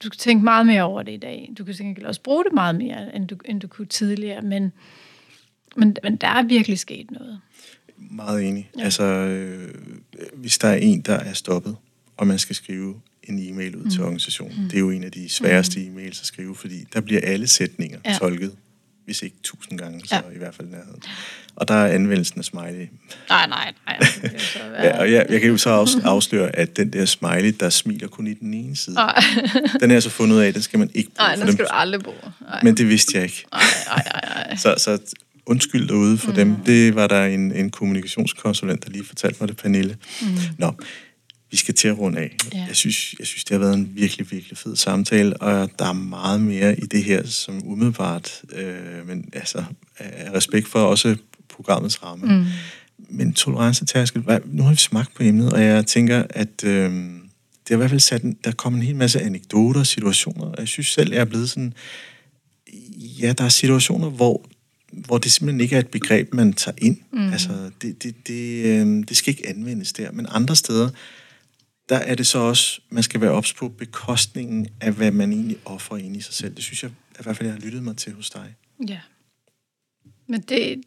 du 0.04 0.08
skal 0.08 0.18
tænke 0.18 0.44
meget 0.44 0.66
mere 0.66 0.84
over 0.84 1.04
det 1.04 1.12
i 1.12 1.18
dag. 1.18 1.54
Du 1.58 1.64
kan 1.64 1.74
sikkert 1.74 2.06
også 2.06 2.22
bruge 2.22 2.44
det 2.44 2.54
meget 2.54 2.76
mere, 2.76 3.16
end 3.16 3.28
du, 3.28 3.38
end 3.46 3.62
du 3.62 3.68
kunne 3.68 3.88
tidligere, 3.88 4.42
men, 4.42 4.74
men, 5.76 5.98
men 6.04 6.16
der 6.16 6.28
er 6.28 6.44
virkelig 6.44 6.80
sket 6.80 7.12
noget. 7.12 7.42
Meget 8.16 8.44
enig. 8.50 8.70
Ja. 8.80 8.84
Altså, 8.84 9.04
øh, 9.04 9.74
hvis 10.34 10.58
der 10.58 10.68
er 10.68 10.76
en, 10.76 11.02
der 11.02 11.14
er 11.16 11.34
stoppet, 11.34 11.76
og 12.18 12.28
man 12.28 12.40
skal 12.40 12.56
skrive 12.56 12.96
en 13.24 13.50
e-mail 13.50 13.76
ud 13.76 13.84
mm. 13.84 13.90
til 13.90 14.02
organisationen, 14.02 14.62
mm. 14.64 14.70
det 14.70 14.76
er 14.76 14.80
jo 14.80 14.90
en 14.90 15.04
af 15.04 15.12
de 15.12 15.30
sværeste 15.30 15.80
mm. 15.80 15.86
e-mails 15.98 16.22
at 16.22 16.26
skrive, 16.26 16.56
fordi 16.56 16.84
der 16.94 17.02
bliver 17.02 17.22
alle 17.24 17.48
sætninger 17.48 18.00
Ja. 18.06 18.18
tolket, 18.20 18.52
hvis 19.06 19.22
ikke 19.24 19.36
tusind 19.44 19.80
gange, 19.80 20.02
så 20.06 20.16
Ja. 20.16 20.36
i 20.36 20.38
hvert 20.38 20.56
fald 20.56 20.68
nærheden. 20.68 21.02
Og 21.56 21.68
der 21.68 21.74
er 21.74 21.88
anvendelsen 21.88 22.40
af 22.40 22.46
smiley. 22.46 22.88
Nej, 23.30 23.48
nej, 23.48 23.74
nej. 23.88 23.98
Det 24.00 24.22
kan 24.22 24.32
jo 24.34 24.40
så 24.40 24.60
være. 24.72 24.84
Ja, 24.86 25.00
og 25.00 25.12
jeg, 25.12 25.26
jeg 25.30 25.42
kan 25.42 25.50
jo 25.50 25.58
så 25.58 25.70
også 25.70 26.02
afsløre, 26.04 26.56
at 26.56 26.78
den 26.78 26.94
der 26.94 27.06
smiley, 27.06 27.56
der 27.60 27.70
smiler 27.70 28.08
kun 28.08 28.28
i 28.28 28.34
den 28.34 28.54
ene 28.54 28.76
side, 28.76 28.96
Nej, 28.96 29.24
den 29.80 29.92
er 29.92 29.96
jeg 29.96 30.04
så 30.04 30.10
fundet 30.10 30.36
ud 30.36 30.42
af, 30.42 30.54
den 30.54 30.62
skal 30.62 30.80
man 30.80 30.90
ikke 30.94 31.10
bruge 31.10 31.28
nej, 31.28 31.36
den 31.36 31.46
dem. 31.48 31.52
skal 31.54 31.66
du 31.66 31.70
aldrig 31.74 32.02
bruge. 32.04 32.18
Nej, 32.42 32.60
Men 32.64 32.78
det 32.78 32.88
vidste 32.90 33.12
jeg 33.16 33.24
ikke. 33.24 33.46
nej, 33.54 33.62
nej, 33.88 34.04
nej, 34.14 34.46
nej. 34.48 34.56
Så, 34.64 34.76
så 34.78 35.16
undskyld 35.46 35.88
derude 35.88 36.18
for 36.18 36.32
mm. 36.32 36.36
dem. 36.36 36.56
Det 36.56 36.96
var 36.96 37.08
der 37.08 37.26
en, 37.26 37.52
en 37.52 37.70
kommunikationskonsulent, 37.70 38.86
der 38.86 38.92
lige 38.92 39.06
fortalte 39.06 39.38
mig 39.40 39.48
det, 39.48 39.58
Pernille. 39.58 39.98
Mm. 40.22 40.28
Nå, 40.58 40.74
vi 41.52 41.58
skal 41.58 41.74
til 41.74 41.88
at 41.88 41.98
runde 41.98 42.20
af. 42.20 42.36
Ja. 42.54 42.66
Jeg, 42.68 42.76
synes, 42.76 43.16
jeg 43.20 43.28
synes, 43.28 43.44
det 43.44 43.52
har 43.52 43.60
været 43.60 43.74
en 43.74 43.90
virkelig, 43.94 44.32
virkelig 44.32 44.58
fed 44.58 44.76
samtale, 44.76 45.38
og 45.38 45.70
der 45.80 45.86
er 45.86 45.94
meget 45.94 46.42
mere 46.42 46.80
i 46.80 46.86
det 46.86 47.04
her, 47.04 47.28
som 47.28 47.68
umiddelbart, 47.68 48.42
øh, 48.54 49.08
men 49.08 49.30
altså, 49.34 49.64
af 49.98 50.34
respekt 50.34 50.68
for 50.68 50.80
også 50.80 51.16
programmets 51.50 52.04
ramme. 52.04 52.38
Mm. 52.38 52.46
Men 53.10 53.34
tolerancetærskel, 53.34 54.24
nu 54.46 54.64
har 54.64 54.70
vi 54.70 54.76
smagt 54.76 55.14
på 55.16 55.24
emnet, 55.24 55.54
og 55.54 55.64
jeg 55.64 55.86
tænker, 55.86 56.24
at 56.30 56.64
øh, 56.64 56.92
det 56.92 57.70
har 57.70 57.76
i 57.76 57.78
hvert 57.78 57.90
fald 57.90 58.00
sat 58.00 58.22
en, 58.22 58.38
der 58.44 58.52
kommer 58.52 58.80
en 58.80 58.86
hel 58.86 58.96
masse 58.96 59.22
anekdoter 59.22 59.80
og 59.80 59.88
situationer, 59.88 60.52
jeg 60.58 60.68
synes 60.68 60.88
selv, 60.88 61.12
jeg 61.12 61.22
er 61.22 61.26
blevet 61.26 61.50
sådan, 61.50 61.74
ja, 63.22 63.34
der 63.34 63.44
er 63.44 63.50
situationer, 63.50 64.10
hvor, 64.10 64.46
hvor 65.06 65.18
det 65.18 65.32
simpelthen 65.32 65.62
ikke 65.62 65.76
er 65.76 65.80
et 65.80 65.88
begreb, 65.88 66.34
man 66.34 66.54
tager 66.54 66.76
ind. 66.78 66.98
Mm. 67.12 67.32
Altså, 67.32 67.72
det, 67.82 68.04
det, 68.04 68.28
det, 68.28 68.66
øh, 68.66 69.04
det 69.08 69.18
skal 69.18 69.32
ikke 69.32 69.50
anvendes 69.50 69.94
der. 69.94 70.12
Men 70.12 70.28
andre 70.30 70.56
steder, 70.56 70.90
der 71.90 71.96
er 71.96 72.16
det 72.16 72.28
så 72.28 72.40
også, 72.40 72.82
man 72.90 73.04
skal 73.04 73.22
være 73.22 73.32
ops 73.32 73.54
på 73.54 73.70
bekostningen 73.70 74.68
af, 74.82 74.92
hvad 74.92 75.12
man 75.12 75.34
egentlig 75.34 75.58
offrer 75.66 75.98
ind 75.98 76.18
i 76.18 76.22
sig 76.22 76.34
selv. 76.34 76.56
Det 76.56 76.64
synes 76.64 76.84
jeg, 76.84 76.92
i 77.20 77.24
hvert 77.24 77.38
fald, 77.38 77.50
jeg 77.50 77.56
har 77.56 77.62
lyttet 77.62 77.84
mig 77.84 77.98
til 77.98 78.14
hos 78.14 78.30
dig. 78.30 78.56
Ja. 78.88 79.00
Men 80.28 80.42
det... 80.42 80.84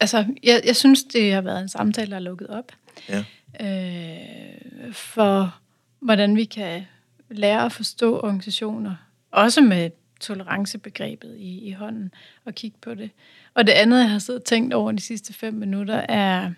Altså, 0.00 0.26
jeg, 0.42 0.62
jeg 0.64 0.76
synes, 0.76 1.04
det 1.04 1.32
har 1.32 1.40
været 1.40 1.62
en 1.62 1.68
samtale, 1.68 2.10
der 2.10 2.16
er 2.16 2.20
lukket 2.20 2.46
op. 2.46 2.72
Ja. 3.08 3.24
Øh, 3.60 4.94
for 4.94 5.58
hvordan 6.00 6.36
vi 6.36 6.44
kan 6.44 6.82
lære 7.30 7.64
at 7.64 7.72
forstå 7.72 8.20
organisationer. 8.20 8.94
Også 9.30 9.60
med 9.60 9.90
tolerancebegrebet 10.20 11.36
i, 11.38 11.68
i 11.68 11.72
hånden 11.72 12.12
og 12.44 12.54
kigge 12.54 12.78
på 12.80 12.94
det. 12.94 13.10
Og 13.54 13.66
det 13.66 13.72
andet, 13.72 14.00
jeg 14.00 14.10
har 14.10 14.18
siddet 14.18 14.40
og 14.40 14.46
tænkt 14.46 14.74
over 14.74 14.92
de 14.92 15.00
sidste 15.00 15.32
fem 15.32 15.54
minutter, 15.54 15.94
er 15.94 16.50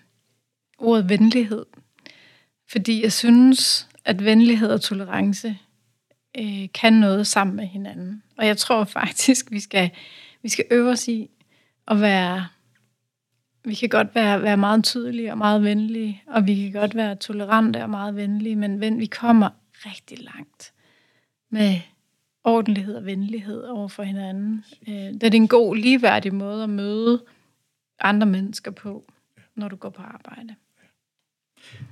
ordet 0.79 1.09
venlighed. 1.09 1.67
Fordi 2.71 3.03
jeg 3.03 3.13
synes, 3.13 3.89
at 4.05 4.25
venlighed 4.25 4.71
og 4.71 4.81
tolerance 4.81 5.59
øh, 6.39 6.69
kan 6.75 6.93
noget 6.93 7.27
sammen 7.27 7.57
med 7.57 7.67
hinanden. 7.67 8.23
Og 8.37 8.47
jeg 8.47 8.57
tror 8.57 8.85
faktisk, 9.01 9.51
vi 9.51 9.61
skal, 9.61 9.91
vi 10.43 10.49
skal 10.49 10.65
øve 10.71 10.91
os 10.91 11.09
i 11.09 11.31
at 11.89 12.01
være... 12.01 12.47
Vi 13.65 13.75
kan 13.75 13.89
godt 13.89 14.15
være, 14.15 14.43
være 14.43 14.57
meget 14.57 14.85
tydelige 14.85 15.31
og 15.31 15.39
meget 15.39 15.63
venlige, 15.63 16.23
og 16.27 16.47
vi 16.47 16.55
kan 16.55 16.81
godt 16.81 16.95
være 16.95 17.17
tolerante 17.17 17.83
og 17.83 17.91
meget 17.91 18.17
venlige, 18.17 18.57
men 18.57 18.81
ven, 18.81 18.99
vi 18.99 19.07
kommer 19.07 19.49
rigtig 19.87 20.19
langt 20.19 20.73
med 21.51 21.81
ordentlighed 22.45 22.95
og 22.95 23.07
venlighed 23.07 23.63
over 23.63 23.89
for 23.89 24.03
hinanden. 24.03 24.65
Øh, 24.89 24.95
det 24.95 25.25
er 25.25 25.31
en 25.33 25.49
god, 25.49 25.77
ligeværdig 25.77 26.35
måde 26.35 26.63
at 26.63 26.71
møde 26.71 27.25
andre 28.01 28.27
mennesker 28.27 28.71
på, 28.71 29.05
når 29.55 29.69
du 29.69 29.77
går 29.77 29.91
på 29.91 30.03
arbejde. 30.03 30.55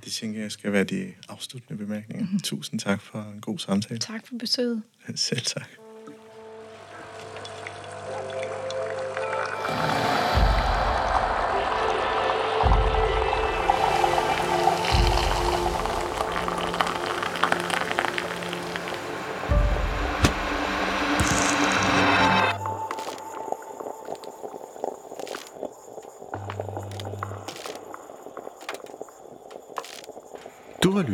Det 0.03 0.11
tænker 0.11 0.41
jeg 0.41 0.51
skal 0.51 0.71
være 0.71 0.83
de 0.83 1.13
afsluttende 1.29 1.77
bemærkninger. 1.77 2.25
Mm-hmm. 2.25 2.39
Tusind 2.39 2.79
tak 2.79 3.01
for 3.01 3.21
en 3.21 3.41
god 3.41 3.59
samtale. 3.59 3.99
Tak 3.99 4.27
for 4.27 4.35
besøget. 4.35 4.83
Selv 5.15 5.41
tak. 5.41 5.69